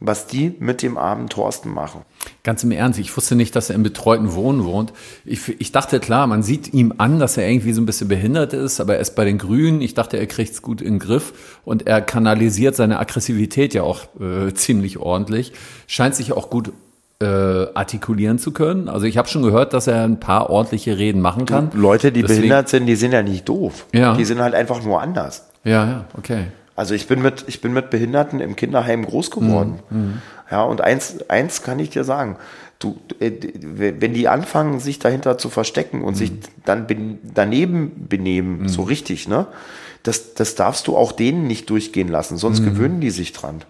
was 0.00 0.26
die 0.28 0.54
mit 0.60 0.82
dem 0.82 0.96
armen 0.96 1.28
Thorsten 1.28 1.70
machen. 1.70 2.02
Ganz 2.44 2.62
im 2.62 2.70
Ernst, 2.70 2.98
ich 3.00 3.16
wusste 3.16 3.34
nicht, 3.34 3.56
dass 3.56 3.68
er 3.68 3.74
im 3.74 3.82
betreuten 3.82 4.32
Wohnen 4.34 4.64
wohnt. 4.64 4.92
Ich, 5.24 5.60
ich 5.60 5.72
dachte, 5.72 5.98
klar, 5.98 6.26
man 6.26 6.42
sieht 6.42 6.72
ihm 6.72 6.94
an, 6.98 7.18
dass 7.18 7.36
er 7.36 7.48
irgendwie 7.48 7.72
so 7.72 7.80
ein 7.82 7.86
bisschen 7.86 8.06
behindert 8.08 8.52
ist, 8.52 8.80
aber 8.80 8.94
er 8.94 9.00
ist 9.00 9.16
bei 9.16 9.24
den 9.24 9.38
Grünen. 9.38 9.80
Ich 9.80 9.94
dachte, 9.94 10.16
er 10.16 10.26
kriegt 10.26 10.52
es 10.52 10.62
gut 10.62 10.80
in 10.80 10.94
den 10.94 10.98
Griff 11.00 11.60
und 11.64 11.86
er 11.86 12.00
kanalisiert 12.00 12.76
seine 12.76 12.98
Aggressivität 13.00 13.74
ja 13.74 13.82
auch 13.82 14.02
äh, 14.20 14.52
ziemlich 14.54 14.98
ordentlich. 14.98 15.52
Scheint 15.88 16.14
sich 16.14 16.32
auch 16.32 16.48
gut 16.48 16.72
äh, 17.20 17.26
artikulieren 17.26 18.38
zu 18.38 18.52
können. 18.52 18.88
Also 18.88 19.06
ich 19.06 19.18
habe 19.18 19.26
schon 19.26 19.42
gehört, 19.42 19.72
dass 19.72 19.88
er 19.88 20.04
ein 20.04 20.20
paar 20.20 20.50
ordentliche 20.50 20.96
Reden 20.98 21.20
machen 21.20 21.46
kann. 21.46 21.70
Leute, 21.74 22.12
die 22.12 22.22
Deswegen- 22.22 22.42
behindert 22.42 22.68
sind, 22.68 22.86
die 22.86 22.94
sind 22.94 23.10
ja 23.12 23.22
nicht 23.24 23.48
doof. 23.48 23.86
Ja. 23.92 24.14
Die 24.14 24.24
sind 24.24 24.38
halt 24.40 24.54
einfach 24.54 24.80
nur 24.84 25.02
anders. 25.02 25.48
Ja, 25.64 25.84
ja, 25.84 26.04
okay. 26.16 26.44
Also 26.78 26.94
ich 26.94 27.08
bin 27.08 27.20
mit, 27.20 27.44
ich 27.48 27.60
bin 27.60 27.72
mit 27.72 27.90
Behinderten 27.90 28.38
im 28.38 28.54
Kinderheim 28.54 29.04
groß 29.04 29.32
geworden. 29.32 29.80
Mhm, 29.90 30.22
Ja, 30.48 30.62
und 30.62 30.80
eins, 30.80 31.28
eins 31.28 31.62
kann 31.62 31.80
ich 31.80 31.90
dir 31.90 32.04
sagen. 32.04 32.36
Du, 32.78 33.00
äh, 33.18 33.32
wenn 33.60 34.14
die 34.14 34.28
anfangen, 34.28 34.78
sich 34.78 35.00
dahinter 35.00 35.36
zu 35.38 35.50
verstecken 35.50 36.02
und 36.04 36.12
Mhm. 36.14 36.16
sich 36.18 36.32
dann 36.64 36.86
ben, 36.86 37.18
daneben 37.34 38.06
benehmen, 38.08 38.68
so 38.68 38.82
richtig, 38.82 39.26
ne? 39.26 39.48
Das, 40.04 40.34
das 40.34 40.54
darfst 40.54 40.86
du 40.86 40.96
auch 40.96 41.10
denen 41.10 41.48
nicht 41.48 41.68
durchgehen 41.68 42.06
lassen, 42.08 42.34
Mhm. 42.34 42.38
sonst 42.38 42.62
gewöhnen 42.64 43.00
die 43.00 43.10
sich 43.10 43.32
dran 43.32 43.62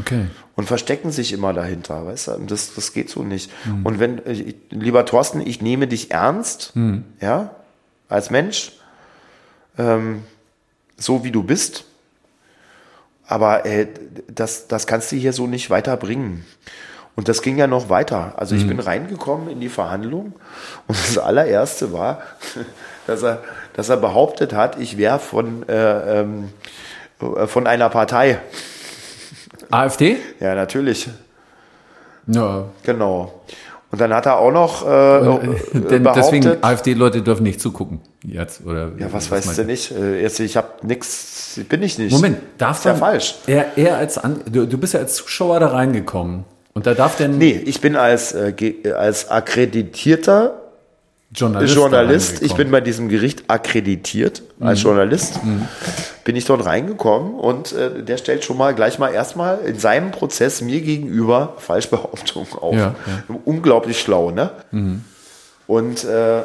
Okay. 0.00 0.26
und 0.56 0.64
verstecken 0.66 1.12
sich 1.12 1.34
immer 1.34 1.52
dahinter, 1.52 2.06
weißt 2.06 2.28
du? 2.28 2.32
Das, 2.48 2.74
das 2.74 2.94
geht 2.94 3.10
so 3.10 3.22
nicht. 3.22 3.50
Mhm. 3.66 3.84
Und 3.86 4.00
wenn, 4.00 4.24
äh, 4.24 4.54
lieber 4.70 5.04
Thorsten, 5.04 5.42
ich 5.42 5.60
nehme 5.60 5.86
dich 5.86 6.10
ernst, 6.12 6.74
Mhm. 6.74 7.04
ja, 7.20 7.54
als 8.08 8.30
Mensch, 8.30 8.72
ähm, 9.76 10.22
so 10.96 11.22
wie 11.24 11.30
du 11.30 11.42
bist, 11.42 11.84
aber 13.26 13.66
äh, 13.66 13.88
das, 14.28 14.68
das 14.68 14.86
kannst 14.86 15.12
du 15.12 15.16
hier 15.16 15.32
so 15.32 15.46
nicht 15.46 15.70
weiterbringen. 15.70 16.44
Und 17.16 17.28
das 17.28 17.42
ging 17.42 17.56
ja 17.56 17.68
noch 17.68 17.88
weiter. 17.90 18.34
Also 18.36 18.56
ich 18.56 18.66
bin 18.66 18.80
reingekommen 18.80 19.48
in 19.48 19.60
die 19.60 19.68
Verhandlung 19.68 20.32
und 20.88 20.98
das 20.98 21.16
allererste 21.16 21.92
war, 21.92 22.22
dass 23.06 23.22
er, 23.22 23.44
dass 23.74 23.88
er 23.88 23.98
behauptet 23.98 24.52
hat, 24.52 24.80
ich 24.80 24.98
wäre 24.98 25.20
von, 25.20 25.68
äh, 25.68 26.20
ähm, 26.20 26.48
äh, 27.20 27.46
von 27.46 27.68
einer 27.68 27.88
Partei. 27.88 28.40
AfD? 29.70 30.16
Ja, 30.40 30.56
natürlich. 30.56 31.08
Ja. 32.26 32.64
Genau. 32.82 33.42
Und 33.90 34.00
dann 34.00 34.12
hat 34.12 34.26
er 34.26 34.38
auch 34.38 34.50
noch 34.50 34.84
äh, 34.84 35.38
Denn 35.72 36.02
behauptet, 36.02 36.16
deswegen, 36.16 36.64
AfD-Leute 36.64 37.22
dürfen 37.22 37.44
nicht 37.44 37.60
zugucken 37.60 38.00
jetzt. 38.24 38.62
Oder 38.66 38.90
ja, 38.98 39.12
was 39.12 39.30
meinst 39.30 39.48
weißt 39.48 39.58
du 39.58 39.64
nicht? 39.64 39.92
Äh, 39.92 40.20
Jetzt, 40.22 40.40
ich 40.40 40.56
habe 40.56 40.68
nichts, 40.82 41.60
bin 41.68 41.82
ich 41.82 41.98
nicht. 41.98 42.12
Moment, 42.12 42.38
darf 42.58 42.78
ist 42.78 42.84
ja 42.86 42.94
falsch. 42.94 43.36
Er, 43.46 43.66
er 43.76 43.98
als 43.98 44.18
An 44.18 44.40
du, 44.50 44.66
du 44.66 44.78
bist 44.78 44.94
ja 44.94 45.00
als 45.00 45.14
Zuschauer 45.14 45.60
da 45.60 45.68
reingekommen. 45.68 46.44
Und 46.72 46.86
da 46.86 46.94
darf 46.94 47.16
denn 47.16 47.38
Nee, 47.38 47.62
ich 47.64 47.80
bin 47.80 47.94
als, 47.94 48.32
äh, 48.32 48.52
als 48.96 49.30
akkreditierter 49.30 50.60
Journalist, 51.32 51.74
Journalist, 51.74 52.42
ich 52.42 52.54
bin 52.54 52.70
bei 52.70 52.80
diesem 52.80 53.08
Gericht 53.08 53.44
akkreditiert 53.48 54.42
als 54.60 54.82
Journalist, 54.82 55.40
bin 56.24 56.36
ich 56.36 56.46
dort 56.46 56.64
reingekommen 56.64 57.34
und 57.34 57.72
äh, 57.72 58.02
der 58.02 58.16
stellt 58.16 58.44
schon 58.44 58.56
mal 58.56 58.74
gleich 58.74 58.98
mal 58.98 59.12
erstmal 59.12 59.60
in 59.60 59.78
seinem 59.78 60.10
Prozess 60.10 60.62
mir 60.62 60.80
gegenüber 60.80 61.54
Falschbehauptungen 61.58 62.48
auf. 62.60 62.74
Ja, 62.74 62.94
Unglaublich 63.44 64.00
schlau, 64.00 64.30
ne? 64.30 64.50
Und 65.66 66.04
äh, 66.04 66.42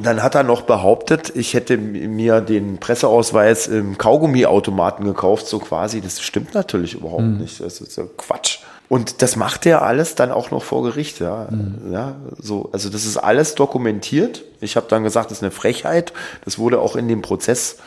dann 0.00 0.22
hat 0.22 0.34
er 0.34 0.42
noch 0.42 0.62
behauptet, 0.62 1.32
ich 1.36 1.54
hätte 1.54 1.76
mir 1.76 2.40
den 2.40 2.78
Presseausweis 2.78 3.66
im 3.66 3.98
Kaugummiautomaten 3.98 5.04
gekauft, 5.04 5.46
so 5.46 5.58
quasi. 5.58 6.00
Das 6.00 6.20
stimmt 6.20 6.54
natürlich 6.54 6.94
überhaupt 6.94 7.22
nicht. 7.22 7.60
Das 7.60 7.80
ist 7.80 7.96
ja 7.96 8.04
Quatsch. 8.16 8.60
Und 8.88 9.22
das 9.22 9.36
macht 9.36 9.64
er 9.66 9.82
alles 9.82 10.14
dann 10.14 10.32
auch 10.32 10.50
noch 10.50 10.64
vor 10.64 10.82
Gericht, 10.82 11.20
ja. 11.20 11.48
ja 11.90 12.16
so, 12.38 12.68
also 12.72 12.90
das 12.90 13.06
ist 13.06 13.16
alles 13.16 13.54
dokumentiert. 13.54 14.44
Ich 14.60 14.76
habe 14.76 14.86
dann 14.88 15.02
gesagt, 15.02 15.30
das 15.30 15.38
ist 15.38 15.42
eine 15.42 15.50
Frechheit. 15.50 16.12
Das 16.44 16.58
wurde 16.58 16.78
auch 16.78 16.96
in 16.96 17.08
dem 17.08 17.22
Prozess 17.22 17.78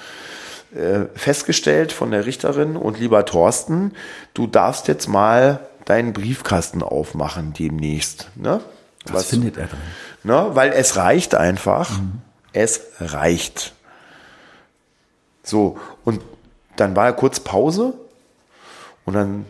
äh, 0.76 1.06
festgestellt 1.16 1.92
von 1.92 2.12
der 2.12 2.26
Richterin. 2.26 2.76
Und 2.76 3.00
lieber 3.00 3.26
Thorsten, 3.26 3.94
du 4.34 4.48
darfst 4.48 4.88
jetzt 4.88 5.08
mal 5.08 5.62
deinen 5.86 6.14
Briefkasten 6.14 6.84
aufmachen 6.84 7.54
demnächst. 7.54 8.30
Ne? 8.36 8.62
Was 9.06 9.28
findet 9.28 9.58
er 9.58 9.68
drin? 9.68 9.80
Ne? 10.24 10.50
Weil 10.54 10.72
es 10.72 10.98
reicht 10.98 11.36
einfach. 11.36 12.00
Es 12.52 12.82
reicht. 13.00 13.74
So, 15.44 15.78
und 16.04 16.22
dann 16.76 16.96
war 16.96 17.06
ja 17.06 17.12
kurz 17.12 17.40
Pause 17.40 17.94
und 19.06 19.14
dann 19.14 19.46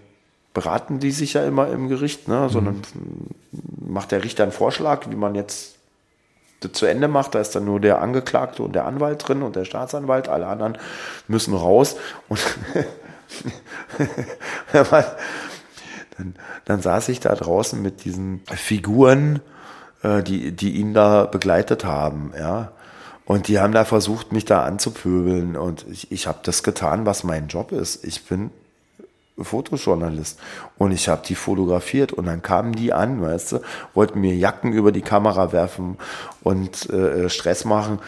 beraten 0.54 1.00
die 1.00 1.12
sich 1.12 1.34
ja 1.34 1.46
immer 1.46 1.70
im 1.70 1.88
Gericht, 1.90 2.28
ne? 2.28 2.50
sondern 2.50 2.82
macht 3.80 4.12
der 4.12 4.24
Richter 4.24 4.44
einen 4.44 4.52
Vorschlag, 4.52 5.10
wie 5.10 5.16
man 5.16 5.36
jetzt 5.36 5.75
zu 6.72 6.86
Ende 6.86 7.08
macht. 7.08 7.36
Da 7.36 7.39
ist 7.39 7.56
dann 7.56 7.66
nur 7.66 7.80
der 7.80 8.01
Angeklagte 8.01 8.64
und 8.64 8.74
der 8.74 8.86
Anwalt 8.86 9.28
drin 9.28 9.41
und 9.43 9.56
der 9.56 9.66
Staatsanwalt. 9.66 10.28
Alle 10.28 10.47
anderen 10.47 10.78
müssen 11.28 11.53
raus. 11.53 11.95
Und 12.30 12.39
dann, 16.18 16.36
dann 16.66 16.82
saß 16.82 17.10
ich 17.10 17.20
da 17.20 17.36
draußen 17.36 17.82
mit 17.82 18.06
diesen 18.06 18.41
Figuren, 18.51 19.41
äh, 20.03 20.24
die, 20.24 20.51
die 20.51 20.74
ihn 20.74 20.93
da 20.93 21.26
begleitet 21.26 21.86
haben, 21.86 22.34
ja. 22.38 22.72
Und 23.26 23.47
die 23.47 23.60
haben 23.60 23.74
da 23.74 23.86
versucht, 23.86 24.32
mich 24.32 24.45
da 24.45 24.64
anzupöbeln. 24.64 25.56
Und 25.58 25.86
ich, 25.89 26.12
ich 26.12 26.28
habe 26.28 26.39
das 26.43 26.62
getan, 26.62 27.08
was 27.08 27.24
mein 27.24 27.47
Job 27.47 27.72
ist. 27.72 28.06
Ich 28.06 28.26
bin 28.26 28.51
Fotojournalist. 29.38 30.40
Und 30.78 30.92
ich 30.92 31.10
habe 31.10 31.22
die 31.26 31.36
fotografiert 31.36 32.14
und 32.14 32.26
dann 32.26 32.42
kamen 32.42 32.74
die 32.74 32.94
an, 32.94 33.22
weißt 33.22 33.54
du, 33.54 33.60
wollten 33.94 34.22
mir 34.22 34.36
Jacken 34.36 34.72
über 34.74 34.92
die 34.92 35.02
Kamera 35.02 35.52
werfen 35.52 35.98
und 36.42 36.90
äh, 36.90 37.30
Stress 37.30 37.66
machen. 37.66 38.00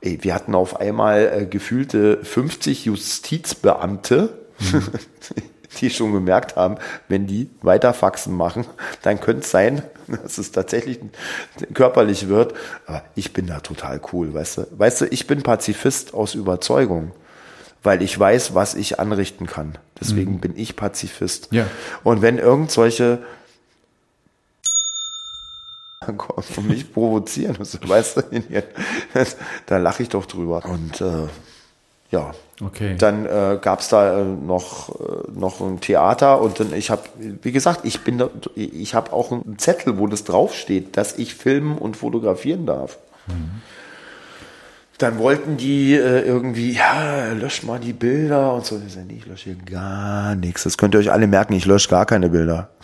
Ey, 0.00 0.18
wir 0.22 0.34
hatten 0.34 0.54
auf 0.54 0.80
einmal 0.80 1.42
äh, 1.42 1.46
gefühlte 1.46 2.24
50 2.24 2.86
Justizbeamte, 2.86 4.40
die 5.80 5.90
schon 5.90 6.12
gemerkt 6.12 6.56
haben, 6.56 6.76
wenn 7.08 7.26
die 7.26 7.50
weiter 7.62 7.94
Faxen 7.94 8.34
machen, 8.34 8.66
dann 9.02 9.20
könnte 9.20 9.42
es 9.42 9.50
sein, 9.50 9.82
dass 10.22 10.38
es 10.38 10.52
tatsächlich 10.52 11.00
körperlich 11.74 12.28
wird. 12.28 12.54
Aber 12.86 13.02
ich 13.14 13.32
bin 13.32 13.46
da 13.46 13.60
total 13.60 14.00
cool, 14.12 14.32
weißt 14.32 14.58
du. 14.58 14.66
Weißt 14.70 15.02
du, 15.02 15.06
ich 15.06 15.26
bin 15.26 15.42
Pazifist 15.42 16.14
aus 16.14 16.34
Überzeugung, 16.34 17.12
weil 17.82 18.02
ich 18.02 18.18
weiß, 18.18 18.54
was 18.54 18.74
ich 18.74 19.00
anrichten 19.00 19.46
kann. 19.46 19.78
Deswegen 20.00 20.40
bin 20.40 20.54
ich 20.56 20.76
Pazifist. 20.76 21.48
Ja. 21.50 21.66
Und 22.04 22.22
wenn 22.22 22.38
irgend 22.38 22.70
solche 22.70 23.20
und 26.06 26.68
mich 26.68 26.92
provozieren, 26.92 27.56
weißt 27.86 28.16
du, 28.16 28.22
da 29.66 29.76
lache 29.78 30.02
ich 30.02 30.08
doch 30.08 30.26
drüber. 30.26 30.64
Und 30.64 31.00
äh, 31.00 31.28
ja, 32.10 32.32
Okay. 32.60 32.96
dann 32.96 33.26
äh, 33.26 33.58
gab 33.60 33.80
es 33.80 33.88
da 33.88 34.20
äh, 34.20 34.24
noch, 34.24 34.90
äh, 35.00 35.30
noch 35.34 35.60
ein 35.60 35.80
Theater 35.80 36.40
und 36.40 36.60
dann 36.60 36.72
ich 36.74 36.90
habe, 36.90 37.02
wie 37.16 37.50
gesagt, 37.50 37.80
ich 37.84 38.02
bin 38.02 38.18
da, 38.18 38.30
ich 38.54 38.94
habe 38.94 39.12
auch 39.12 39.32
einen 39.32 39.58
Zettel, 39.58 39.98
wo 39.98 40.06
das 40.06 40.22
draufsteht, 40.24 40.96
dass 40.96 41.18
ich 41.18 41.34
filmen 41.34 41.76
und 41.78 41.96
fotografieren 41.96 42.66
darf. 42.66 42.98
Dann 45.02 45.18
wollten 45.18 45.56
die 45.56 45.94
äh, 45.94 46.20
irgendwie, 46.20 46.72
ja, 46.72 47.32
lösch 47.32 47.64
mal 47.64 47.80
die 47.80 47.92
Bilder 47.92 48.54
und 48.54 48.64
so. 48.64 48.80
Ich 48.86 48.94
sag, 48.94 49.04
nee, 49.06 49.16
ich 49.18 49.26
lösche 49.26 49.50
hier 49.50 49.56
gar 49.64 50.36
nichts. 50.36 50.62
Das 50.62 50.78
könnt 50.78 50.94
ihr 50.94 51.00
euch 51.00 51.10
alle 51.10 51.26
merken, 51.26 51.54
ich 51.54 51.66
lösche 51.66 51.88
gar 51.88 52.06
keine 52.06 52.28
Bilder. 52.28 52.70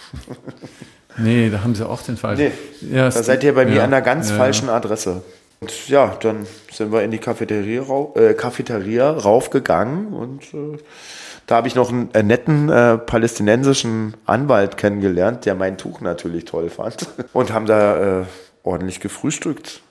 Nee, 1.20 1.50
da 1.50 1.64
haben 1.64 1.74
sie 1.74 1.84
auch 1.84 2.00
den 2.00 2.16
falschen. 2.16 2.52
Nee, 2.80 2.96
ja, 2.96 3.10
da 3.10 3.10
seid 3.10 3.42
ihr 3.42 3.52
bei 3.52 3.64
mir 3.64 3.74
ja, 3.74 3.82
an 3.82 3.92
einer 3.92 4.02
ganz 4.02 4.30
ja, 4.30 4.36
falschen 4.36 4.68
Adresse. 4.68 5.22
Und 5.58 5.88
ja, 5.88 6.16
dann 6.20 6.46
sind 6.70 6.92
wir 6.92 7.02
in 7.02 7.10
die 7.10 7.18
Cafeteria, 7.18 7.82
äh, 8.14 8.34
Cafeteria 8.34 9.10
raufgegangen 9.10 10.12
und 10.12 10.44
äh, 10.54 10.78
da 11.48 11.56
habe 11.56 11.66
ich 11.66 11.74
noch 11.74 11.90
einen 11.90 12.14
äh, 12.14 12.22
netten 12.22 12.68
äh, 12.68 12.98
palästinensischen 12.98 14.16
Anwalt 14.26 14.76
kennengelernt, 14.76 15.44
der 15.44 15.56
mein 15.56 15.76
Tuch 15.76 16.00
natürlich 16.00 16.44
toll 16.44 16.70
fand 16.70 17.08
und 17.32 17.52
haben 17.52 17.66
da 17.66 18.20
äh, 18.20 18.24
ordentlich 18.62 19.00
gefrühstückt. 19.00 19.82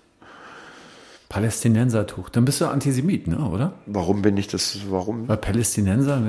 Palästinensertuch. 1.29 2.29
Dann 2.29 2.45
bist 2.45 2.61
du 2.61 2.65
Antisemit, 2.67 3.27
ne, 3.27 3.37
oder? 3.39 3.73
Warum 3.85 4.21
bin 4.21 4.37
ich 4.37 4.47
das? 4.47 4.79
Warum? 4.89 5.27
Weil 5.27 5.35
Palästinenser, 5.37 6.21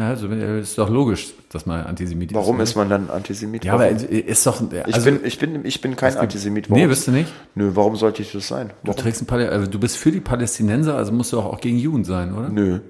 also 0.00 0.28
ist 0.28 0.78
doch 0.78 0.88
logisch, 0.88 1.34
dass 1.50 1.66
man 1.66 1.84
Antisemit 1.84 2.30
ist. 2.30 2.36
Warum 2.36 2.60
ist 2.60 2.74
man 2.74 2.88
dann 2.88 3.10
Antisemit? 3.10 3.66
Ja, 3.66 3.74
aber 3.74 3.90
ist 3.90 4.46
doch. 4.46 4.62
Also, 4.84 4.86
ich, 4.86 5.04
bin, 5.04 5.20
ich, 5.24 5.38
bin, 5.38 5.64
ich 5.64 5.80
bin 5.82 5.94
kein 5.96 6.16
Antisemit. 6.16 6.70
Warum? 6.70 6.82
Nee, 6.82 6.88
bist 6.88 7.06
du 7.06 7.12
nicht? 7.12 7.30
Nö, 7.54 7.72
warum 7.74 7.96
sollte 7.96 8.22
ich 8.22 8.32
das 8.32 8.48
sein? 8.48 8.70
Warum? 8.82 8.96
Du, 8.96 9.02
trägst 9.02 9.20
ein 9.22 9.26
Palä 9.26 9.48
also 9.48 9.70
du 9.70 9.78
bist 9.78 9.98
für 9.98 10.10
die 10.10 10.20
Palästinenser, 10.20 10.96
also 10.96 11.12
musst 11.12 11.34
du 11.34 11.38
auch, 11.38 11.46
auch 11.46 11.60
gegen 11.60 11.78
Juden 11.78 12.04
sein, 12.04 12.34
oder? 12.34 12.48
Nö. 12.48 12.80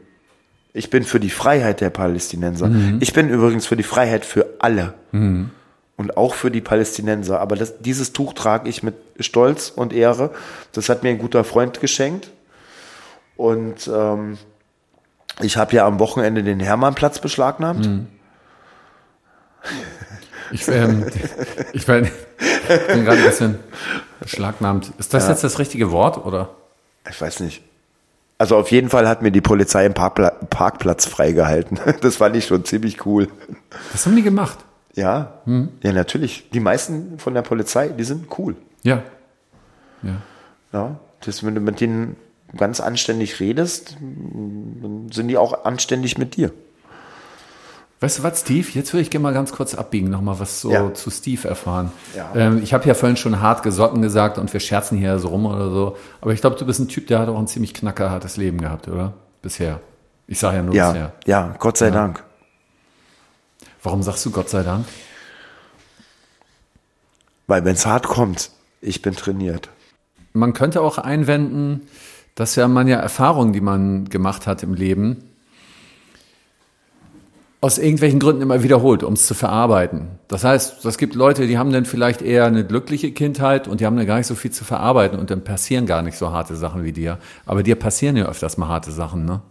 Ich 0.72 0.90
bin 0.90 1.02
für 1.02 1.18
die 1.18 1.30
Freiheit 1.30 1.80
der 1.80 1.90
Palästinenser. 1.90 2.68
Mhm. 2.68 2.98
Ich 3.00 3.12
bin 3.12 3.28
übrigens 3.28 3.66
für 3.66 3.76
die 3.76 3.82
Freiheit 3.82 4.24
für 4.24 4.46
alle. 4.60 4.94
Mhm 5.10 5.50
und 5.97 6.16
auch 6.16 6.34
für 6.34 6.51
die 6.51 6.61
Palästinenser. 6.61 7.40
Aber 7.40 7.57
das, 7.57 7.78
dieses 7.78 8.12
Tuch 8.12 8.34
trage 8.34 8.68
ich 8.68 8.82
mit 8.82 8.94
Stolz 9.20 9.70
und 9.74 9.92
Ehre. 9.92 10.30
Das 10.72 10.88
hat 10.88 11.03
mir 11.03 11.11
ein 11.11 11.18
guter 11.18 11.44
Freund 11.44 11.80
geschenkt. 11.80 12.30
Und 13.36 13.90
ähm, 13.92 14.38
ich 15.40 15.57
habe 15.57 15.74
ja 15.74 15.86
am 15.86 15.99
Wochenende 15.99 16.42
den 16.42 16.61
Hermannplatz 16.61 17.18
beschlagnahmt. 17.18 17.86
Hm. 17.86 18.07
Ich, 20.53 20.68
ähm, 20.68 21.07
ich 21.72 21.86
bin, 21.86 22.09
bin 22.88 23.05
gerade 23.05 23.18
ein 23.18 23.24
bisschen 23.24 23.59
beschlagnahmt. 24.20 24.92
Ist 24.99 25.12
das 25.12 25.24
ja. 25.24 25.30
jetzt 25.30 25.44
das 25.44 25.59
richtige 25.59 25.90
Wort 25.90 26.24
oder? 26.24 26.51
Ich 27.11 27.20
weiß 27.20 27.40
nicht. 27.40 27.62
Also 28.38 28.57
auf 28.57 28.70
jeden 28.70 28.90
Fall 28.90 29.09
hat 29.09 29.22
mir 29.22 29.32
die 29.32 29.40
Polizei 29.40 29.84
einen 29.84 29.94
Parkpla 29.94 30.30
Parkplatz 30.51 31.07
freigehalten. 31.07 31.80
Das 32.01 32.16
fand 32.16 32.36
ich 32.36 32.47
schon 32.47 32.64
ziemlich 32.64 33.07
cool. 33.07 33.28
Was 33.92 34.07
haben 34.07 34.14
die 34.14 34.22
gemacht? 34.22 34.59
Ja, 34.97 35.34
hm. 35.44 35.68
ja, 35.82 35.92
natürlich. 35.92 36.51
Die 36.51 36.61
meisten 36.61 37.18
von 37.18 37.34
der 37.34 37.42
Polizei, 37.42 37.88
die 37.88 38.05
sind 38.05 38.26
cool. 38.38 38.57
Ja. 38.82 39.03
Ja. 40.03 40.16
ja 40.72 40.97
das, 41.24 41.44
wenn 41.44 41.55
du 41.55 41.61
mit 41.61 41.80
denen 41.80 42.16
ganz 42.57 42.80
anständig 42.80 43.38
redest, 43.38 43.97
dann 44.01 45.09
sind 45.12 45.28
die 45.28 45.36
auch 45.36 45.64
anständig 45.64 46.16
mit 46.18 46.36
dir. 46.36 46.51
Weißt 48.01 48.18
du 48.18 48.22
was, 48.22 48.40
Steve? 48.40 48.66
Jetzt 48.72 48.92
würde 48.92 49.03
ich 49.03 49.11
gerne 49.11 49.22
mal 49.22 49.32
ganz 49.32 49.53
kurz 49.53 49.74
abbiegen, 49.74 50.11
nochmal 50.11 50.38
was 50.38 50.61
so 50.61 50.70
ja. 50.70 50.92
zu 50.92 51.11
Steve 51.11 51.49
erfahren. 51.49 51.92
Ja. 52.14 52.30
Ähm, 52.34 52.61
ich 52.62 52.74
habe 52.74 52.86
ja 52.86 52.94
vorhin 52.94 53.16
schon 53.16 53.40
hart 53.40 53.62
gesotten 53.62 54.03
gesagt 54.03 54.36
und 54.36 54.53
wir 54.53 54.61
scherzen 54.61 54.99
hier 54.99 55.18
so 55.18 55.28
rum 55.28 55.47
oder 55.47 55.70
so. 55.70 55.97
Aber 56.20 56.32
ich 56.32 56.40
glaube, 56.40 56.57
du 56.57 56.66
bist 56.66 56.78
ein 56.78 56.88
Typ, 56.88 57.07
der 57.07 57.20
hat 57.20 57.28
auch 57.28 57.38
ein 57.38 57.47
ziemlich 57.47 57.72
knackerhartes 57.72 58.36
Leben 58.36 58.59
gehabt, 58.59 58.88
oder? 58.88 59.14
Bisher. 59.40 59.80
Ich 60.26 60.38
sage 60.38 60.59
ja 60.59 60.62
nur 60.62 60.74
ja, 60.74 60.90
bisher. 60.90 61.12
Ja, 61.24 61.55
Gott 61.59 61.78
sei. 61.78 61.90
Dank. 61.90 62.22
Warum 63.87 64.03
sagst 64.03 64.26
du 64.26 64.32
Gott 64.32 64.49
sei 64.49 64.64
Dank? 64.64 64.84
Weil 67.47 67.64
wenn 67.64 67.76
es 67.76 67.87
hart 67.87 68.09
kommt, 68.09 68.51
ich 68.80 69.01
bin 69.01 69.14
trainiert. 69.14 69.68
Man 70.32 70.55
könnte 70.55 70.80
auch 70.80 70.99
einwenden, 70.99 71.82
dass 72.34 72.57
ja 72.57 72.66
man 72.66 72.89
ja 72.89 72.97
Erfahrungen, 72.97 73.53
die 73.53 73.61
man 73.61 74.09
gemacht 74.09 74.49
hat 74.49 74.64
im 74.64 74.74
Leben, 74.74 75.30
aus 77.61 77.78
irgendwelchen 77.78 78.18
Gründen 78.18 78.43
immer 78.43 78.64
wiederholt, 78.64 79.05
um 79.05 79.12
es 79.12 79.24
zu 79.24 79.34
verarbeiten. 79.34 80.09
Das 80.26 80.43
heißt, 80.43 80.84
es 80.84 80.99
gibt 80.99 81.14
Leute, 81.14 81.47
die 81.47 81.57
haben 81.57 81.70
dann 81.70 81.84
vielleicht 81.84 82.22
eher 82.22 82.45
eine 82.47 82.66
glückliche 82.66 83.12
Kindheit 83.12 83.68
und 83.68 83.80
die 83.80 83.87
haben 83.87 83.97
dann 83.97 84.07
gar 84.07 84.16
nicht 84.16 84.26
so 84.26 84.34
viel 84.34 84.51
zu 84.51 84.64
verarbeiten 84.64 85.16
und 85.16 85.30
dann 85.30 85.45
passieren 85.45 85.87
gar 85.87 86.03
nicht 86.03 86.18
so 86.18 86.32
harte 86.32 86.57
Sachen 86.57 86.82
wie 86.82 86.93
dir. 86.93 87.20
Aber 87.45 87.62
dir 87.62 87.76
passieren 87.76 88.16
ja 88.16 88.26
öfters 88.26 88.57
mal 88.57 88.66
harte 88.66 88.91
Sachen, 88.91 89.24
ne? 89.24 89.43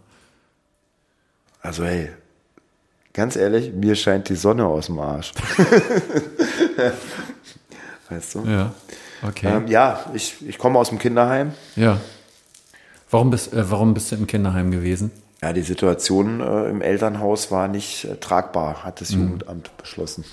Also 1.62 1.84
hey, 1.86 2.10
ganz 3.16 3.34
ehrlich, 3.34 3.72
mir 3.72 3.96
scheint 3.96 4.28
die 4.28 4.36
Sonne 4.36 4.66
aus 4.66 4.86
dem 4.86 4.98
Arsch. 4.98 5.32
weißt 8.10 8.34
du? 8.34 8.44
Ja, 8.44 8.74
okay. 9.26 9.56
Ähm, 9.56 9.66
ja, 9.66 10.04
ich, 10.12 10.46
ich 10.46 10.58
komme 10.58 10.78
aus 10.78 10.90
dem 10.90 10.98
Kinderheim. 10.98 11.52
Ja. 11.74 11.98
Warum 13.10 13.30
bist, 13.30 13.54
äh, 13.54 13.70
warum 13.70 13.94
bist 13.94 14.12
du 14.12 14.16
im 14.16 14.26
Kinderheim 14.26 14.70
gewesen? 14.70 15.10
Ja, 15.42 15.54
die 15.54 15.62
Situation 15.62 16.40
äh, 16.40 16.68
im 16.68 16.82
Elternhaus 16.82 17.50
war 17.50 17.68
nicht 17.68 18.04
äh, 18.04 18.16
tragbar, 18.16 18.84
hat 18.84 19.00
das 19.00 19.10
mhm. 19.12 19.22
Jugendamt 19.22 19.74
beschlossen. 19.78 20.24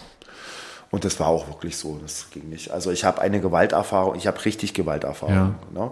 Und 0.91 1.05
das 1.05 1.19
war 1.21 1.27
auch 1.27 1.47
wirklich 1.47 1.77
so, 1.77 1.97
das 2.01 2.27
ging 2.31 2.49
nicht. 2.49 2.71
Also 2.71 2.91
ich 2.91 3.05
habe 3.05 3.21
eine 3.21 3.39
Gewalterfahrung, 3.39 4.15
ich 4.15 4.27
habe 4.27 4.43
richtig 4.43 4.73
Gewalterfahrung. 4.73 5.55
Ja. 5.73 5.81
Ne? 5.85 5.91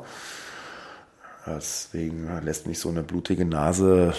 Deswegen 1.47 2.29
lässt 2.43 2.67
mich 2.67 2.79
so 2.79 2.89
eine 2.89 3.01
blutige 3.01 3.45
Nase 3.45 4.13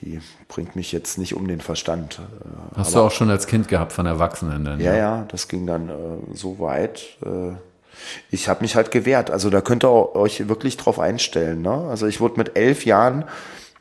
die 0.00 0.20
bringt 0.48 0.76
mich 0.76 0.92
jetzt 0.92 1.18
nicht 1.18 1.34
um 1.34 1.46
den 1.48 1.60
Verstand. 1.60 2.18
Äh, 2.18 2.78
Hast 2.78 2.94
Aber, 2.94 3.02
du 3.02 3.06
auch 3.06 3.12
schon 3.12 3.30
als 3.30 3.46
Kind 3.46 3.68
gehabt 3.68 3.92
von 3.92 4.06
Erwachsenen 4.06 4.64
dann? 4.64 4.80
Ja, 4.80 4.92
ja, 4.92 4.98
ja 4.98 5.24
das 5.28 5.48
ging 5.48 5.66
dann 5.66 5.88
äh, 5.88 5.92
so 6.34 6.58
weit. 6.58 7.16
Äh, 7.24 7.54
ich 8.30 8.48
habe 8.48 8.62
mich 8.62 8.76
halt 8.76 8.90
gewehrt. 8.90 9.30
Also 9.30 9.50
da 9.50 9.60
könnt 9.60 9.84
ihr 9.84 10.16
euch 10.16 10.48
wirklich 10.48 10.76
drauf 10.76 10.98
einstellen. 10.98 11.62
Ne? 11.62 11.70
Also 11.88 12.06
ich 12.06 12.20
wurde 12.20 12.38
mit 12.38 12.56
elf 12.56 12.84
Jahren 12.84 13.24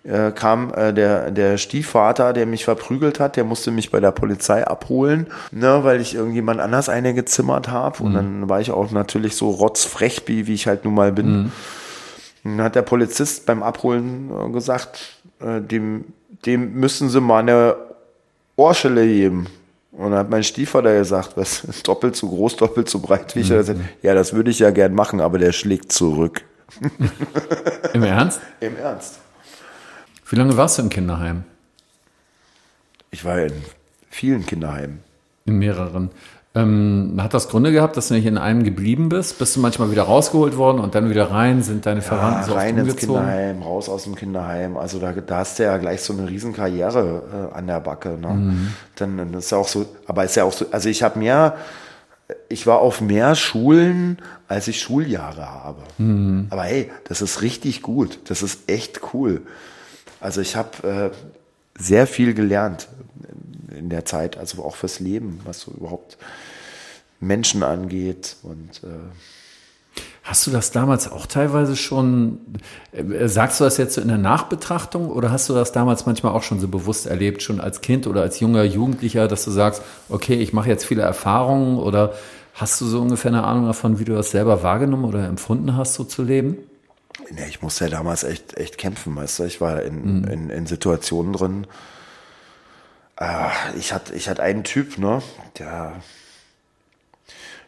äh, 0.03 0.31
kam 0.31 0.73
äh, 0.73 0.93
der, 0.93 1.31
der 1.31 1.57
Stiefvater, 1.57 2.33
der 2.33 2.45
mich 2.45 2.65
verprügelt 2.65 3.19
hat, 3.19 3.35
der 3.37 3.43
musste 3.43 3.71
mich 3.71 3.89
bei 3.89 3.99
der 3.99 4.11
Polizei 4.11 4.65
abholen, 4.67 5.27
ne, 5.51 5.79
weil 5.83 6.01
ich 6.01 6.13
irgendjemand 6.13 6.59
anders 6.59 6.89
eine 6.89 7.13
gezimmert 7.13 7.69
habe. 7.69 7.99
Mhm. 7.99 8.05
Und 8.05 8.13
dann 8.13 8.49
war 8.49 8.59
ich 8.59 8.71
auch 8.71 8.91
natürlich 8.91 9.35
so 9.35 9.49
rotzfrech, 9.49 10.23
wie, 10.25 10.47
wie 10.47 10.53
ich 10.53 10.67
halt 10.67 10.83
nun 10.85 10.93
mal 10.93 11.11
bin. 11.11 11.27
Mhm. 11.27 11.51
Und 12.43 12.57
dann 12.57 12.65
hat 12.65 12.75
der 12.75 12.81
Polizist 12.81 13.45
beim 13.45 13.63
Abholen 13.63 14.29
äh, 14.29 14.51
gesagt, 14.51 15.22
äh, 15.43 15.61
dem, 15.61 16.05
dem 16.45 16.73
müssen 16.73 17.09
sie 17.09 17.21
mal 17.21 17.39
eine 17.39 17.75
Ohrschelle 18.55 19.05
geben. 19.05 19.47
Und 19.91 20.11
dann 20.11 20.19
hat 20.19 20.29
mein 20.29 20.43
Stiefvater 20.43 20.97
gesagt, 20.97 21.31
was 21.35 21.63
doppelt 21.83 22.15
so 22.15 22.29
groß, 22.29 22.55
doppelt 22.55 22.89
so 22.89 22.99
breit 22.99 23.35
wie 23.35 23.41
ich. 23.41 23.49
Mhm. 23.49 23.87
Ja, 24.01 24.13
das 24.13 24.33
würde 24.33 24.51
ich 24.51 24.59
ja 24.59 24.71
gern 24.71 24.93
machen, 24.93 25.21
aber 25.21 25.37
der 25.37 25.51
schlägt 25.51 25.91
zurück. 25.91 26.43
Im 27.93 28.03
Ernst? 28.03 28.41
Im 28.59 28.77
Ernst. 28.77 29.19
Wie 30.27 30.35
lange 30.35 30.57
warst 30.57 30.79
du 30.79 30.81
im 30.81 30.89
Kinderheim? 30.89 31.43
Ich 33.11 33.23
war 33.23 33.37
in 33.39 33.53
vielen 34.09 34.45
Kinderheimen. 34.45 35.03
In 35.45 35.59
mehreren. 35.59 36.09
Ähm, 36.55 37.15
hat 37.17 37.33
das 37.33 37.49
Gründe 37.49 37.71
gehabt, 37.71 37.97
dass 37.97 38.09
du 38.09 38.13
nicht 38.13 38.27
in 38.27 38.37
einem 38.37 38.63
geblieben 38.63 39.09
bist? 39.09 39.39
Bist 39.39 39.55
du 39.55 39.59
manchmal 39.59 39.89
wieder 39.89 40.03
rausgeholt 40.03 40.55
worden 40.55 40.79
und 40.79 40.93
dann 40.93 41.09
wieder 41.09 41.31
rein? 41.31 41.63
Sind 41.63 41.87
deine 41.87 42.03
Verwandten 42.03 42.41
ja, 42.41 42.47
so 42.47 42.53
rein 42.53 42.77
ins 42.77 42.95
Kinderheim, 42.95 43.63
raus 43.63 43.89
aus 43.89 44.03
dem 44.03 44.13
Kinderheim. 44.13 44.77
Also 44.77 44.99
da, 44.99 45.13
da 45.13 45.37
hast 45.37 45.57
du 45.57 45.63
ja 45.63 45.77
gleich 45.77 46.01
so 46.01 46.13
eine 46.13 46.29
Riesenkarriere 46.29 47.49
äh, 47.51 47.57
an 47.57 47.65
der 47.65 47.79
Backe. 47.79 48.19
Ne? 48.21 48.27
Mhm. 48.27 48.73
Dann, 48.95 49.17
dann 49.17 49.33
ist 49.33 49.49
ja 49.51 49.57
auch 49.57 49.67
so, 49.67 49.87
aber 50.05 50.25
ist 50.25 50.35
ja 50.35 50.43
auch 50.43 50.53
so, 50.53 50.67
also 50.69 50.89
ich 50.89 51.01
habe 51.01 51.17
mehr, 51.17 51.55
ich 52.49 52.67
war 52.67 52.81
auf 52.81 53.01
mehr 53.01 53.33
Schulen, 53.33 54.19
als 54.47 54.67
ich 54.67 54.79
Schuljahre 54.79 55.47
habe. 55.47 55.81
Mhm. 55.97 56.47
Aber 56.51 56.65
hey, 56.65 56.91
das 57.05 57.23
ist 57.23 57.41
richtig 57.41 57.81
gut. 57.81 58.19
Das 58.25 58.43
ist 58.43 58.69
echt 58.69 59.01
cool. 59.15 59.41
Also 60.21 60.39
ich 60.39 60.55
habe 60.55 60.87
äh, 60.87 61.81
sehr 61.81 62.05
viel 62.05 62.35
gelernt 62.35 62.89
in 63.73 63.89
der 63.89 64.05
Zeit, 64.05 64.37
also 64.37 64.63
auch 64.63 64.75
fürs 64.75 64.99
Leben, 64.99 65.39
was 65.45 65.61
so 65.61 65.71
überhaupt 65.71 66.17
Menschen 67.19 67.63
angeht 67.63 68.37
und 68.43 68.83
äh 68.83 68.99
Hast 70.23 70.47
du 70.47 70.51
das 70.51 70.71
damals 70.71 71.11
auch 71.11 71.25
teilweise 71.25 71.75
schon, 71.75 72.39
äh, 72.93 73.27
sagst 73.27 73.59
du 73.59 73.65
das 73.65 73.75
jetzt 73.75 73.95
so 73.95 74.01
in 74.01 74.07
der 74.07 74.17
Nachbetrachtung 74.17 75.09
oder 75.09 75.31
hast 75.31 75.49
du 75.49 75.53
das 75.53 75.73
damals 75.73 76.05
manchmal 76.05 76.31
auch 76.31 76.43
schon 76.43 76.61
so 76.61 76.69
bewusst 76.69 77.07
erlebt, 77.07 77.43
schon 77.43 77.59
als 77.59 77.81
Kind 77.81 78.07
oder 78.07 78.21
als 78.21 78.39
junger 78.39 78.63
Jugendlicher, 78.63 79.27
dass 79.27 79.43
du 79.43 79.51
sagst, 79.51 79.81
okay, 80.07 80.35
ich 80.35 80.53
mache 80.53 80.69
jetzt 80.69 80.85
viele 80.85 81.01
Erfahrungen 81.01 81.77
oder 81.77 82.13
hast 82.53 82.79
du 82.79 82.85
so 82.85 83.01
ungefähr 83.01 83.31
eine 83.31 83.43
Ahnung 83.43 83.65
davon, 83.65 83.99
wie 83.99 84.05
du 84.05 84.13
das 84.13 84.31
selber 84.31 84.63
wahrgenommen 84.63 85.03
oder 85.03 85.27
empfunden 85.27 85.75
hast, 85.75 85.95
so 85.95 86.05
zu 86.05 86.23
leben? 86.23 86.57
Nee, 87.29 87.47
ich 87.49 87.61
musste 87.61 87.85
ja 87.85 87.91
damals 87.91 88.23
echt, 88.23 88.55
echt 88.57 88.77
kämpfen, 88.77 89.15
weißt 89.17 89.39
du, 89.39 89.43
ich 89.43 89.59
war 89.59 89.83
in, 89.83 90.19
mhm. 90.19 90.23
in, 90.23 90.49
in 90.49 90.65
Situationen 90.67 91.33
drin, 91.33 91.67
ich 93.77 93.93
hatte 93.93 94.13
ich 94.15 94.27
hatte 94.27 94.41
einen 94.41 94.63
Typ, 94.63 94.97
ne, 94.97 95.21
der 95.59 95.93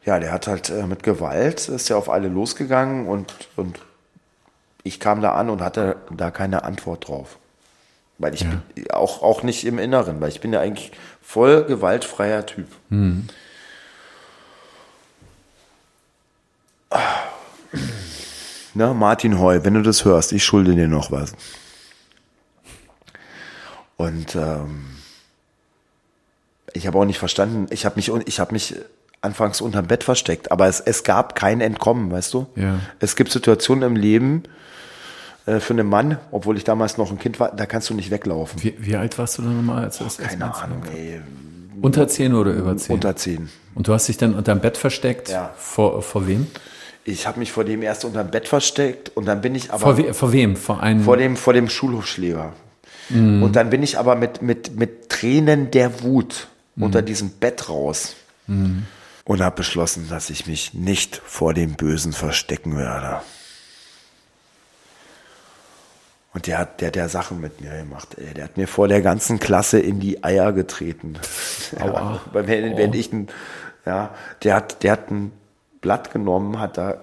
ja, 0.04 0.20
der 0.20 0.32
hat 0.32 0.48
halt 0.48 0.70
äh, 0.70 0.86
mit 0.86 1.04
Gewalt 1.04 1.68
ist 1.70 1.90
ja 1.90 1.96
auf 1.96 2.10
alle 2.10 2.28
losgegangen 2.28 3.08
und 3.08 3.34
und 3.56 3.80
ich 4.84 5.00
kam 5.00 5.22
da 5.22 5.34
an 5.34 5.50
und 5.50 5.62
hatte 5.62 5.98
da 6.12 6.32
keine 6.32 6.64
Antwort 6.64 7.08
drauf. 7.08 7.38
Weil 8.18 8.34
ich 8.34 8.42
ja. 8.42 8.62
bin 8.76 8.92
auch, 8.92 9.24
auch 9.24 9.44
nicht 9.44 9.66
im 9.66 9.78
Inneren, 9.78 10.22
weil 10.22 10.30
ich 10.30 10.40
bin 10.40 10.54
ja 10.54 10.62
eigentlich 10.62 10.92
voll 11.22 11.66
gewaltfreier 11.66 12.46
Typ. 12.46 12.68
Mhm. 12.90 13.28
Na, 18.74 18.94
Martin 18.94 19.40
Heu, 19.40 19.62
wenn 19.64 19.74
du 19.74 19.82
das 19.82 20.06
hörst, 20.06 20.32
ich 20.34 20.46
schulde 20.46 20.76
dir 20.76 20.88
noch 20.88 21.12
was. 21.12 21.34
Und 23.98 24.36
ähm, 24.36 24.95
ich 26.76 26.88
habe 26.88 26.98
auch 27.00 27.06
nicht 27.06 27.20
verstanden, 27.20 27.68
ich 27.70 27.86
habe 27.86 27.96
mich, 27.96 28.12
ich 28.26 28.40
habe 28.40 28.54
mich 28.54 28.76
anfangs 29.22 29.62
unterm 29.62 29.88
Bett 29.88 30.04
versteckt, 30.04 30.52
aber 30.52 30.68
es, 30.68 30.80
es 30.80 31.04
gab 31.04 31.36
kein 31.36 31.62
Entkommen, 31.62 32.12
weißt 32.12 32.34
du? 32.34 32.48
Ja. 32.56 32.80
Es 33.00 33.16
gibt 33.16 33.32
Situationen 33.32 33.84
im 33.84 33.96
Leben 33.96 34.44
äh, 35.46 35.60
für 35.60 35.74
einen 35.74 35.88
Mann, 35.88 36.20
obwohl 36.32 36.58
ich 36.58 36.64
damals 36.64 36.98
noch 36.98 37.12
ein 37.12 37.18
Kind 37.18 37.40
war, 37.40 37.56
da 37.56 37.66
kannst 37.66 37.90
du 37.90 37.94
nicht 37.94 38.12
weglaufen. 38.12 38.62
Wie, 38.62 38.76
wie 38.78 38.96
alt 38.96 39.18
warst 39.18 39.38
du 39.38 39.44
dann 39.44 39.56
nochmal? 39.56 39.86
Als 39.86 40.02
oh, 40.02 40.08
keine 40.22 40.54
Ahnung, 40.54 40.84
ey. 40.94 41.22
Unter 41.82 42.08
zehn 42.08 42.34
oder 42.34 42.52
über 42.52 42.76
zehn? 42.78 42.94
Unter 42.94 43.16
zehn. 43.16 43.50
Und 43.74 43.88
du 43.88 43.94
hast 43.94 44.08
dich 44.08 44.18
dann 44.18 44.36
unterm 44.36 44.60
Bett 44.60 44.78
versteckt? 44.78 45.30
Ja. 45.30 45.54
Vor, 45.58 46.02
vor 46.02 46.28
wem? 46.28 46.48
Ich 47.04 47.28
habe 47.28 47.40
mich 47.40 47.52
vor 47.52 47.64
dem 47.64 47.84
erst 47.84 48.06
unter 48.06 48.24
dem 48.24 48.32
Bett 48.32 48.48
versteckt 48.48 49.12
und 49.16 49.26
dann 49.26 49.42
bin 49.42 49.54
ich 49.56 49.72
aber. 49.72 49.80
Vor, 49.80 49.98
we 49.98 50.14
vor 50.14 50.34
wem? 50.34 50.56
Vor 50.56 50.82
einem. 50.82 51.04
Vor 51.04 51.18
dem, 51.18 51.36
vor 51.36 51.54
dem 51.54 51.70
Schulhofschläger. 51.70 52.54
Mm. 53.10 53.44
Und 53.44 53.56
dann 53.56 53.70
bin 53.70 53.84
ich 53.84 54.00
aber 54.00 54.16
mit, 54.16 54.42
mit, 54.42 54.76
mit 54.76 55.10
Tränen 55.10 55.70
der 55.70 56.02
Wut 56.02 56.48
mm. 56.76 56.84
unter 56.84 57.02
diesem 57.02 57.30
Bett 57.32 57.70
raus. 57.70 58.16
Mm. 58.48 58.80
Und 59.24 59.42
habe 59.42 59.56
beschlossen, 59.56 60.08
dass 60.10 60.30
ich 60.30 60.46
mich 60.46 60.76
nicht 60.76 61.20
vor 61.26 61.56
dem 61.56 61.74
Bösen 61.74 62.14
verstecken 62.14 62.78
werde. 62.78 63.22
Und 66.36 66.48
der 66.48 66.60
hat 66.60 66.82
der, 66.82 66.92
der 66.92 67.08
Sachen 67.08 67.40
mit 67.40 67.62
mir 67.62 67.72
gemacht. 67.72 68.18
Ey. 68.18 68.34
Der 68.34 68.44
hat 68.44 68.58
mir 68.58 68.68
vor 68.68 68.90
der 68.90 69.02
ganzen 69.02 69.40
Klasse 69.40 69.80
in 69.80 70.02
die 70.02 70.24
Eier 70.24 70.52
getreten. 70.52 71.18
Aua. 71.80 71.86
Ja, 71.86 72.22
wenn, 72.34 72.78
wenn 72.78 72.94
ich 72.94 73.12
ein, 73.14 73.30
ja, 73.86 74.14
der 74.44 74.56
hat, 74.56 74.84
der 74.84 74.92
hat 74.92 75.10
ein 75.10 75.32
Blatt 75.80 76.12
genommen, 76.12 76.60
hat 76.60 76.78
da 76.78 76.98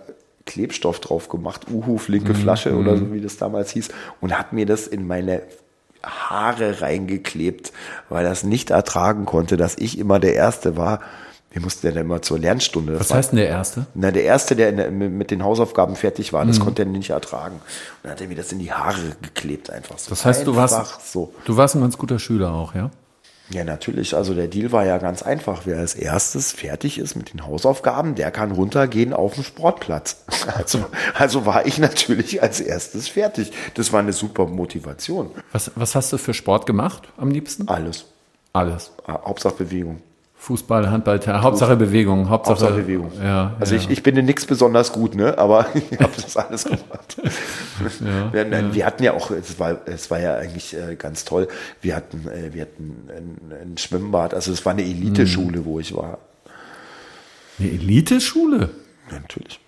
Klebstoff 0.45 1.01
drauf 1.01 1.29
gemacht, 1.29 1.67
Uhu, 1.71 1.99
flinke 1.99 2.35
mhm. 2.35 2.37
Flasche 2.37 2.77
oder 2.77 2.97
so, 2.97 3.13
wie 3.13 3.21
das 3.21 3.37
damals 3.37 3.71
hieß, 3.71 3.89
und 4.21 4.37
hat 4.37 4.53
mir 4.53 4.67
das 4.67 4.87
in 4.87 5.07
meine 5.07 5.43
Haare 6.05 6.81
reingeklebt, 6.81 7.73
weil 8.09 8.27
er 8.27 8.33
es 8.33 8.45
nicht 8.45 8.71
ertragen 8.71 9.25
konnte, 9.25 9.57
dass 9.57 9.77
ich 9.79 9.99
immer 9.99 10.19
der 10.19 10.35
Erste 10.35 10.77
war, 10.77 11.01
wir 11.53 11.61
mussten 11.61 11.87
ja 11.87 11.93
dann 11.93 12.07
immer 12.07 12.23
zur 12.23 12.39
Lernstunde. 12.39 12.99
Was 12.99 13.13
heißt 13.13 13.33
denn 13.33 13.37
der 13.37 13.49
Erste? 13.49 13.87
Na, 13.95 14.11
der 14.11 14.25
Erste, 14.25 14.57
der 14.57 14.73
der 14.73 14.91
mit 14.91 15.31
den 15.31 15.45
Hausaufgaben 15.45 15.97
fertig 15.97 16.33
war, 16.33 16.47
das 16.47 16.59
mhm. 16.59 16.65
konnte 16.65 16.83
er 16.83 16.87
nicht 16.87 17.11
ertragen. 17.11 17.57
Und 17.57 17.63
dann 18.05 18.13
hat 18.13 18.21
er 18.23 18.29
mir 18.29 18.37
das 18.37 18.53
in 18.53 18.59
die 18.59 18.73
Haare 18.73 19.17
geklebt, 19.21 19.69
einfach 19.69 19.99
so. 19.99 20.09
Das 20.09 20.25
heißt, 20.25 20.41
einfach 20.41 20.53
du 20.53 20.57
warst, 20.57 21.13
so. 21.13 21.35
du 21.45 21.57
warst 21.57 21.75
ein 21.75 21.83
ganz 21.83 21.99
guter 21.99 22.19
Schüler 22.19 22.53
auch, 22.55 22.75
ja? 22.75 22.91
Ja, 23.53 23.65
natürlich. 23.65 24.17
Also 24.17 24.33
der 24.35 24.49
Deal 24.49 24.73
war 24.73 24.87
ja 24.87 24.97
ganz 24.99 25.23
einfach. 25.23 25.63
Wer 25.67 25.79
als 25.79 25.95
erstes 25.95 26.53
fertig 26.53 26.99
ist 26.99 27.17
mit 27.17 27.35
den 27.35 27.47
Hausaufgaben, 27.47 28.15
der 28.15 28.31
kann 28.31 28.51
runtergehen 28.53 29.13
auf 29.13 29.35
den 29.35 29.45
Sportplatz. 29.45 30.25
Also, 30.57 30.85
also 31.15 31.47
war 31.47 31.67
ich 31.67 31.79
natürlich 31.79 32.43
als 32.43 32.61
erstes 32.61 33.07
fertig. 33.09 33.53
Das 33.75 33.93
war 33.93 34.01
eine 34.01 34.13
super 34.13 34.47
Motivation. 34.47 35.31
Was, 35.53 35.71
was 35.77 35.95
hast 35.95 36.13
du 36.13 36.19
für 36.19 36.35
Sport 36.35 36.67
gemacht 36.67 37.05
am 37.17 37.31
liebsten? 37.31 37.69
Alles. 37.69 38.07
Alles. 38.53 38.91
Hauptsache 39.07 39.55
Bewegung. 39.55 40.03
Fußball, 40.43 40.91
Handball, 40.91 41.21
Hauptsache 41.25 41.77
Bewegung. 41.77 42.29
Hauptsache, 42.29 42.65
Hauptsache 42.65 42.83
Bewegung. 42.83 43.13
Ja, 43.23 43.55
also 43.61 43.77
ja. 43.77 43.81
Ich, 43.81 43.91
ich 43.91 44.03
bin 44.03 44.17
in 44.17 44.25
nichts 44.25 44.45
besonders 44.45 44.93
gut, 44.93 45.15
ne? 45.15 45.39
aber 45.39 45.67
ich 45.75 46.01
habe 46.01 46.11
das 46.21 46.37
alles 46.37 46.65
gemacht. 46.65 47.17
ja, 48.01 48.33
wir, 48.33 48.49
ja. 48.49 48.75
wir, 48.75 48.85
hatten 48.85 49.05
ja 49.05 49.15
auch, 49.15 49.31
es 49.31 49.61
war, 49.61 49.83
es 49.87 50.11
war 50.11 50.19
ja 50.19 50.35
eigentlich 50.35 50.75
äh, 50.77 50.97
ganz 50.97 51.25
toll, 51.25 51.47
wir 51.81 51.95
hatten, 51.95 52.27
äh, 52.27 52.53
wir 52.53 52.63
hatten 52.63 53.09
ein, 53.17 53.53
ein, 53.53 53.79
Schwimmbad, 53.79 54.35
also 54.35 54.51
es 54.51 54.67
war 54.67 54.73
eine 54.73 54.83
Eliteschule, 54.83 55.61
mhm. 55.61 55.65
wo 55.65 55.79
ich 55.79 55.95
war. 55.95 56.19
Eine 57.61 57.71
Eliteschule? 57.71 58.71
Ja, 59.13 59.21
natürlich. 59.21 59.61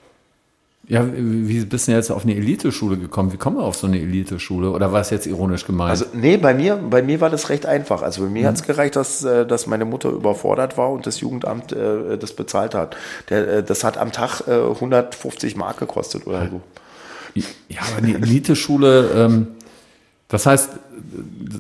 Ja, 0.87 1.03
wie 1.15 1.65
bist 1.65 1.89
du 1.89 1.93
jetzt 1.93 2.11
auf 2.11 2.25
eine 2.25 2.35
Eliteschule 2.35 2.99
gekommen? 2.99 3.33
Wie 3.33 3.39
kommen 3.39 3.57
wir 3.57 3.63
auf 3.63 3.77
so 3.77 3.87
eine 3.87 3.99
Eliteschule? 3.99 4.71
Oder 4.71 4.93
war 4.93 5.01
es 5.01 5.09
jetzt 5.09 5.27
ironisch 5.27 5.65
gemeint? 5.65 5.91
Also, 5.91 6.05
nee, 6.13 6.37
bei 6.37 6.53
mir, 6.53 6.77
bei 6.77 7.03
mir 7.03 7.23
war 7.23 7.31
das 7.31 7.49
recht 7.49 7.65
einfach. 7.65 8.03
Also, 8.03 8.23
bei 8.23 8.29
mir 8.29 8.43
mhm. 8.43 8.47
hat 8.49 8.57
es 8.57 8.63
gereicht, 8.65 8.97
dass, 8.97 9.25
äh, 9.25 9.47
dass 9.47 9.67
meine 9.67 9.87
Mutter 9.87 10.11
überfordert 10.11 10.77
war 10.77 10.91
und 10.91 11.07
das 11.07 11.21
Jugendamt 11.21 11.73
äh, 11.73 12.19
das 12.19 12.35
bezahlt 12.35 12.75
hat. 12.75 12.97
Der, 13.31 13.49
äh, 13.49 13.63
das 13.63 13.83
hat 13.83 13.97
am 13.97 14.13
Tag 14.13 14.43
äh, 14.47 14.53
150 14.53 15.57
Mark 15.57 15.79
gekostet 15.79 16.27
oder 16.27 16.51
so. 16.51 16.61
Ja, 17.69 17.81
aber 17.89 18.07
eine 18.07 18.15
Eliteschule, 18.15 19.11
ähm, 19.17 19.47
das 20.29 20.47
heißt, 20.47 20.71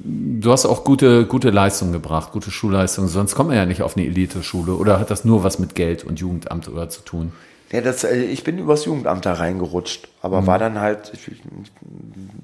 du 0.04 0.52
hast 0.52 0.66
auch 0.66 0.84
gute, 0.84 1.26
gute 1.26 1.50
Leistungen 1.50 1.92
gebracht, 1.92 2.32
gute 2.32 2.50
Schulleistungen. 2.50 3.08
Sonst 3.08 3.34
kommt 3.34 3.48
man 3.48 3.56
ja 3.56 3.66
nicht 3.66 3.82
auf 3.82 3.96
eine 3.96 4.06
Eliteschule. 4.06 4.74
Oder 4.74 5.00
hat 5.00 5.10
das 5.10 5.24
nur 5.24 5.44
was 5.44 5.58
mit 5.58 5.74
Geld 5.74 6.04
und 6.04 6.20
Jugendamt 6.20 6.68
oder 6.68 6.88
zu 6.88 7.02
tun? 7.02 7.32
Ja, 7.72 7.80
das, 7.80 8.04
äh, 8.04 8.16
ich 8.16 8.44
bin 8.44 8.58
übers 8.58 8.84
Jugendamt 8.84 9.26
da 9.26 9.34
reingerutscht, 9.34 10.08
aber 10.22 10.42
mhm. 10.42 10.46
war 10.46 10.58
dann 10.58 10.80
halt, 10.80 11.12
ich, 11.14 11.30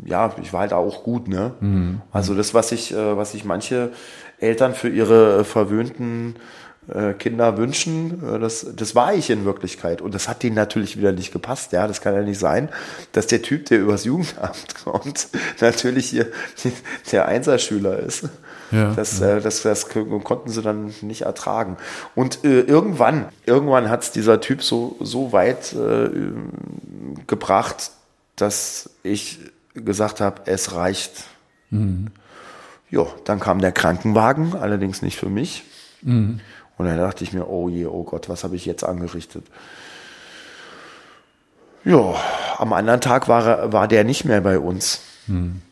ja, 0.05 0.35
ich 0.43 0.53
war 0.53 0.61
halt 0.61 0.73
auch 0.73 1.05
gut, 1.05 1.29
ne? 1.29 1.53
Mhm. 1.61 2.01
Also 2.11 2.35
das, 2.35 2.55
was 2.55 2.73
ich, 2.73 2.93
äh, 2.93 3.16
was 3.16 3.35
ich 3.35 3.45
manche 3.45 3.93
Eltern 4.39 4.75
für 4.75 4.89
ihre 4.89 5.45
verwöhnten 5.45 6.37
äh, 6.93 7.12
Kinder 7.12 7.59
wünschen, 7.59 8.41
das, 8.41 8.66
das 8.75 8.95
war 8.95 9.14
ich 9.14 9.29
in 9.31 9.45
Wirklichkeit. 9.45 10.01
Und 10.01 10.14
das 10.14 10.29
hat 10.29 10.43
denen 10.43 10.57
natürlich 10.57 10.97
wieder 10.97 11.12
nicht 11.12 11.31
gepasst. 11.31 11.73
Ja, 11.73 11.87
das 11.87 12.01
kann 12.01 12.14
ja 12.14 12.23
nicht 12.23 12.41
sein, 12.41 12.71
dass 13.12 13.27
der 13.27 13.43
Typ, 13.43 13.66
der 13.66 13.81
übers 13.81 14.05
Jugendamt 14.05 14.75
kommt, 14.85 15.29
natürlich 15.61 16.09
hier 16.09 16.27
der 17.12 17.29
Einserschüler 17.29 17.99
ist. 17.99 18.29
Ja, 18.71 18.93
das, 18.95 19.21
ja. 19.21 19.37
Äh, 19.37 19.41
das, 19.41 19.62
das 19.62 19.89
konnten 19.89 20.51
sie 20.51 20.62
dann 20.62 20.95
nicht 21.03 21.23
ertragen. 21.23 21.77
Und 22.14 22.45
äh, 22.45 22.61
irgendwann, 22.61 23.27
irgendwann 23.47 23.91
hat 23.91 24.03
es 24.03 24.12
dieser 24.12 24.41
Typ 24.41 24.62
so, 24.62 24.97
so 25.01 25.33
weit 25.33 25.73
äh, 25.73 26.11
gebracht, 27.27 27.91
dass 28.37 28.91
ich 29.03 29.39
gesagt 29.75 30.21
habe, 30.21 30.43
es 30.47 30.75
reicht. 30.75 31.25
Mhm. 31.71 32.09
Ja, 32.91 33.07
dann 33.25 33.41
kam 33.41 33.61
der 33.61 33.73
Krankenwagen, 33.73 34.57
allerdings 34.57 35.03
nicht 35.03 35.16
für 35.16 35.29
mich. 35.29 35.64
Mhm. 36.03 36.41
Und 36.77 36.87
dann 36.87 36.97
dachte 36.97 37.25
ich 37.25 37.33
mir, 37.33 37.49
oh 37.49 37.68
je, 37.68 37.87
oh 37.87 38.05
Gott, 38.05 38.29
was 38.29 38.43
habe 38.43 38.57
ich 38.57 38.66
jetzt 38.66 38.85
angerichtet? 38.85 39.45
Ja, 41.85 42.14
am 42.59 42.73
anderen 42.73 43.01
Tag 43.01 43.29
war, 43.29 43.73
war 43.73 43.89
der 43.89 44.05
nicht 44.05 44.25
mehr 44.25 44.41
bei 44.41 44.59
uns. 44.59 45.01
Mhm. 45.27 45.62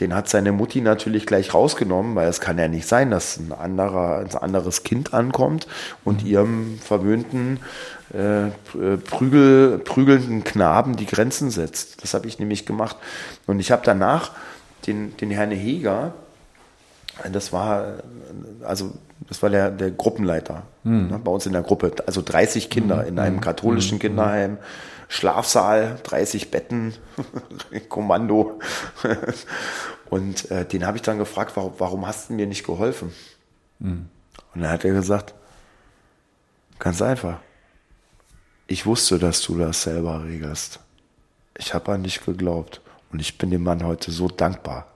Den 0.00 0.12
hat 0.14 0.28
seine 0.28 0.50
Mutti 0.50 0.80
natürlich 0.80 1.24
gleich 1.24 1.54
rausgenommen, 1.54 2.16
weil 2.16 2.28
es 2.28 2.40
kann 2.40 2.58
ja 2.58 2.66
nicht 2.66 2.88
sein, 2.88 3.12
dass 3.12 3.38
ein, 3.38 3.52
anderer, 3.52 4.18
ein 4.18 4.34
anderes 4.36 4.82
Kind 4.82 5.14
ankommt 5.14 5.68
und 6.04 6.24
mhm. 6.24 6.28
ihrem 6.28 6.78
verwöhnten, 6.80 7.60
äh, 8.12 8.48
prügel, 8.96 9.78
prügelnden 9.78 10.42
Knaben 10.42 10.96
die 10.96 11.06
Grenzen 11.06 11.50
setzt. 11.50 12.02
Das 12.02 12.12
habe 12.12 12.26
ich 12.26 12.40
nämlich 12.40 12.66
gemacht. 12.66 12.96
Und 13.46 13.60
ich 13.60 13.70
habe 13.70 13.82
danach 13.84 14.32
den, 14.86 15.16
den 15.16 15.30
Herrn 15.30 15.52
Heger, 15.52 16.12
das 17.32 17.52
war, 17.52 17.94
also 18.64 18.92
das 19.28 19.42
war 19.42 19.50
der, 19.50 19.70
der 19.70 19.92
Gruppenleiter 19.92 20.62
mhm. 20.82 21.08
ne, 21.08 21.20
bei 21.22 21.30
uns 21.30 21.46
in 21.46 21.52
der 21.52 21.62
Gruppe, 21.62 21.92
also 22.06 22.20
30 22.20 22.68
Kinder 22.68 23.02
mhm. 23.02 23.08
in 23.08 23.18
einem 23.18 23.40
katholischen 23.40 23.98
mhm. 23.98 24.00
Kinderheim. 24.00 24.58
Schlafsaal, 25.08 25.98
30 26.02 26.50
Betten, 26.50 26.94
Kommando. 27.88 28.60
Und 30.10 30.50
äh, 30.50 30.64
den 30.64 30.86
habe 30.86 30.96
ich 30.96 31.02
dann 31.02 31.18
gefragt, 31.18 31.52
warum, 31.56 31.74
warum, 31.78 32.06
hast 32.06 32.30
du 32.30 32.34
mir 32.34 32.46
nicht 32.46 32.64
geholfen? 32.64 33.12
Mhm. 33.78 34.08
Und 34.54 34.60
dann 34.60 34.70
hat 34.70 34.84
er 34.84 34.92
gesagt, 34.92 35.34
ganz 36.78 37.02
einfach. 37.02 37.38
Ich 38.66 38.86
wusste, 38.86 39.18
dass 39.18 39.42
du 39.42 39.58
das 39.58 39.82
selber 39.82 40.24
regelst. 40.24 40.80
Ich 41.58 41.74
habe 41.74 41.92
an 41.92 42.02
dich 42.02 42.24
geglaubt. 42.24 42.80
Und 43.12 43.20
ich 43.20 43.38
bin 43.38 43.50
dem 43.50 43.62
Mann 43.62 43.84
heute 43.84 44.10
so 44.10 44.28
dankbar. 44.28 44.88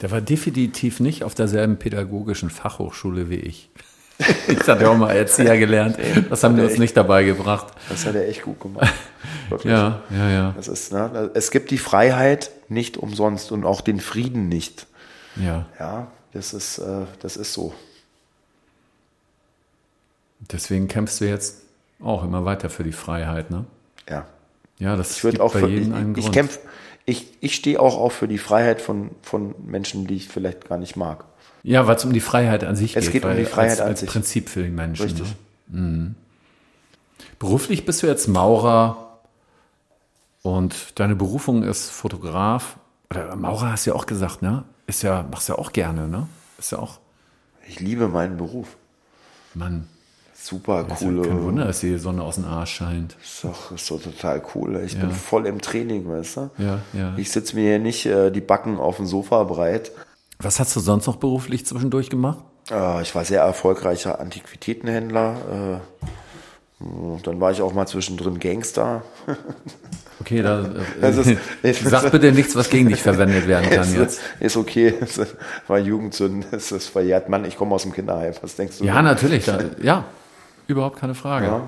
Der 0.00 0.10
war 0.10 0.20
definitiv 0.20 1.00
nicht 1.00 1.24
auf 1.24 1.34
derselben 1.34 1.78
pädagogischen 1.78 2.50
Fachhochschule 2.50 3.30
wie 3.30 3.36
ich. 3.36 3.70
Ich 4.48 4.68
hatte 4.68 4.88
auch 4.88 4.96
mal 4.96 5.12
Erzieher 5.12 5.58
gelernt. 5.58 5.98
Das 6.30 6.44
haben 6.44 6.56
wir 6.56 6.64
uns 6.64 6.78
nicht 6.78 6.96
dabei 6.96 7.24
gebracht. 7.24 7.74
Das 7.88 8.06
hat 8.06 8.14
er 8.14 8.28
echt 8.28 8.42
gut 8.42 8.60
gemacht. 8.60 8.92
Wirklich. 9.48 9.72
Ja, 9.72 10.02
ja, 10.10 10.30
ja. 10.30 10.54
Das 10.56 10.68
ist, 10.68 10.92
ne, 10.92 11.30
es 11.34 11.50
gibt 11.50 11.70
die 11.70 11.78
Freiheit 11.78 12.50
nicht 12.68 12.96
umsonst 12.96 13.52
und 13.52 13.64
auch 13.64 13.80
den 13.80 14.00
Frieden 14.00 14.48
nicht. 14.48 14.86
Ja. 15.36 15.66
Ja, 15.78 16.06
das 16.32 16.54
ist, 16.54 16.78
äh, 16.78 17.02
das 17.20 17.36
ist 17.36 17.52
so. 17.52 17.74
Deswegen 20.52 20.88
kämpfst 20.88 21.20
du 21.20 21.26
jetzt 21.26 21.62
auch 22.02 22.24
immer 22.24 22.44
weiter 22.44 22.70
für 22.70 22.84
die 22.84 22.92
Freiheit, 22.92 23.50
ne? 23.50 23.64
Ja. 24.08 24.26
Ja, 24.78 24.96
das 24.96 25.22
ich 25.22 25.40
auch 25.40 25.52
bei 25.52 25.60
für, 25.60 25.68
jedem 25.68 25.94
einen 25.94 26.10
ich, 26.16 26.24
Grund. 26.24 26.26
Ich, 26.26 26.32
kämpf, 26.32 26.58
ich, 27.06 27.32
ich 27.40 27.54
stehe 27.54 27.80
auch 27.80 27.96
auf 27.96 28.12
für 28.12 28.28
die 28.28 28.38
Freiheit 28.38 28.80
von, 28.80 29.10
von 29.22 29.54
Menschen, 29.64 30.06
die 30.06 30.16
ich 30.16 30.28
vielleicht 30.28 30.68
gar 30.68 30.78
nicht 30.78 30.96
mag. 30.96 31.24
Ja, 31.64 31.86
weil 31.86 31.96
es 31.96 32.04
um 32.04 32.12
die 32.12 32.20
Freiheit 32.20 32.62
an 32.62 32.76
sich 32.76 32.94
es 32.94 33.06
geht. 33.06 33.06
Es 33.06 33.12
geht 33.12 33.24
um 33.24 33.36
die 33.36 33.46
Freiheit 33.46 33.70
als, 33.70 33.80
an 33.80 33.88
als 33.88 34.00
sich. 34.00 34.10
Prinzip 34.10 34.50
für 34.50 34.62
den 34.62 34.74
Menschen. 34.74 35.02
Richtig. 35.02 35.34
Ne? 35.68 35.80
Mhm. 35.80 36.14
Beruflich 37.38 37.86
bist 37.86 38.02
du 38.02 38.06
jetzt 38.06 38.28
Maurer 38.28 39.18
und 40.42 40.98
deine 41.00 41.16
Berufung 41.16 41.62
ist 41.62 41.90
Fotograf. 41.90 42.76
Oder 43.10 43.34
Maurer 43.34 43.72
hast 43.72 43.86
du 43.86 43.90
ja 43.90 43.96
auch 43.96 44.06
gesagt, 44.06 44.42
ne? 44.42 44.64
Ist 44.86 45.02
ja, 45.02 45.26
machst 45.30 45.48
du 45.48 45.54
ja 45.54 45.58
auch 45.58 45.72
gerne, 45.72 46.06
ne? 46.06 46.28
Ist 46.58 46.72
ja 46.72 46.78
auch. 46.78 46.98
Ich 47.66 47.80
liebe 47.80 48.08
meinen 48.08 48.36
Beruf. 48.36 48.76
Mann. 49.54 49.88
Super 50.34 50.86
cool. 51.00 51.24
Ja 51.24 51.28
kein 51.28 51.42
Wunder, 51.42 51.64
dass 51.64 51.80
die 51.80 51.96
Sonne 51.96 52.22
aus 52.22 52.34
dem 52.34 52.44
Arsch 52.44 52.74
scheint. 52.74 53.16
Ist 53.22 53.42
doch, 53.44 53.72
ist 53.72 53.90
doch 53.90 54.02
total 54.02 54.42
cool. 54.54 54.82
Ich 54.84 54.92
ja. 54.92 55.00
bin 55.00 55.12
voll 55.12 55.46
im 55.46 55.62
Training, 55.62 56.06
weißt 56.06 56.36
du? 56.36 56.50
Ja, 56.58 56.80
ja. 56.92 57.14
Ich 57.16 57.30
sitze 57.30 57.56
mir 57.56 57.62
hier 57.62 57.78
nicht 57.78 58.04
äh, 58.04 58.30
die 58.30 58.42
Backen 58.42 58.78
auf 58.78 58.98
dem 58.98 59.06
Sofa 59.06 59.44
breit 59.44 59.92
was 60.38 60.60
hast 60.60 60.74
du 60.76 60.80
sonst 60.80 61.06
noch 61.06 61.16
beruflich 61.16 61.66
zwischendurch 61.66 62.10
gemacht? 62.10 62.44
Äh, 62.70 63.02
ich 63.02 63.14
war 63.14 63.24
sehr 63.24 63.42
erfolgreicher 63.42 64.20
Antiquitätenhändler. 64.20 65.80
Äh, 65.80 67.20
dann 67.22 67.40
war 67.40 67.52
ich 67.52 67.62
auch 67.62 67.72
mal 67.72 67.86
zwischendrin 67.86 68.38
Gangster. 68.38 69.02
Okay, 70.20 70.42
da 70.42 70.64
äh, 71.02 71.72
sag 71.72 72.12
bitte 72.12 72.32
nichts, 72.32 72.54
was 72.54 72.70
gegen 72.70 72.88
dich 72.88 73.02
verwendet 73.02 73.48
werden 73.48 73.68
kann 73.68 73.82
ist, 73.88 73.96
jetzt. 73.96 74.20
Ist 74.40 74.56
okay, 74.56 74.94
war 75.66 75.78
Jugendsünden, 75.78 76.44
ist 76.52 76.72
das 76.72 76.86
verjährt. 76.86 77.28
Mann, 77.28 77.44
ich 77.44 77.56
komme 77.56 77.74
aus 77.74 77.82
dem 77.82 77.92
Kinderheim, 77.92 78.32
was 78.40 78.54
denkst 78.56 78.78
du? 78.78 78.84
Ja, 78.84 79.02
natürlich, 79.02 79.44
da, 79.44 79.58
ja, 79.82 80.04
überhaupt 80.66 80.98
keine 80.98 81.14
Frage. 81.14 81.46
Ja. 81.46 81.62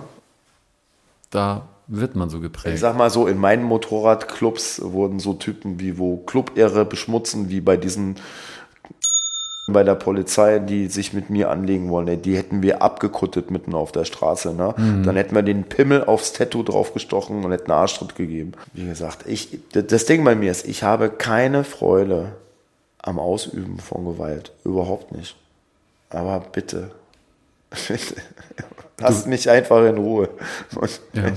Da 1.31 1.69
wird 1.89 2.17
man 2.17 2.31
so 2.31 2.41
geprägt. 2.41 2.75
Ich 2.75 2.81
sag 2.81 2.97
mal 2.97 3.11
so, 3.11 3.27
in 3.27 3.39
meinen 3.39 3.63
Motorradclubs 3.63 4.81
wurden 4.83 5.21
so 5.21 5.35
Typen 5.35 5.81
wie 5.81 5.99
wo 5.99 6.17
Club-Ehre 6.19 6.85
beschmutzen, 6.85 7.49
wie 7.49 7.61
bei 7.61 7.77
diesen 7.77 8.17
bei 9.69 9.83
der 9.83 9.97
Polizei, 9.97 10.61
die 10.61 10.87
sich 10.87 11.13
mit 11.13 11.29
mir 11.29 11.51
anlegen 11.51 11.91
wollen, 11.91 12.23
die 12.23 12.37
hätten 12.37 12.63
wir 12.63 12.83
abgekuttet 12.83 13.51
mitten 13.51 13.75
auf 13.75 13.91
der 13.91 14.05
Straße. 14.05 14.55
Ne? 14.55 14.75
Mhm. 14.77 15.03
Dann 15.03 15.17
hätten 15.17 15.35
wir 15.35 15.43
den 15.43 15.65
Pimmel 15.65 16.05
aufs 16.05 16.33
Tattoo 16.33 16.63
draufgestochen 16.63 17.45
und 17.45 17.51
hätten 17.51 17.73
einen 17.73 17.81
Arschtritt 17.81 18.15
gegeben. 18.15 18.53
Wie 18.73 18.87
gesagt, 18.87 19.25
ich, 19.27 19.59
das 19.73 20.05
Ding 20.07 20.25
bei 20.25 20.37
mir 20.37 20.53
ist, 20.53 20.69
ich 20.69 20.85
habe 20.85 21.11
keine 21.11 21.65
Freude 21.65 22.37
am 22.99 23.19
Ausüben 23.19 23.81
von 23.81 24.05
Gewalt. 24.05 24.53
Überhaupt 24.65 25.11
nicht. 25.11 25.35
Aber 26.11 26.41
bitte, 26.53 26.93
bitte, 27.89 28.15
lasst 29.01 29.27
mich 29.27 29.51
einfach 29.51 29.85
in 29.85 29.99
Ruhe. 29.99 30.29
Ja. 31.13 31.33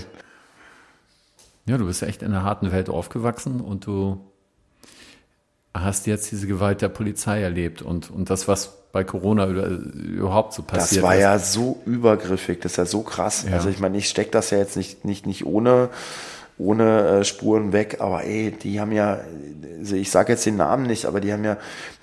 Ja, 1.70 1.78
du 1.78 1.86
bist 1.86 2.02
echt 2.02 2.24
in 2.24 2.32
einer 2.32 2.44
harten 2.44 2.72
Welt 2.72 2.90
aufgewachsen 2.90 3.62
und 3.62 3.86
du 3.86 4.20
hast 5.74 6.08
jetzt 6.08 6.32
diese 6.32 6.48
Gewalt 6.48 6.82
der 6.82 6.90
Polizei 6.90 7.42
erlebt 7.42 7.84
und, 7.84 8.10
und 8.10 8.32
das, 8.32 8.48
was 8.48 8.92
bei 8.92 9.04
Corona 9.04 9.46
überhaupt 9.46 10.54
so 10.54 10.64
passiert 10.64 10.92
ist. 10.92 10.98
Das 10.98 11.04
war 11.04 11.16
ist. 11.16 11.22
ja 11.22 11.38
so 11.38 11.80
übergriffig, 11.86 12.60
das 12.60 12.72
ist 12.72 12.78
ja 12.78 12.86
so 12.88 13.04
krass. 13.04 13.46
Ja. 13.48 13.54
Also 13.54 13.70
ich 13.70 13.80
meine, 13.80 13.98
ich 13.98 14.10
stecke 14.10 14.32
das 14.32 14.50
ja 14.50 14.58
jetzt 14.58 14.78
nicht, 14.78 15.06
nicht, 15.06 15.28
nicht 15.28 15.46
ohne 15.46 15.90
ohne 16.60 17.07
äh, 17.07 17.24
Spuren 17.24 17.74
weg. 17.74 17.97
Aber 17.99 18.24
ey, 18.24 18.51
die 18.51 18.80
haben 18.80 18.91
ja, 18.91 19.20
also 19.80 19.95
ich 19.95 20.12
sage 20.12 20.34
jetzt 20.34 20.45
den 20.45 20.57
Namen 20.57 20.86
nicht, 20.86 21.05
aber 21.05 21.22
die 21.22 21.34
haben 21.34 21.43
ja, 21.43 21.57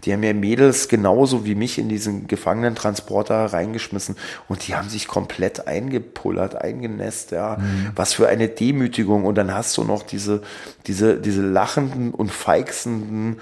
die 0.04 0.12
haben 0.12 0.22
ja 0.22 0.32
Mädels 0.32 0.88
genauso 0.88 1.44
wie 1.44 1.54
mich 1.54 1.78
in 1.78 1.88
diesen 1.88 2.26
Gefangenentransporter 2.26 3.46
reingeschmissen 3.46 4.16
und 4.48 4.66
die 4.66 4.74
haben 4.74 4.88
sich 4.88 5.06
komplett 5.06 5.68
eingepullert, 5.68 6.56
eingenässt, 6.56 7.30
ja. 7.30 7.58
Mhm. 7.58 7.90
Was 7.94 8.14
für 8.14 8.28
eine 8.28 8.48
Demütigung. 8.48 9.24
Und 9.24 9.36
dann 9.36 9.54
hast 9.54 9.76
du 9.76 9.84
noch 9.84 10.02
diese, 10.02 10.42
diese, 10.86 11.16
diese 11.20 11.42
lachenden 11.42 12.12
und 12.12 12.32
feixenden, 12.32 13.36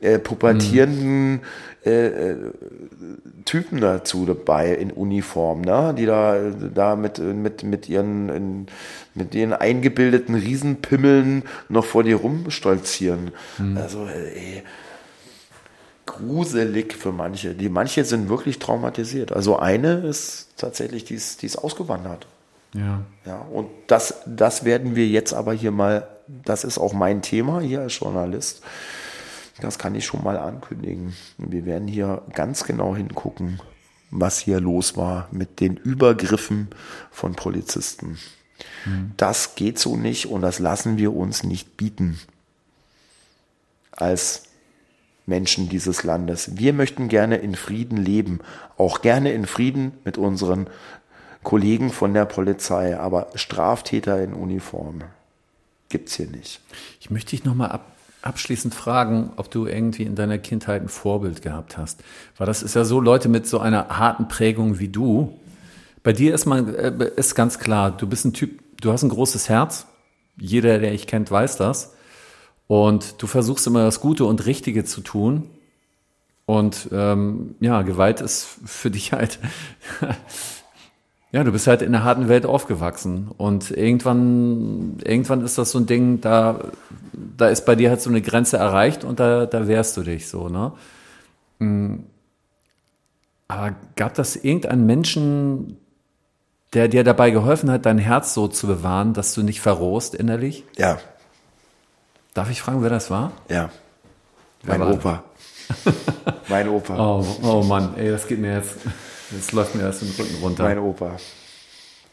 äh, 0.00 0.18
pubertierenden, 0.18 1.32
mhm 1.32 1.40
äh, 1.82 2.32
äh, 2.32 2.36
Typen 3.46 3.80
dazu 3.80 4.26
dabei 4.26 4.74
in 4.74 4.90
Uniform, 4.90 5.62
ne? 5.62 5.94
die 5.96 6.04
da, 6.04 6.36
da 6.74 6.94
mit, 6.94 7.18
mit, 7.18 7.62
mit, 7.62 7.88
ihren, 7.88 8.66
mit 9.14 9.34
ihren 9.34 9.54
eingebildeten 9.54 10.34
Riesenpimmeln 10.34 11.44
noch 11.70 11.86
vor 11.86 12.04
dir 12.04 12.16
rumstolzieren. 12.16 13.30
Mhm. 13.56 13.78
Also, 13.78 14.06
ey, 14.06 14.62
gruselig 16.04 16.92
für 16.92 17.12
manche. 17.12 17.54
Die 17.54 17.70
manche 17.70 18.04
sind 18.04 18.28
wirklich 18.28 18.58
traumatisiert. 18.58 19.32
Also 19.32 19.58
eine 19.58 20.00
ist 20.00 20.48
tatsächlich, 20.58 21.04
die 21.04 21.14
ist, 21.14 21.40
die 21.40 21.46
ist 21.46 21.56
ausgewandert. 21.56 22.26
Ja. 22.74 23.00
Ja, 23.24 23.38
und 23.38 23.68
das, 23.86 24.16
das 24.26 24.66
werden 24.66 24.96
wir 24.96 25.08
jetzt 25.08 25.32
aber 25.32 25.54
hier 25.54 25.70
mal, 25.70 26.06
das 26.28 26.64
ist 26.64 26.76
auch 26.76 26.92
mein 26.92 27.22
Thema 27.22 27.60
hier 27.60 27.80
als 27.80 27.98
Journalist. 27.98 28.60
Das 29.60 29.78
kann 29.78 29.94
ich 29.94 30.06
schon 30.06 30.24
mal 30.24 30.36
ankündigen. 30.36 31.14
Wir 31.38 31.64
werden 31.66 31.88
hier 31.88 32.22
ganz 32.32 32.64
genau 32.64 32.96
hingucken, 32.96 33.60
was 34.10 34.38
hier 34.38 34.60
los 34.60 34.96
war 34.96 35.28
mit 35.30 35.60
den 35.60 35.76
Übergriffen 35.76 36.68
von 37.10 37.34
Polizisten. 37.34 38.18
Das 39.16 39.54
geht 39.54 39.78
so 39.78 39.96
nicht 39.96 40.26
und 40.26 40.42
das 40.42 40.58
lassen 40.58 40.98
wir 40.98 41.14
uns 41.14 41.44
nicht 41.44 41.76
bieten 41.76 42.18
als 43.92 44.44
Menschen 45.26 45.68
dieses 45.68 46.02
Landes. 46.02 46.56
Wir 46.56 46.72
möchten 46.72 47.08
gerne 47.08 47.36
in 47.36 47.54
Frieden 47.54 47.96
leben, 47.96 48.40
auch 48.76 49.00
gerne 49.00 49.32
in 49.32 49.46
Frieden 49.46 49.92
mit 50.04 50.18
unseren 50.18 50.68
Kollegen 51.42 51.90
von 51.90 52.12
der 52.12 52.26
Polizei, 52.26 52.98
aber 52.98 53.28
Straftäter 53.34 54.22
in 54.22 54.34
Uniform 54.34 55.02
gibt's 55.88 56.14
hier 56.14 56.26
nicht. 56.26 56.60
Ich 57.00 57.10
möchte 57.10 57.30
dich 57.30 57.44
nochmal 57.44 57.70
ab, 57.70 57.92
abschließend 58.22 58.74
fragen, 58.74 59.32
ob 59.36 59.50
du 59.50 59.66
irgendwie 59.66 60.02
in 60.02 60.14
deiner 60.14 60.38
Kindheit 60.38 60.82
ein 60.82 60.88
Vorbild 60.88 61.42
gehabt 61.42 61.78
hast. 61.78 62.02
Weil 62.36 62.46
das 62.46 62.62
ist 62.62 62.74
ja 62.74 62.84
so, 62.84 63.00
Leute 63.00 63.28
mit 63.28 63.46
so 63.46 63.58
einer 63.58 63.88
harten 63.88 64.28
Prägung 64.28 64.78
wie 64.78 64.88
du. 64.88 65.38
Bei 66.02 66.12
dir 66.12 66.34
ist 66.34 66.46
man, 66.46 66.74
äh, 66.74 67.10
ist 67.16 67.34
ganz 67.34 67.58
klar, 67.58 67.90
du 67.90 68.06
bist 68.06 68.24
ein 68.24 68.32
Typ, 68.32 68.60
du 68.80 68.92
hast 68.92 69.02
ein 69.02 69.10
großes 69.10 69.48
Herz. 69.48 69.86
Jeder, 70.38 70.78
der 70.78 70.90
dich 70.90 71.06
kennt, 71.06 71.30
weiß 71.30 71.56
das. 71.56 71.94
Und 72.66 73.20
du 73.22 73.26
versuchst 73.26 73.66
immer 73.66 73.84
das 73.84 74.00
Gute 74.00 74.24
und 74.24 74.46
Richtige 74.46 74.84
zu 74.84 75.00
tun. 75.00 75.50
Und 76.46 76.88
ähm, 76.92 77.54
ja, 77.60 77.82
Gewalt 77.82 78.20
ist 78.20 78.46
für 78.64 78.90
dich 78.90 79.12
halt 79.12 79.38
Ja, 81.32 81.44
du 81.44 81.52
bist 81.52 81.68
halt 81.68 81.80
in 81.80 81.94
einer 81.94 82.02
harten 82.02 82.28
Welt 82.28 82.44
aufgewachsen 82.44 83.28
und 83.36 83.70
irgendwann, 83.70 84.96
irgendwann 85.04 85.44
ist 85.44 85.58
das 85.58 85.70
so 85.70 85.78
ein 85.78 85.86
Ding, 85.86 86.20
da, 86.20 86.58
da 87.40 87.48
ist 87.48 87.64
bei 87.64 87.74
dir 87.74 87.90
halt 87.90 88.00
so 88.00 88.10
eine 88.10 88.22
Grenze 88.22 88.56
erreicht 88.56 89.04
und 89.04 89.20
da, 89.20 89.46
da 89.46 89.66
wehrst 89.66 89.96
du 89.96 90.02
dich 90.02 90.28
so, 90.28 90.48
ne? 90.48 90.72
Mm. 91.58 92.04
Aber 93.48 93.74
gab 93.96 94.14
das 94.14 94.36
irgendeinen 94.36 94.86
Menschen, 94.86 95.76
der 96.72 96.86
dir 96.86 97.02
dabei 97.02 97.30
geholfen 97.30 97.70
hat, 97.70 97.84
dein 97.84 97.98
Herz 97.98 98.32
so 98.32 98.46
zu 98.46 98.68
bewahren, 98.68 99.12
dass 99.12 99.34
du 99.34 99.42
nicht 99.42 99.60
verrohst 99.60 100.14
innerlich? 100.14 100.64
Ja. 100.76 100.98
Darf 102.32 102.48
ich 102.50 102.62
fragen, 102.62 102.82
wer 102.82 102.90
das 102.90 103.10
war? 103.10 103.32
Ja. 103.48 103.70
Mein 104.62 104.82
Opa. 104.82 105.24
mein 106.48 106.68
Opa. 106.68 106.96
Oh, 106.96 107.26
oh 107.42 107.62
Mann, 107.64 107.94
ey, 107.96 108.10
das 108.10 108.28
geht 108.28 108.38
mir 108.38 108.54
jetzt. 108.54 108.76
Jetzt 109.32 109.52
läuft 109.52 109.74
mir 109.74 109.82
das 109.82 110.00
den 110.00 110.10
Rücken 110.10 110.36
runter. 110.42 110.64
Mein 110.64 110.78
Opa. 110.78 111.16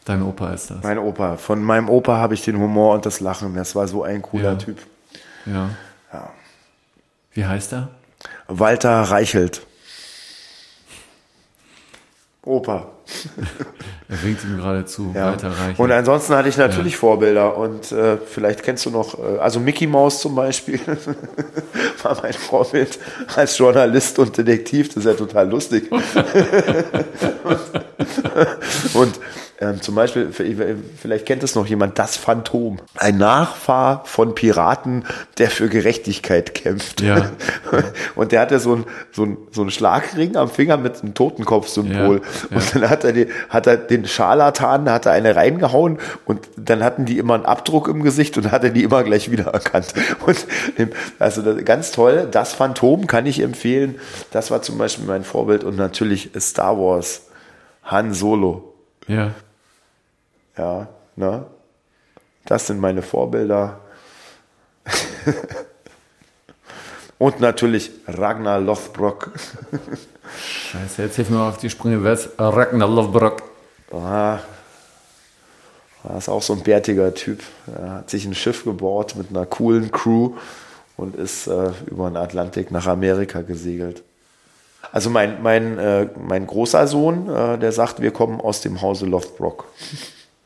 Dein 0.05 0.23
Opa 0.23 0.53
ist 0.53 0.71
das. 0.71 0.83
Mein 0.83 0.97
Opa. 0.97 1.37
Von 1.37 1.61
meinem 1.61 1.89
Opa 1.89 2.17
habe 2.17 2.33
ich 2.33 2.43
den 2.43 2.57
Humor 2.57 2.95
und 2.95 3.05
das 3.05 3.19
Lachen. 3.19 3.53
Das 3.55 3.75
war 3.75 3.87
so 3.87 4.03
ein 4.03 4.21
cooler 4.21 4.53
ja. 4.53 4.55
Typ. 4.55 4.77
Ja. 5.51 5.69
ja. 6.13 6.29
Wie 7.33 7.45
heißt 7.45 7.73
er? 7.73 7.89
Walter 8.47 9.01
Reichelt. 9.03 9.61
Opa. 12.43 12.87
er 14.09 14.23
winkt 14.23 14.43
ihm 14.43 14.57
gerade 14.57 14.85
zu, 14.85 15.11
ja. 15.13 15.25
Walter 15.31 15.49
Reichelt. 15.49 15.79
Und 15.79 15.91
ansonsten 15.91 16.33
hatte 16.35 16.49
ich 16.49 16.57
natürlich 16.57 16.93
ja. 16.93 16.99
Vorbilder 16.99 17.57
und 17.57 17.91
äh, 17.91 18.17
vielleicht 18.17 18.63
kennst 18.63 18.85
du 18.85 18.89
noch, 18.89 19.19
äh, 19.19 19.37
also 19.39 19.59
Mickey 19.59 19.85
Mouse 19.85 20.21
zum 20.21 20.33
Beispiel 20.35 20.79
war 22.03 22.21
mein 22.21 22.33
Vorbild 22.33 22.99
als 23.35 23.57
Journalist 23.57 24.17
und 24.19 24.37
Detektiv, 24.37 24.87
das 24.89 24.97
ist 24.97 25.05
ja 25.05 25.13
total 25.13 25.49
lustig. 25.49 25.91
und, 25.91 26.01
und 28.93 29.19
ähm, 29.59 29.81
zum 29.81 29.95
Beispiel, 29.95 30.31
vielleicht 30.31 31.25
kennt 31.25 31.41
es 31.41 31.55
noch 31.55 31.65
jemand, 31.65 31.97
das 31.97 32.15
Phantom. 32.15 32.77
Ein 32.95 33.17
Nachfahr 33.17 34.03
von 34.05 34.35
Piraten, 34.35 35.03
der 35.39 35.49
für 35.49 35.67
Gerechtigkeit 35.67 36.53
kämpft. 36.53 37.01
Ja. 37.01 37.31
Und 38.15 38.31
der 38.31 38.41
hatte 38.41 38.59
so 38.59 38.73
einen 38.73 38.85
so 39.11 39.25
ein, 39.25 39.37
so 39.51 39.63
ein 39.63 39.71
Schlagring 39.71 40.35
am 40.35 40.49
Finger 40.49 40.77
mit 40.77 41.01
einem 41.01 41.15
Totenkopfsymbol. 41.15 42.21
Ja. 42.51 42.57
Und 42.57 42.75
dann 42.75 42.89
hat 42.89 43.03
er, 43.03 43.13
die, 43.13 43.27
hat 43.49 43.65
er 43.65 43.77
den 43.77 44.05
Scharlatan, 44.05 44.91
hat 44.91 45.07
er 45.07 45.13
eine 45.13 45.35
reingehauen 45.35 45.97
und 46.25 46.41
dann 46.55 46.83
hatten 46.83 47.05
die 47.05 47.17
immer 47.17 47.33
einen 47.33 47.45
Abdruck 47.45 47.87
im 47.87 48.03
Gesicht 48.03 48.37
und 48.37 48.51
hat 48.51 48.63
er 48.63 48.69
die 48.69 48.83
immer 48.83 49.03
gleich 49.03 49.31
wiedererkannt. 49.31 49.93
Und 50.25 50.45
also 51.19 51.41
ganz 51.63 51.91
toll, 51.91 52.27
das 52.29 52.53
Phantom 52.53 53.07
kann 53.07 53.25
ich 53.25 53.41
empfehlen. 53.41 53.95
Das 54.31 54.51
war 54.51 54.61
zum 54.61 54.77
Beispiel 54.77 55.05
mein 55.05 55.23
Vorbild 55.23 55.63
und 55.63 55.77
natürlich 55.77 56.31
Star 56.39 56.77
Wars. 56.77 57.27
Han 57.83 58.13
Solo. 58.13 58.73
Ja. 59.07 59.31
Ja, 60.57 60.87
ne? 61.15 61.45
Das 62.45 62.67
sind 62.67 62.79
meine 62.79 63.01
Vorbilder. 63.01 63.81
Und 67.19 67.39
natürlich 67.39 67.91
Ragnar 68.07 68.59
Lothbrok. 68.59 69.31
Scheiße, 70.39 71.01
jetzt 71.01 71.15
hilf 71.15 71.29
mir 71.29 71.37
mal 71.37 71.49
auf 71.49 71.57
die 71.57 71.69
Sprünge. 71.69 72.03
Wer 72.03 72.13
ist 72.13 72.29
Ragnar 72.37 72.87
Lothbrok? 72.87 73.43
Ah, 73.91 74.39
das 76.03 76.19
ist 76.19 76.29
auch 76.29 76.41
so 76.41 76.53
ein 76.53 76.61
bärtiger 76.61 77.13
Typ. 77.13 77.41
Er 77.67 77.91
hat 77.95 78.09
sich 78.09 78.25
ein 78.25 78.35
Schiff 78.35 78.63
gebaut 78.63 79.15
mit 79.15 79.29
einer 79.29 79.45
coolen 79.45 79.91
Crew 79.91 80.35
und 80.95 81.15
ist 81.15 81.47
äh, 81.47 81.71
über 81.87 82.09
den 82.09 82.17
Atlantik 82.17 82.71
nach 82.71 82.87
Amerika 82.87 83.41
gesegelt. 83.41 84.03
Also 84.91 85.09
mein, 85.09 85.41
mein, 85.41 85.77
äh, 85.77 86.07
mein 86.17 86.47
großer 86.47 86.87
Sohn, 86.87 87.29
äh, 87.29 87.57
der 87.57 87.71
sagt, 87.71 88.01
wir 88.01 88.11
kommen 88.11 88.39
aus 88.39 88.61
dem 88.61 88.81
Hause 88.81 89.05
Lothbrok. 89.05 89.65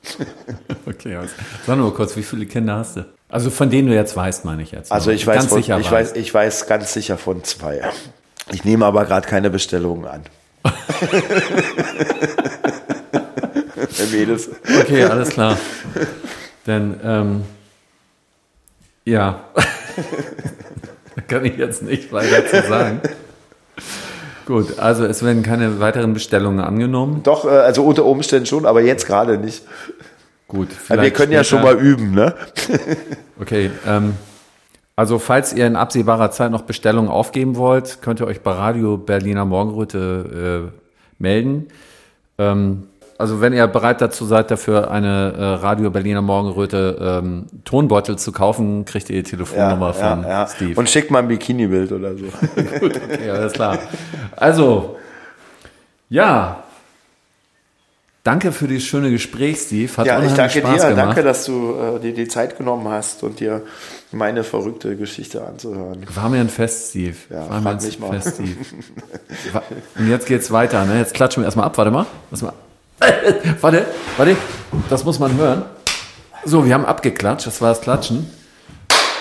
okay, 0.85 1.15
also, 1.15 1.33
sag 1.65 1.77
nur 1.77 1.93
kurz, 1.93 2.15
wie 2.15 2.23
viele 2.23 2.45
Kinder 2.45 2.77
hast 2.77 2.97
du? 2.97 3.05
Also 3.29 3.49
von 3.49 3.69
denen 3.69 3.87
du 3.87 3.95
jetzt 3.95 4.15
weißt, 4.15 4.45
meine 4.45 4.63
ich 4.63 4.71
jetzt. 4.71 4.91
Also 4.91 5.11
ich 5.11 5.25
weiß, 5.25 5.45
von, 5.45 5.59
ich, 5.59 5.69
weiß, 5.69 6.13
ich 6.15 6.33
weiß 6.33 6.67
ganz 6.67 6.91
sicher 6.93 7.17
von 7.17 7.43
zwei. 7.43 7.81
Ich 8.51 8.65
nehme 8.65 8.85
aber 8.85 9.05
gerade 9.05 9.27
keine 9.27 9.49
Bestellungen 9.49 10.05
an. 10.05 10.23
Mädels. 14.11 14.49
Okay, 14.81 15.05
alles 15.05 15.29
klar. 15.29 15.57
Denn, 16.67 16.99
ähm, 17.03 17.43
ja, 19.05 19.45
kann 21.27 21.45
ich 21.45 21.57
jetzt 21.57 21.81
nicht 21.81 22.11
weiter 22.11 22.45
zu 22.45 22.67
sagen. 22.67 23.01
Gut, 24.51 24.79
also 24.79 25.05
es 25.05 25.23
werden 25.23 25.43
keine 25.43 25.79
weiteren 25.79 26.13
Bestellungen 26.13 26.59
angenommen. 26.59 27.21
Doch, 27.23 27.45
äh, 27.45 27.47
also 27.47 27.85
unter 27.85 28.03
Umständen 28.03 28.45
schon, 28.45 28.65
aber 28.65 28.81
jetzt 28.81 29.07
gerade 29.07 29.37
nicht. 29.37 29.63
Gut. 30.49 30.67
Ja, 30.89 31.01
wir 31.01 31.11
können 31.11 31.31
ja 31.31 31.45
schon 31.45 31.61
mal 31.61 31.79
üben, 31.79 32.11
ne? 32.11 32.35
okay. 33.39 33.71
Ähm, 33.87 34.15
also 34.97 35.19
falls 35.19 35.53
ihr 35.53 35.65
in 35.67 35.77
absehbarer 35.77 36.31
Zeit 36.31 36.51
noch 36.51 36.63
Bestellungen 36.63 37.09
aufgeben 37.09 37.55
wollt, 37.55 38.01
könnt 38.01 38.19
ihr 38.19 38.27
euch 38.27 38.41
bei 38.41 38.51
Radio 38.51 38.97
Berliner 38.97 39.45
Morgenröte 39.45 40.69
äh, 40.69 40.77
melden. 41.17 41.69
Ähm, 42.37 42.89
also 43.21 43.39
wenn 43.39 43.53
ihr 43.53 43.65
bereit 43.67 44.01
dazu 44.01 44.25
seid, 44.25 44.51
dafür 44.51 44.91
eine 44.91 45.33
äh, 45.37 45.43
Radio 45.63 45.89
Berliner 45.89 46.21
Morgenröte 46.21 47.21
ähm, 47.23 47.45
Tonbeutel 47.63 48.17
zu 48.17 48.31
kaufen, 48.31 48.83
kriegt 48.83 49.09
ihr 49.09 49.23
die 49.23 49.29
Telefonnummer 49.29 49.87
ja, 49.87 49.93
von 49.93 50.23
ja, 50.23 50.47
Steve. 50.47 50.79
Und 50.79 50.89
schickt 50.89 51.11
mal 51.11 51.19
ein 51.19 51.27
Bikini-Bild 51.27 51.91
oder 51.91 52.15
so. 52.15 52.25
Gut, 52.79 52.99
okay, 53.01 53.29
alles 53.29 53.53
klar. 53.53 53.77
Also, 54.35 54.97
ja, 56.09 56.63
Danke 58.23 58.51
für 58.51 58.67
das 58.67 58.83
schöne 58.83 59.09
Gespräch, 59.09 59.57
Steve. 59.61 59.91
Hat 59.97 60.05
ja, 60.05 60.21
ich 60.21 60.33
danke 60.33 60.59
Spaß 60.59 60.81
dir. 60.81 60.89
Gemacht. 60.89 61.07
Danke, 61.07 61.23
dass 61.23 61.45
du 61.45 61.73
äh, 61.73 61.99
dir 61.99 62.13
die 62.13 62.27
Zeit 62.27 62.55
genommen 62.55 62.87
hast 62.87 63.23
und 63.23 63.39
dir 63.39 63.63
meine 64.11 64.43
verrückte 64.43 64.95
Geschichte 64.95 65.43
anzuhören. 65.43 66.05
War 66.13 66.29
mir 66.29 66.39
ein 66.39 66.49
Fest, 66.49 66.91
Steve. 66.91 67.15
Ja, 67.31 67.49
War 67.49 67.61
mir 67.61 67.71
ein 67.71 67.79
Fest. 67.79 68.35
Steve. 68.35 68.57
und 69.97 70.07
jetzt 70.07 70.27
geht's 70.27 70.51
weiter. 70.51 70.85
Ne? 70.85 70.99
Jetzt 70.99 71.15
klatschen 71.15 71.41
wir 71.41 71.45
erstmal 71.45 71.65
ab. 71.65 71.75
Warte 71.79 71.89
mal. 71.89 72.05
mal. 72.41 72.53
warte, 73.61 73.85
warte. 74.17 74.37
Das 74.89 75.03
muss 75.03 75.19
man 75.19 75.35
hören. 75.35 75.63
So, 76.45 76.65
wir 76.65 76.73
haben 76.73 76.85
abgeklatscht. 76.85 77.47
Das 77.47 77.61
war 77.61 77.69
das 77.69 77.81
Klatschen. 77.81 78.29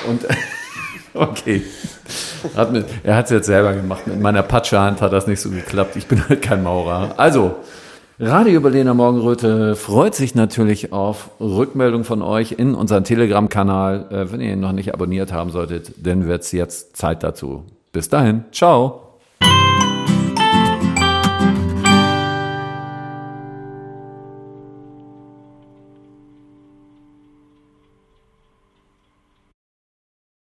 Und 0.09 0.27
okay. 1.15 1.63
Hat 2.57 2.73
mit, 2.73 2.87
er 3.03 3.17
hat 3.17 3.27
es 3.27 3.31
jetzt 3.31 3.47
selber 3.47 3.75
gemacht. 3.75 4.07
Mit 4.07 4.21
meiner 4.21 4.43
Patschehand 4.43 5.01
hat 5.01 5.13
das 5.13 5.27
nicht 5.27 5.41
so 5.41 5.51
geklappt. 5.51 5.97
Ich 5.97 6.07
bin 6.07 6.27
halt 6.29 6.43
kein 6.43 6.63
Maurer. 6.63 7.15
Also, 7.17 7.57
Radio 8.19 8.61
Berliner 8.61 8.95
Morgenröte 8.95 9.77
freut 9.77 10.15
sich 10.15 10.35
natürlich 10.35 10.93
auf 10.93 11.31
Rückmeldung 11.41 12.05
von 12.05 12.23
euch 12.23 12.53
in 12.53 12.75
unseren 12.75 13.05
Telegram-Kanal. 13.05 14.07
Äh, 14.11 14.33
wenn 14.33 14.41
ihr 14.41 14.53
ihn 14.53 14.61
noch 14.61 14.73
nicht 14.73 14.93
abonniert 14.93 15.33
haben 15.33 15.51
solltet, 15.51 15.93
dann 16.07 16.27
wird 16.27 16.43
es 16.43 16.53
jetzt 16.53 16.97
Zeit 16.97 17.23
dazu. 17.23 17.65
Bis 17.93 18.09
dahin, 18.09 18.45
ciao. 18.53 19.10